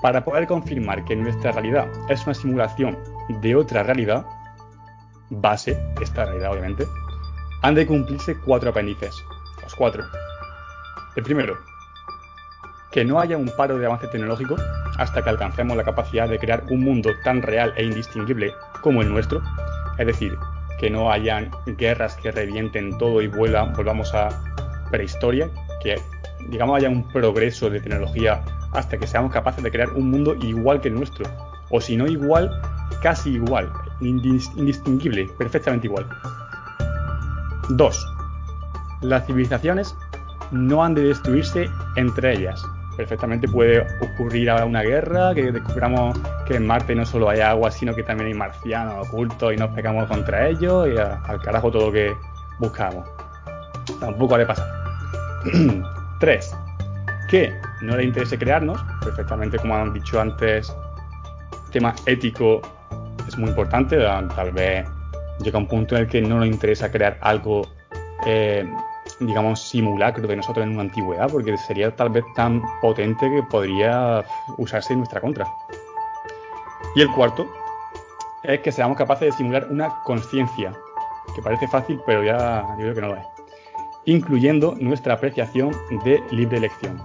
[0.00, 2.96] Para poder confirmar que nuestra realidad es una simulación
[3.28, 4.26] de otra realidad,
[5.30, 6.86] base, esta realidad obviamente,
[7.62, 9.14] han de cumplirse cuatro apéndices.
[9.62, 10.04] Los cuatro.
[11.16, 11.58] El primero,
[12.90, 14.56] que no haya un paro de avance tecnológico
[14.98, 19.10] hasta que alcancemos la capacidad de crear un mundo tan real e indistinguible como el
[19.10, 19.42] nuestro.
[19.98, 20.36] Es decir,
[20.78, 24.28] que no hayan guerras que revienten todo y vuelvan, volvamos a
[24.90, 25.50] prehistoria,
[25.82, 26.00] que
[26.48, 28.42] digamos haya un progreso de tecnología
[28.72, 31.26] hasta que seamos capaces de crear un mundo igual que el nuestro.
[31.70, 32.50] O si no igual,
[33.02, 33.70] casi igual,
[34.00, 36.06] indistinguible, perfectamente igual.
[37.70, 38.14] 2.
[39.02, 39.94] Las civilizaciones
[40.50, 42.62] no han de destruirse entre ellas.
[42.96, 47.94] Perfectamente puede ocurrir una guerra, que descubramos que en Marte no solo hay agua, sino
[47.94, 51.92] que también hay marcianos ocultos y nos pegamos contra ellos y al carajo todo lo
[51.92, 52.12] que
[52.58, 53.08] buscamos.
[54.00, 54.66] Tampoco ha de pasar.
[56.20, 56.56] 3.
[57.30, 57.52] Que
[57.82, 60.74] no le interese crearnos, perfectamente como han dicho antes,
[61.70, 62.62] tema ético
[63.28, 63.98] es muy importante,
[64.34, 64.86] tal vez
[65.40, 67.62] llega un punto en el que no nos interesa crear algo
[68.26, 68.66] eh,
[69.20, 74.24] digamos, simulacro de nosotros en una antigüedad, porque sería tal vez tan potente que podría
[74.56, 75.46] usarse en nuestra contra.
[76.94, 77.48] Y el cuarto
[78.42, 80.72] es que seamos capaces de simular una conciencia,
[81.34, 83.26] que parece fácil, pero ya yo creo que no lo es,
[84.04, 85.72] incluyendo nuestra apreciación
[86.04, 86.96] de libre elección.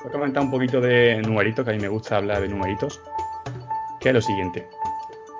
[0.00, 3.00] Voy a comentar un poquito de numeritos, que a mí me gusta hablar de numeritos,
[4.00, 4.68] que es lo siguiente.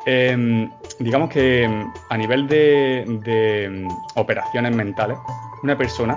[0.09, 0.71] Em,
[1.01, 1.69] digamos que
[2.11, 5.19] a nivel de, de operaciones mentales,
[5.65, 6.17] una persona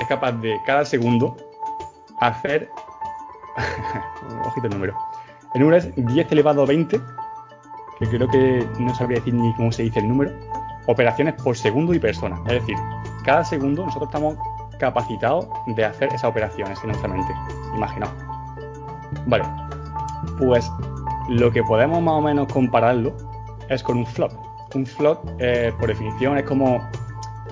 [0.00, 1.36] es capaz de cada segundo
[2.20, 2.68] hacer.
[4.44, 4.98] Ojito el número.
[5.54, 7.00] El número es 10 elevado a 20,
[7.98, 10.32] que creo que no sabría decir ni cómo se dice el número.
[10.86, 12.40] Operaciones por segundo y persona.
[12.46, 12.76] Es decir,
[13.24, 14.36] cada segundo nosotros estamos
[14.78, 17.32] capacitados de hacer esas operaciones en nuestra mente.
[17.76, 18.12] Imaginaos.
[19.26, 19.44] Vale.
[20.38, 20.70] Pues
[21.28, 23.27] lo que podemos más o menos compararlo
[23.68, 24.32] es con un flop.
[24.74, 26.86] Un flop, eh, por definición, es como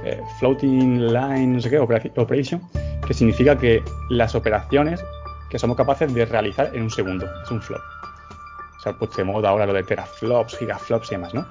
[0.04, 2.60] eh, floating line, no sé qué, operation,
[3.06, 5.02] que significa que las operaciones
[5.50, 7.26] que somos capaces de realizar en un segundo.
[7.42, 7.80] Es un flop.
[8.76, 11.46] O sea, pues de moda ahora lo de teraflops, gigaflops y demás, ¿no?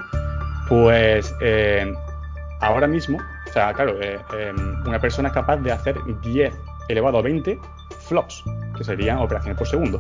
[0.70, 1.94] Pues eh,
[2.62, 4.20] ahora mismo, o sea, claro, eh,
[4.86, 6.54] una persona es capaz de hacer 10
[6.88, 7.60] elevado a 20
[8.08, 8.44] flops,
[8.78, 10.00] que serían operaciones por segundo.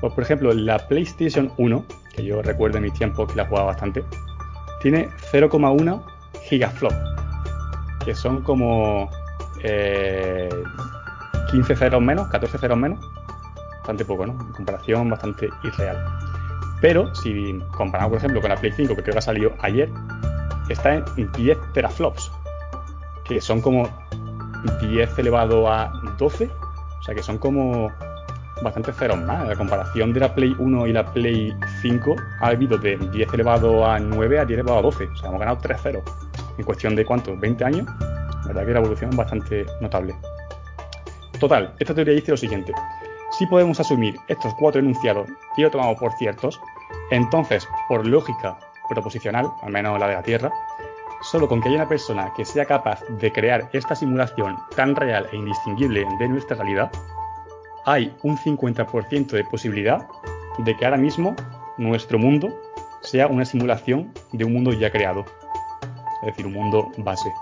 [0.00, 1.84] Pues, por ejemplo, la PlayStation 1,
[2.14, 4.04] que yo recuerdo en mis tiempos que la jugaba bastante,
[4.80, 6.02] tiene 0,1
[6.42, 6.92] gigaflop
[8.04, 9.10] que son como
[9.56, 13.00] 15 eh, ceros menos, 14 ceros menos.
[13.78, 14.32] Bastante poco, ¿no?
[14.32, 16.04] En comparación, bastante irreal.
[16.80, 19.90] Pero si comparamos, por ejemplo, con la Play 5, que creo que ha salido ayer,
[20.68, 22.30] está en 10 teraflops,
[23.24, 23.88] que son como
[24.80, 26.50] 10 elevado a 12,
[26.98, 27.90] o sea que son como
[28.64, 29.46] bastantes ceros más.
[29.46, 33.86] La comparación de la Play 1 y la Play 5 ha habido de 10 elevado
[33.86, 36.02] a 9 a 10 elevado a 12, o sea, hemos ganado 3 ceros
[36.58, 37.86] en cuestión de cuánto, 20 años,
[38.42, 40.14] la verdad que la evolución es bastante notable.
[41.38, 42.72] Total, esta teoría dice lo siguiente.
[43.38, 46.60] Si podemos asumir estos cuatro enunciados y lo tomamos por ciertos,
[47.10, 48.56] entonces, por lógica
[48.88, 50.52] proposicional, al menos la de la Tierra,
[51.22, 55.26] solo con que haya una persona que sea capaz de crear esta simulación tan real
[55.32, 56.92] e indistinguible de nuestra realidad,
[57.84, 60.06] hay un 50% de posibilidad
[60.58, 61.34] de que ahora mismo
[61.78, 62.54] nuestro mundo
[63.02, 65.24] sea una simulación de un mundo ya creado
[66.24, 67.32] es decir, un mundo base.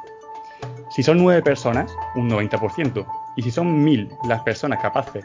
[0.90, 3.06] Si son nueve personas, un 90%.
[3.36, 5.24] Y si son mil las personas capaces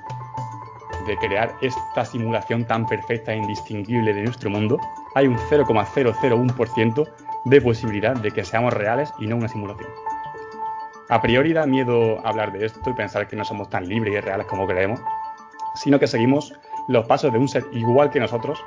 [1.08, 4.80] de crear esta simulación tan perfecta e indistinguible de nuestro mundo,
[5.16, 7.10] hay un 0,001%
[7.46, 9.90] de posibilidad de que seamos reales y no una simulación.
[11.10, 14.20] A priori da miedo hablar de esto y pensar que no somos tan libres y
[14.20, 15.00] reales como creemos,
[15.76, 16.54] sino que seguimos
[16.90, 18.62] los pasos de un ser igual que nosotros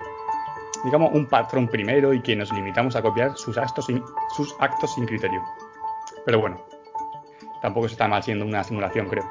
[0.84, 5.42] digamos, un patrón primero y que nos limitamos a copiar sus actos sin, criterio.
[6.24, 6.60] Pero bueno,
[7.62, 9.24] tampoco se está mal siendo una simulación, creo.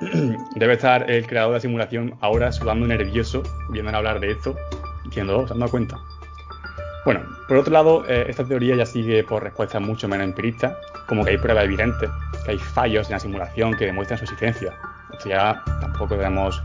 [0.56, 4.54] debe estar el creador de la simulación ahora sudando nervioso, viendo hablar de esto,
[5.04, 5.96] diciendo, oh, se han dado cuenta.
[7.06, 10.76] Bueno, por otro lado, eh, esta teoría ya sigue por respuestas mucho menos empiristas,
[11.06, 12.10] como que hay pruebas evidentes,
[12.44, 14.74] que hay fallos en la simulación que demuestran su existencia.
[15.16, 16.60] O sea, tampoco tenemos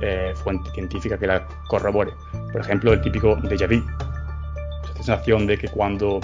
[0.00, 2.14] eh, fuente científica que la corrobore.
[2.50, 3.84] Por ejemplo, el típico déjà vu.
[4.84, 6.18] Esa sensación de que cuando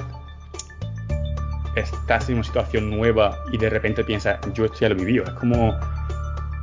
[1.76, 5.24] estás en una situación nueva y de repente piensas, yo esto ya lo vivido.
[5.24, 5.78] Es como,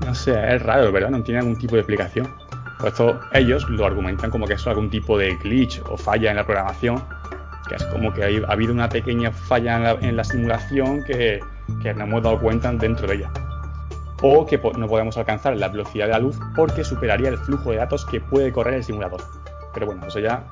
[0.03, 1.11] no sé, es raro, ¿verdad?
[1.11, 2.47] No tiene algún tipo de explicación.
[2.80, 6.38] Por esto ellos lo argumentan como que es algún tipo de glitch o falla en
[6.38, 7.04] la programación,
[7.68, 11.40] que es como que ha habido una pequeña falla en la, simulación que,
[11.82, 13.32] que no hemos dado cuenta dentro de ella.
[14.22, 17.78] O que no podemos alcanzar la velocidad de la luz porque superaría el flujo de
[17.78, 19.22] datos que puede correr el simulador.
[19.74, 20.44] Pero bueno, eso ya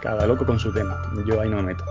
[0.00, 1.00] cada loco con su tema.
[1.26, 1.84] Yo ahí no me meto.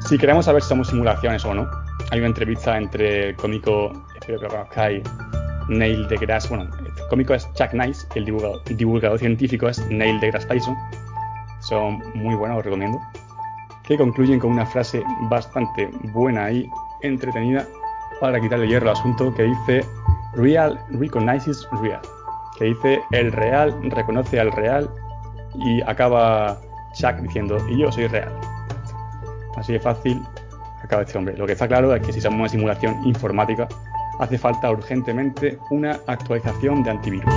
[0.00, 1.68] Si queremos saber si somos simulaciones o no,
[2.10, 5.02] hay una entrevista entre el cómico, espero que lo conozcáis,
[5.68, 6.70] Neil deGrasse, bueno,
[7.08, 10.76] cómico es Chuck Nice el divulgador, científico es Neil deGrasse Tyson.
[11.60, 13.00] Son muy buenos, os recomiendo.
[13.84, 16.70] Que concluyen con una frase bastante buena y
[17.02, 17.66] entretenida
[18.20, 19.84] para quitarle hierro al asunto que dice
[20.34, 22.00] Real recognizes real.
[22.58, 24.90] Que dice el real reconoce al real
[25.54, 26.60] y acaba
[26.94, 28.32] Chuck diciendo y yo soy real.
[29.56, 30.22] Así de fácil
[30.82, 31.36] acaba este hombre.
[31.36, 33.68] Lo que está claro es que si somos una simulación informática
[34.18, 37.34] hace falta urgentemente una actualización de antivirus.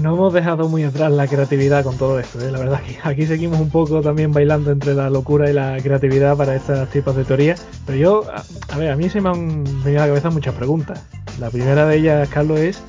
[0.00, 2.52] No hemos dejado muy atrás la creatividad con todo esto, ¿eh?
[2.52, 6.36] la verdad que aquí seguimos un poco también bailando entre la locura y la creatividad
[6.36, 7.66] para estos tipos de teorías.
[7.84, 8.24] Pero yo,
[8.68, 11.04] a, ver, a mí se me han venido a la cabeza muchas preguntas.
[11.40, 12.80] La primera de ellas, Carlos, es,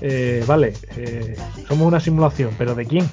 [0.00, 1.36] eh, vale, eh,
[1.66, 3.08] somos una simulación, pero ¿de quién?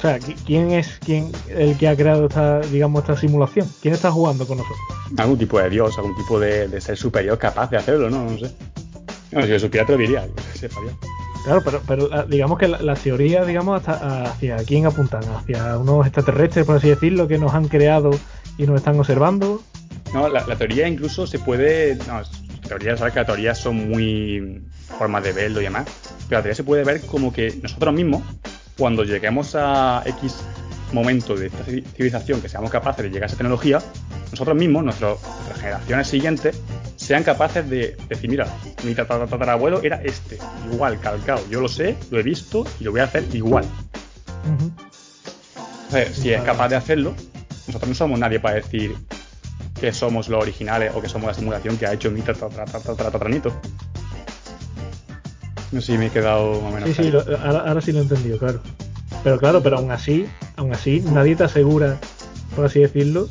[0.00, 3.68] O sea, ¿quién es quién el que ha creado esta, digamos, esta simulación?
[3.82, 4.80] ¿Quién está jugando con nosotros?
[5.18, 8.24] Algún tipo de dios, algún tipo de, ser superior capaz de hacerlo, ¿no?
[8.24, 8.50] No sé.
[9.30, 10.26] No, si yo supiera te lo diría,
[11.44, 16.06] Claro, pero, pero ah, digamos que la teorías, digamos, hasta, hacia quién apuntan, hacia unos
[16.06, 18.10] extraterrestres, por así decirlo, que nos han creado
[18.56, 19.60] y nos están observando.
[20.14, 21.96] No, la, teoría incluso se puede.
[22.06, 22.22] No,
[22.66, 24.62] teorías, sabes que las teorías son muy
[24.98, 25.84] formas de verlo y demás.
[26.26, 28.22] Pero la teoría se puede ver como que nosotros mismos
[28.80, 30.36] cuando lleguemos a X
[30.92, 33.78] momento de esta civilización que seamos capaces de llegar a esa tecnología,
[34.30, 35.18] nosotros mismos, nuestras
[35.60, 36.58] generaciones siguientes,
[36.96, 38.46] sean capaces de decir, mira,
[38.82, 40.38] mi tatarabuelo era este,
[40.72, 41.42] igual, calcado.
[41.50, 43.66] Yo lo sé, lo he visto y lo voy a hacer igual.
[46.14, 47.14] si es capaz de hacerlo,
[47.66, 48.96] nosotros no somos nadie para decir
[49.78, 53.52] que somos los originales o que somos la simulación que ha hecho mi tataranito.
[55.72, 56.88] No sé si me he quedado más o menos.
[56.88, 58.60] Sí, sí, ahora, sí lo he entendido, claro.
[59.22, 60.26] Pero claro, pero aún así,
[60.56, 61.98] aún así, nadie te asegura,
[62.56, 63.28] por así decirlo,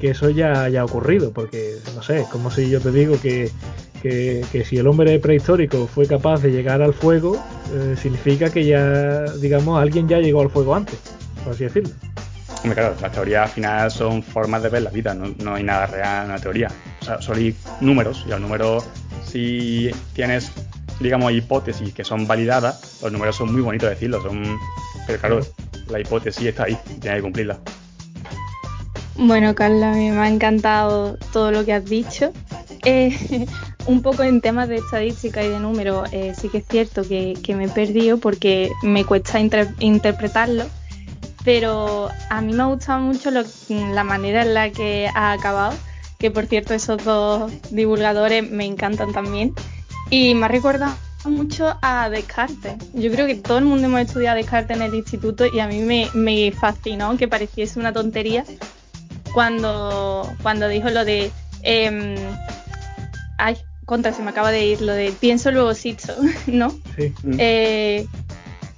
[0.00, 3.50] que eso ya haya ocurrido, porque no sé, es como si yo te digo que,
[4.02, 7.42] que, si el hombre prehistórico fue capaz de llegar al fuego,
[7.72, 10.98] eh, significa que ya, digamos, alguien ya llegó al fuego antes,
[11.42, 11.94] por así decirlo.
[12.62, 15.62] Hombre, claro, las teorías al final son formas de ver la vida, no, no hay
[15.62, 16.68] nada real en la teoría.
[17.00, 18.82] O sea, solo hay números, y al número,
[19.26, 20.50] si tienes
[21.00, 24.58] digamos, hipótesis que son validadas, los números son muy bonitos de decirlo, son,
[25.06, 25.40] pero claro,
[25.88, 27.58] la hipótesis está ahí, tiene que cumplirla.
[29.16, 32.32] Bueno, Carla, me ha encantado todo lo que has dicho.
[32.84, 33.46] Eh,
[33.86, 37.36] un poco en temas de estadística y de números, eh, sí que es cierto que,
[37.56, 39.38] me he perdido porque me cuesta
[39.78, 40.64] interpretarlo,
[41.44, 45.74] pero a mí me ha gustado mucho la manera en la que ha acabado,
[46.18, 49.54] que por cierto esos dos divulgadores me encantan también.
[50.10, 52.74] Y me recuerda mucho a Descartes.
[52.92, 55.80] Yo creo que todo el mundo hemos estudiado Descartes en el instituto y a mí
[56.14, 58.44] me, fascinó que pareciese una tontería
[59.32, 61.30] cuando, cuando dijo lo de...
[61.62, 62.16] Em,
[63.38, 63.56] ay,
[63.86, 66.14] contra, se me acaba de ir lo de pienso luego existo,
[66.46, 66.70] ¿no?
[66.96, 67.12] Sí.
[67.38, 68.06] Eh,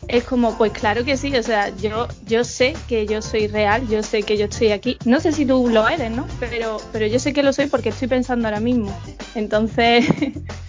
[0.09, 3.89] es como, pues claro que sí, o sea, yo, yo sé que yo soy real,
[3.89, 4.99] yo sé que yo estoy aquí.
[5.05, 6.27] No sé si tú lo eres, ¿no?
[6.39, 8.97] Pero, pero yo sé que lo soy porque estoy pensando ahora mismo.
[9.35, 10.07] Entonces,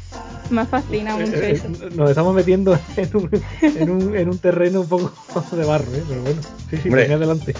[0.50, 1.70] Me fascina mucho eh, eh, eso.
[1.96, 3.30] Nos estamos metiendo en un,
[3.62, 5.14] en un, en un terreno un poco
[5.56, 6.04] de barro, ¿eh?
[6.08, 7.54] pero bueno, sí, sí, Hombre, adelante.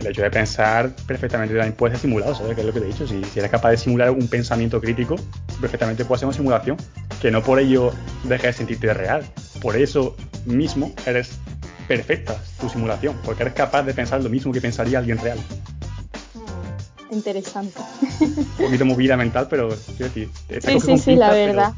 [0.00, 2.54] El hecho de pensar perfectamente también puede ser simulado, ¿sabes?
[2.54, 3.06] Que es lo que te he dicho.
[3.06, 5.16] Si, si eres capaz de simular un pensamiento crítico,
[5.60, 6.76] perfectamente puede ser una simulación.
[7.20, 7.92] Que no por ello
[8.24, 9.24] dejes de sentirte real.
[9.60, 11.38] Por eso mismo eres
[11.88, 15.38] perfecta tu simulación, porque eres capaz de pensar lo mismo que pensaría alguien real
[16.34, 17.80] mm, interesante.
[18.20, 20.28] Un poquito movida mental, pero quiero decir,
[20.60, 21.72] sí, sí, sí, la verdad.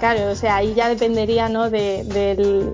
[0.00, 1.68] Claro, o sea, ahí ya dependería ¿no?
[1.68, 2.72] de, del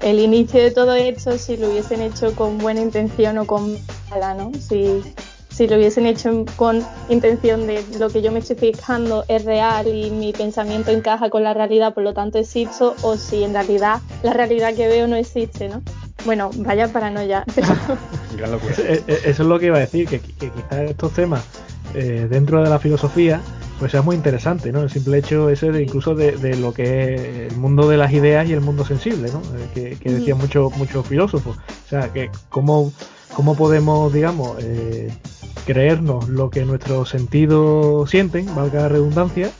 [0.00, 3.76] el, inicio de todo esto, si lo hubiesen hecho con buena intención o con
[4.08, 4.52] mala, ¿no?
[4.54, 5.02] Si,
[5.48, 9.88] si lo hubiesen hecho con intención de lo que yo me estoy fijando es real
[9.88, 14.00] y mi pensamiento encaja con la realidad, por lo tanto existo, o si en realidad
[14.22, 15.82] la realidad que veo no existe, ¿no?
[16.24, 17.44] Bueno, vaya paranoia.
[18.36, 18.74] Gran locura.
[18.78, 21.44] Eh, eh, eso es lo que iba a decir, que, quizás estos temas
[21.94, 23.40] eh, dentro de la filosofía
[23.78, 24.82] pues sea muy interesante, ¿no?
[24.82, 28.48] El simple hecho ese de incluso de, lo que es el mundo de las ideas
[28.48, 29.42] y el mundo sensible, ¿no?
[29.74, 31.56] Que, que decían muchos muchos filósofos.
[31.56, 32.92] O sea, que cómo,
[33.34, 34.56] cómo podemos, digamos,
[35.66, 39.50] creernos lo que nuestros sentidos sienten, valga la redundancia,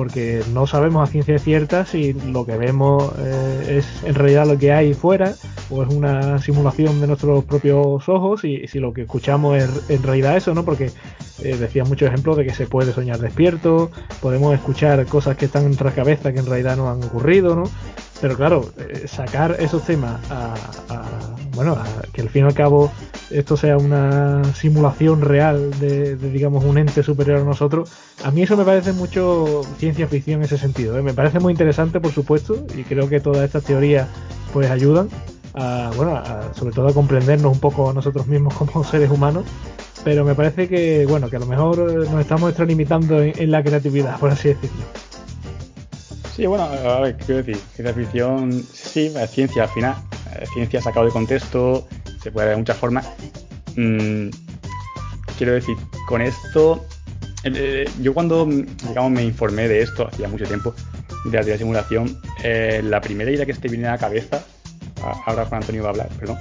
[0.00, 4.56] porque no sabemos a ciencia cierta si lo que vemos eh, es en realidad lo
[4.56, 5.34] que hay fuera
[5.68, 10.02] o es una simulación de nuestros propios ojos y si lo que escuchamos es en
[10.02, 10.64] realidad eso, ¿no?
[10.64, 10.90] Porque
[11.42, 13.90] eh, decía muchos ejemplos de que se puede soñar despierto,
[14.22, 17.64] podemos escuchar cosas que están en nuestra cabeza que en realidad no han ocurrido, ¿no?
[18.20, 20.54] Pero claro, eh, sacar esos temas a,
[21.54, 21.76] bueno,
[22.12, 22.92] que al fin y al cabo
[23.30, 27.90] esto sea una simulación real de, digamos, un ente superior a nosotros,
[28.24, 30.98] a mí eso me parece mucho ciencia ficción en ese sentido.
[30.98, 31.02] ¿eh?
[31.02, 34.08] Me parece muy interesante, por supuesto, y creo que todas estas teorías
[34.52, 35.08] pues ayudan
[35.54, 36.22] a, bueno,
[36.54, 39.44] sobre todo a comprendernos un poco a nosotros mismos como seres humanos.
[40.02, 44.18] Pero me parece que, bueno, que a lo mejor nos estamos extralimitando en la creatividad,
[44.18, 45.09] por así decirlo.
[46.40, 49.94] Sí, bueno, a ver, quiero decir, ciencia ficción, sí, es ciencia al final,
[50.40, 51.86] es ciencia sacado de contexto,
[52.22, 53.06] se puede ver de muchas formas.
[53.76, 54.30] Mm,
[55.36, 55.76] quiero decir,
[56.08, 56.82] con esto,
[57.44, 60.74] eh, yo cuando, digamos, me informé de esto, hacía mucho tiempo,
[61.26, 64.42] de la simulación, eh, la primera idea que se te viene a la cabeza,
[65.26, 66.38] ahora Juan Antonio va a hablar, perdón,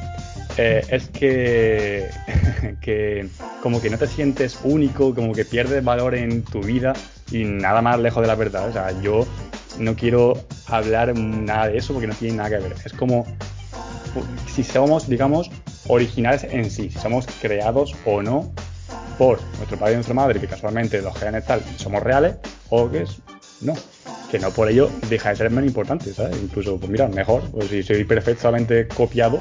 [0.56, 2.08] eh, es que,
[2.82, 3.28] que
[3.62, 6.94] como que no te sientes único, como que pierdes valor en tu vida
[7.32, 8.70] y nada más lejos de la verdad.
[8.70, 9.28] O sea, yo
[9.78, 10.34] no quiero
[10.68, 12.76] hablar nada de eso porque no tiene nada que ver.
[12.84, 13.26] Es como
[14.54, 15.50] si somos, digamos,
[15.88, 18.52] originales en sí, si somos creados o no
[19.18, 22.36] por nuestro padre y nuestra madre, que casualmente los genes tal somos reales,
[22.70, 23.18] o que es,
[23.62, 23.74] no,
[24.32, 26.38] que no por ello deja de ser menos importante, ¿sabes?
[26.42, 29.40] Incluso, pues mira, mejor, pues si soy perfectamente copiado,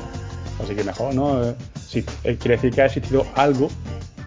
[0.63, 1.45] así que mejor, ¿no?
[1.45, 1.55] Eh,
[1.87, 3.71] sí, eh, quiere decir que ha existido algo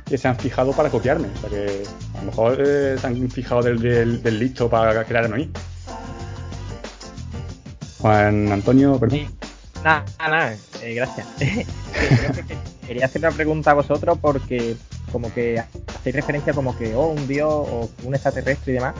[0.05, 1.83] que se han fijado para copiarme, o sea que
[2.15, 5.51] a lo mejor eh, se han fijado del, del, listo para crearme a mí.
[8.01, 9.27] Juan Antonio, perdón.
[9.83, 11.27] Nada, nada, eh, gracias.
[12.87, 14.75] quería hacer una pregunta a vosotros porque
[15.11, 18.95] como que hacéis referencia como que, oh, un dios o un extraterrestre y demás,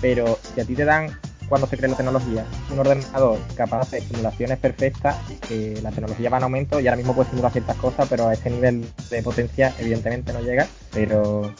[0.00, 1.18] pero si a ti te dan,
[1.48, 5.16] cuando se crea la tecnología, un ordenador capaz de simulaciones perfectas,
[5.50, 8.34] eh, la tecnología va en aumento y ahora mismo puede simular ciertas cosas, pero a
[8.34, 11.54] ese nivel de potencia evidentemente no llega, pero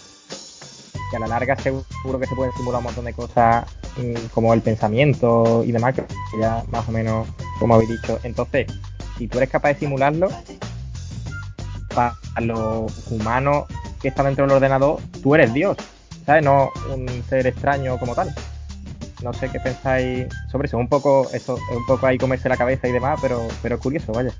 [1.10, 3.66] que a la larga seguro que se pueden simular un montón de cosas
[4.32, 6.04] como el pensamiento y demás, que
[6.40, 7.28] ya más o menos
[7.58, 8.18] como habéis dicho.
[8.22, 8.66] Entonces,
[9.18, 10.28] si tú eres capaz de simularlo,
[11.94, 13.64] para los humanos
[14.00, 15.76] que están dentro del ordenador, tú eres Dios,
[16.26, 16.44] ¿sabes?
[16.44, 18.34] No un ser extraño como tal.
[19.22, 20.78] No sé qué pensáis sobre eso.
[20.78, 24.12] Un poco, eso, es un poco ahí comerse la cabeza y demás, pero, pero curioso,
[24.12, 24.32] vaya.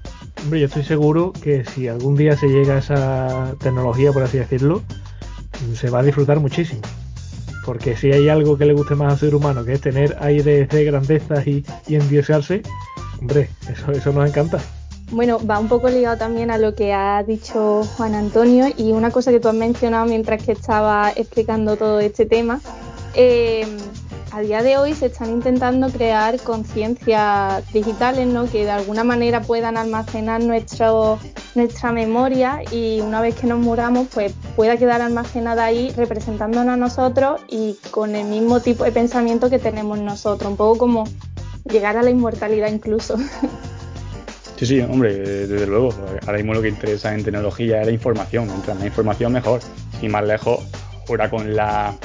[0.42, 4.38] Hombre, yo estoy seguro que si algún día se llega a esa tecnología, por así
[4.38, 4.82] decirlo,
[5.74, 6.82] se va a disfrutar muchísimo.
[7.64, 10.66] Porque si hay algo que le guste más al ser humano, que es tener aire
[10.66, 12.62] de grandeza y, y endiosarse,
[13.20, 14.60] hombre, eso, eso nos encanta.
[15.12, 19.10] Bueno, va un poco ligado también a lo que ha dicho Juan Antonio y una
[19.10, 22.60] cosa que tú has mencionado mientras que estaba explicando todo este tema.
[23.14, 23.66] Eh,
[24.32, 28.50] a día de hoy se están intentando crear conciencias digitales, ¿no?
[28.50, 31.18] Que de alguna manera puedan almacenar nuestro,
[31.54, 36.76] nuestra memoria y una vez que nos muramos, pues pueda quedar almacenada ahí representándonos a
[36.78, 41.04] nosotros y con el mismo tipo de pensamiento que tenemos nosotros, un poco como
[41.70, 43.16] llegar a la inmortalidad incluso.
[44.56, 45.88] Sí, sí, hombre, desde luego.
[46.24, 48.46] Ahora mismo lo que interesa en tecnología es la información.
[48.46, 49.60] Mientras más información, mejor.
[50.00, 50.60] Y más lejos,
[51.08, 51.96] ahora con la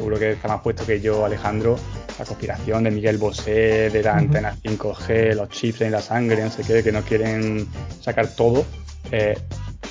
[0.00, 1.76] seguro que está más puesto que yo, Alejandro,
[2.18, 6.50] la conspiración de Miguel Bosé, de la antena 5G, los chips en la sangre, no
[6.50, 7.68] sé qué, que no quieren
[8.00, 8.64] sacar todo.
[9.12, 9.36] Eh,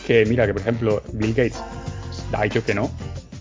[0.07, 1.61] que mira, que por ejemplo, Bill Gates
[2.33, 2.89] ha dicho que no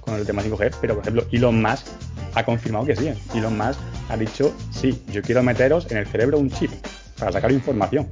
[0.02, 1.86] con el tema 5G, pero por ejemplo, Elon Musk
[2.34, 3.10] ha confirmado que sí.
[3.34, 3.80] Elon Musk
[4.10, 6.70] ha dicho, sí, yo quiero meteros en el cerebro un chip
[7.18, 8.08] para sacar información.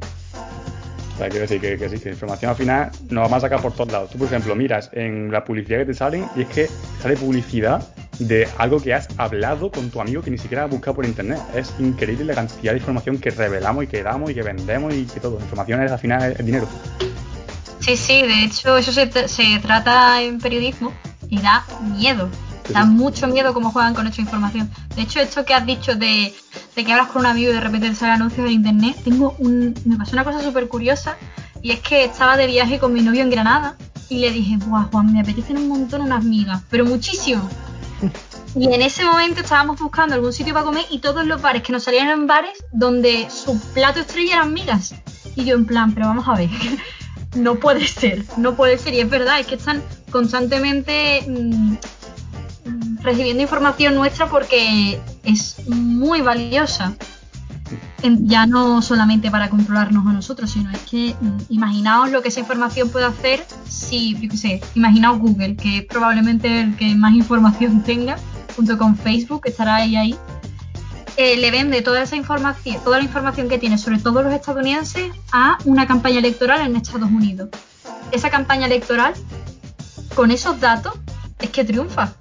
[1.17, 3.63] O sea, quiero decir que, que sí, que información al final nos vamos a sacar
[3.63, 4.11] por todos lados.
[4.11, 6.69] Tú, por ejemplo, miras en la publicidad que te salen y es que
[7.01, 7.83] sale publicidad
[8.19, 11.39] de algo que has hablado con tu amigo que ni siquiera has buscado por internet.
[11.55, 15.07] Es increíble la cantidad de información que revelamos y que damos y que vendemos y
[15.07, 15.41] que todo.
[15.41, 16.69] Información es al final es dinero.
[17.81, 20.93] Sí, sí, de hecho eso se, se trata en periodismo
[21.31, 22.29] y da miedo.
[22.73, 24.71] Da mucho miedo cómo juegan con esta información.
[24.95, 26.35] De hecho, esto que has dicho de,
[26.75, 28.97] de que hablas con un amigo y de repente te anuncios en internet.
[29.05, 31.17] Tengo un, me pasó una cosa súper curiosa
[31.63, 33.77] y es que estaba de viaje con mi novio en Granada
[34.09, 37.49] y le dije, Buah, Juan, me apetecen un montón unas migas, pero muchísimo.
[38.59, 41.73] Y en ese momento estábamos buscando algún sitio para comer y todos los bares que
[41.73, 44.95] nos salían en bares donde su plato estrella eran migas.
[45.35, 46.49] Y yo en plan, pero vamos a ver,
[47.35, 48.95] no puede ser, no puede ser.
[48.95, 51.75] Y es verdad, es que están constantemente mm,
[53.03, 56.95] recibiendo información nuestra porque es muy valiosa.
[58.03, 62.41] Ya no solamente para controlarnos a nosotros, sino es que mm, imaginaos lo que esa
[62.41, 67.15] información puede hacer si, yo qué sé, imaginaos Google, que es probablemente el que más
[67.15, 68.17] información tenga,
[68.55, 70.17] junto con Facebook, que estará ahí ahí,
[71.17, 75.11] eh, le vende toda esa información, toda la información que tiene sobre todos los estadounidenses
[75.33, 77.49] a una campaña electoral en Estados Unidos.
[78.13, 79.15] Esa campaña electoral,
[80.15, 80.95] con esos datos,
[81.41, 82.13] es que triunfa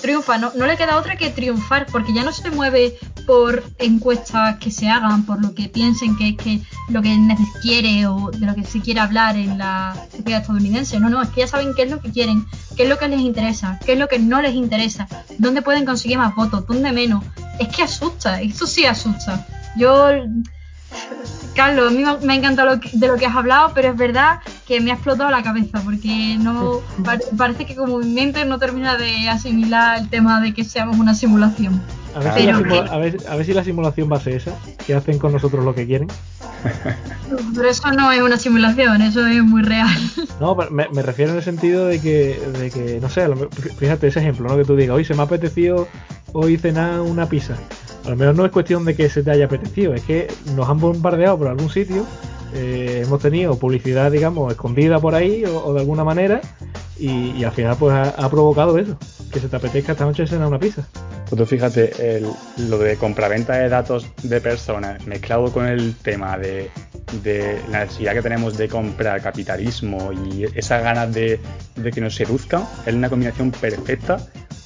[0.00, 4.56] triunfa, no, no le queda otra que triunfar, porque ya no se mueve por encuestas
[4.56, 7.16] que se hagan, por lo que piensen que es que lo que
[7.62, 10.98] quiere o de lo que se quiere hablar en la sociedad estadounidense.
[10.98, 12.44] No, no, es que ya saben qué es lo que quieren,
[12.76, 15.06] qué es lo que les interesa, qué es lo que no les interesa,
[15.38, 17.24] dónde pueden conseguir más votos, dónde menos.
[17.58, 19.46] Es que asusta, eso sí asusta.
[19.76, 20.08] Yo
[21.54, 24.40] Carlos, a mí me ha encantado de lo que has hablado, pero es verdad
[24.70, 26.80] que me ha explotado la cabeza porque no
[27.36, 31.12] parece que como mi mente no termina de asimilar el tema de que seamos una
[31.12, 31.82] simulación.
[32.14, 32.56] A ver, si la,
[32.86, 32.98] a
[33.36, 34.52] ver, si la simulación va a ser esa,
[34.86, 36.06] que hacen con nosotros lo que quieren.
[37.54, 39.90] Pero eso no es una simulación, eso es muy real.
[40.38, 43.28] No, me, me refiero en el sentido de que, de que no sé,
[43.76, 44.56] fíjate ese ejemplo, ¿no?
[44.56, 45.88] Que tú digas, hoy se me ha apetecido
[46.32, 47.54] hoy cenar una pizza.
[48.04, 50.68] A lo mejor no es cuestión de que se te haya apetecido, es que nos
[50.68, 52.06] han bombardeado por algún sitio,
[52.54, 56.40] eh, hemos tenido publicidad, digamos, escondida por ahí o, de alguna manera,
[56.98, 58.98] y, al final pues ha, provocado eso,
[59.32, 60.86] que se te apetezca esta noche cenar una pizza.
[61.28, 62.22] Pues tú fíjate,
[62.58, 66.70] lo de compraventa de datos de personas mezclado con el tema de,
[67.70, 71.40] la necesidad que tenemos de comprar capitalismo y esas ganas de,
[71.76, 74.18] de que nos seduzcan, es una combinación perfecta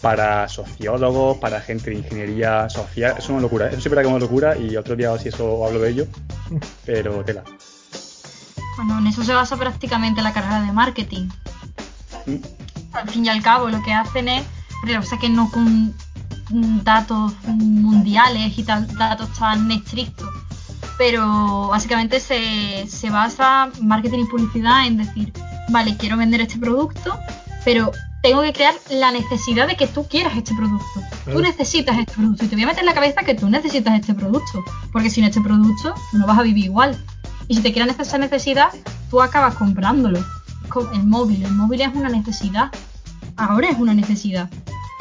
[0.05, 3.15] para sociólogos, para gente de ingeniería social.
[3.16, 3.69] Es una locura.
[3.69, 6.06] Eso siempre es una locura y otro día si eso hablo de ello.
[6.85, 7.43] Pero tela.
[8.77, 11.29] Bueno, en eso se basa prácticamente la carrera de marketing.
[12.93, 14.45] Al fin y al cabo, lo que hacen es,
[14.85, 15.95] pero, o sea, que no con
[16.85, 20.29] datos mundiales y datos tan estrictos,
[20.99, 25.33] pero básicamente se, se basa marketing y publicidad en decir,
[25.71, 27.19] vale, quiero vender este producto,
[27.65, 27.91] pero
[28.23, 31.03] tengo que crear la necesidad de que tú quieras este producto.
[31.31, 33.99] Tú necesitas este producto y te voy a meter en la cabeza que tú necesitas
[33.99, 36.97] este producto, porque sin este producto no vas a vivir igual.
[37.49, 38.69] Y si te crean esa necesidad,
[39.11, 40.25] tú acabas comprándolo.
[40.93, 42.71] El móvil, el móvil es una necesidad.
[43.37, 44.49] Ahora es una necesidad.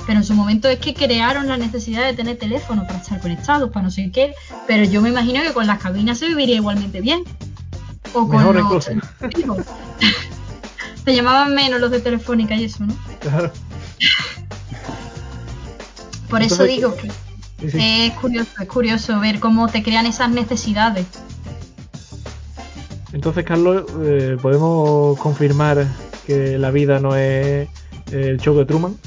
[0.05, 3.69] Pero en su momento es que crearon la necesidad de tener teléfono para estar conectados,
[3.71, 4.33] para no sé qué.
[4.67, 7.23] Pero yo me imagino que con las cabinas se viviría igualmente bien.
[8.13, 8.89] O con los...
[11.05, 12.95] Te llamaban menos los de Telefónica y eso, ¿no?
[13.19, 13.51] Claro.
[16.29, 17.11] Por eso digo que
[18.07, 21.05] es curioso, es curioso ver cómo te crean esas necesidades.
[23.13, 25.85] Entonces, Carlos, eh, ¿podemos confirmar
[26.25, 27.69] que la vida no es
[28.11, 28.97] el show de Truman?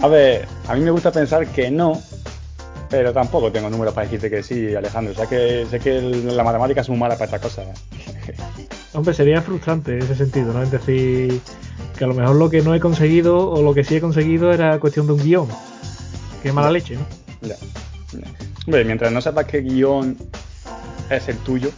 [0.00, 2.00] A ver, a mí me gusta pensar que no,
[2.88, 5.12] pero tampoco tengo números para decirte que sí, Alejandro.
[5.12, 7.66] O sea que sé que la matemática es muy mala para estas cosas.
[8.94, 10.62] Hombre, sería frustrante en ese sentido, ¿no?
[10.62, 11.38] Es decir,
[11.98, 14.52] que a lo mejor lo que no he conseguido o lo que sí he conseguido
[14.52, 15.48] era cuestión de un guion.
[16.42, 17.06] Qué mala leche, ¿no?
[17.46, 17.56] Ya.
[18.66, 20.16] Hombre, mientras no sepas qué guion
[21.10, 21.70] es el tuyo,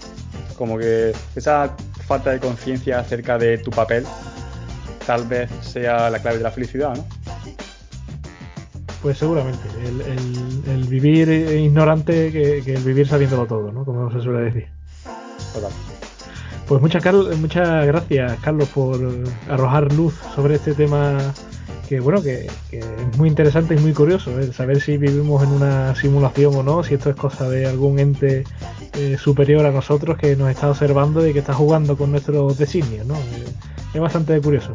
[0.63, 1.75] como que esa
[2.07, 4.05] falta de conciencia acerca de tu papel
[5.05, 7.05] tal vez sea la clave de la felicidad, ¿no?
[9.03, 13.85] Pues seguramente, el, vivir ignorante que, que, el vivir sabiéndolo todo, ¿no?
[13.85, 14.69] Como se suele decir.
[15.53, 15.73] Total.
[16.69, 17.05] Pues muchas,
[17.41, 19.01] muchas gracias, Carlos, por
[19.51, 21.19] arrojar luz sobre este tema
[21.89, 24.53] que, bueno, que, es muy interesante y muy curioso, ¿eh?
[24.53, 28.45] saber si vivimos en una simulación o no, si esto es cosa de algún ente
[28.95, 33.07] eh, superior a nosotros que nos está observando y que está jugando con nuestros designios,
[33.07, 33.15] ¿no?
[33.15, 33.45] Eh,
[33.95, 34.73] es bastante curioso.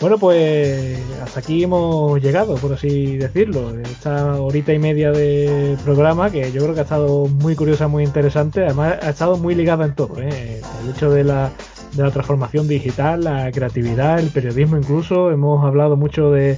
[0.00, 3.78] Bueno, pues hasta aquí hemos llegado, por así decirlo.
[3.80, 8.04] Esta horita y media de programa que yo creo que ha estado muy curiosa, muy
[8.04, 8.64] interesante.
[8.64, 10.18] Además, ha estado muy ligada en todo.
[10.22, 10.62] ¿eh?
[10.82, 11.50] El hecho de la,
[11.92, 15.32] de la transformación digital, la creatividad, el periodismo incluso.
[15.32, 16.56] Hemos hablado mucho de,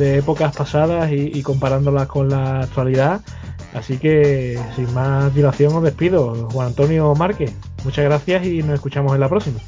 [0.00, 3.20] épocas pasadas y comparándolas con la actualidad.
[3.74, 6.48] Así que, sin más dilación, os despido.
[6.50, 7.52] Juan Antonio Márquez,
[7.84, 9.58] muchas gracias y nos escuchamos en la próxima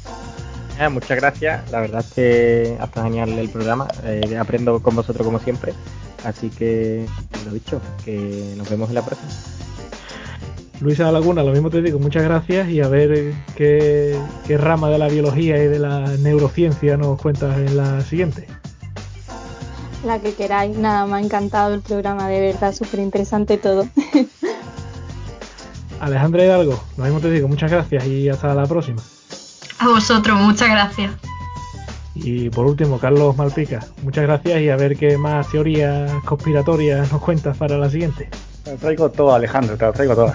[0.89, 1.71] muchas gracias.
[1.71, 3.87] La verdad es que hasta genial el programa.
[4.03, 5.73] Eh, aprendo con vosotros como siempre.
[6.23, 7.05] Así que,
[7.45, 9.31] lo dicho, que nos vemos en la próxima.
[10.81, 14.97] Luisa Laguna, lo mismo te digo, muchas gracias y a ver qué, qué rama de
[14.97, 18.47] la biología y de la neurociencia nos cuentas en la siguiente.
[20.05, 23.87] La que queráis, nada, me ha encantado el programa, de verdad, súper interesante todo.
[25.99, 29.01] Alejandra Hidalgo, lo mismo te digo, muchas gracias y hasta la próxima.
[29.79, 31.11] A vosotros, muchas gracias.
[32.13, 37.21] Y por último, Carlos Malpica, muchas gracias y a ver qué más teorías conspiratorias nos
[37.21, 38.29] cuentas para la siguiente.
[38.63, 40.33] Te lo traigo todo, Alejandro, te lo traigo todo.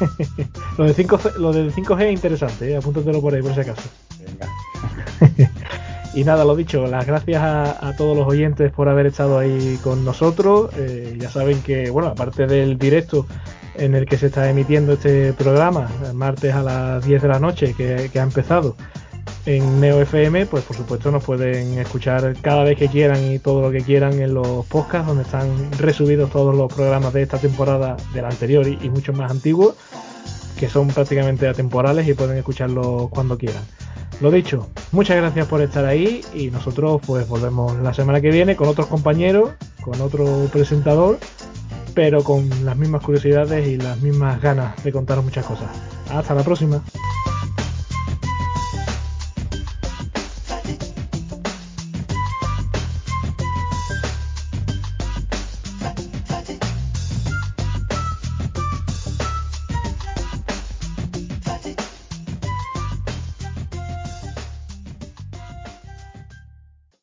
[0.78, 2.76] lo, de 5G, lo del 5G es interesante, ¿eh?
[2.78, 3.82] apúntatelo por ahí por si acaso.
[4.18, 5.50] Venga.
[6.14, 10.04] y nada, lo dicho, las gracias a, todos los oyentes por haber estado ahí con
[10.04, 10.70] nosotros.
[10.76, 13.26] Eh, ya saben que, bueno, aparte del directo
[13.74, 17.74] en el que se está emitiendo este programa, martes a las 10 de la noche,
[17.74, 18.76] que, ha empezado
[19.44, 23.60] en Neo FM, pues por supuesto nos pueden escuchar cada vez que quieran y todo
[23.60, 27.96] lo que quieran en los podcasts, donde están resubidos todos los programas de esta temporada,
[28.14, 29.74] del anterior y, y muchos más antiguos,
[30.56, 33.64] que son prácticamente atemporales y pueden escucharlos cuando quieran.
[34.20, 38.56] Lo dicho, muchas gracias por estar ahí y nosotros pues volvemos la semana que viene
[38.56, 39.50] con otros compañeros,
[39.82, 41.18] con otro presentador,
[41.94, 45.68] pero con las mismas curiosidades y las mismas ganas de contaros muchas cosas.
[46.10, 46.82] Hasta la próxima.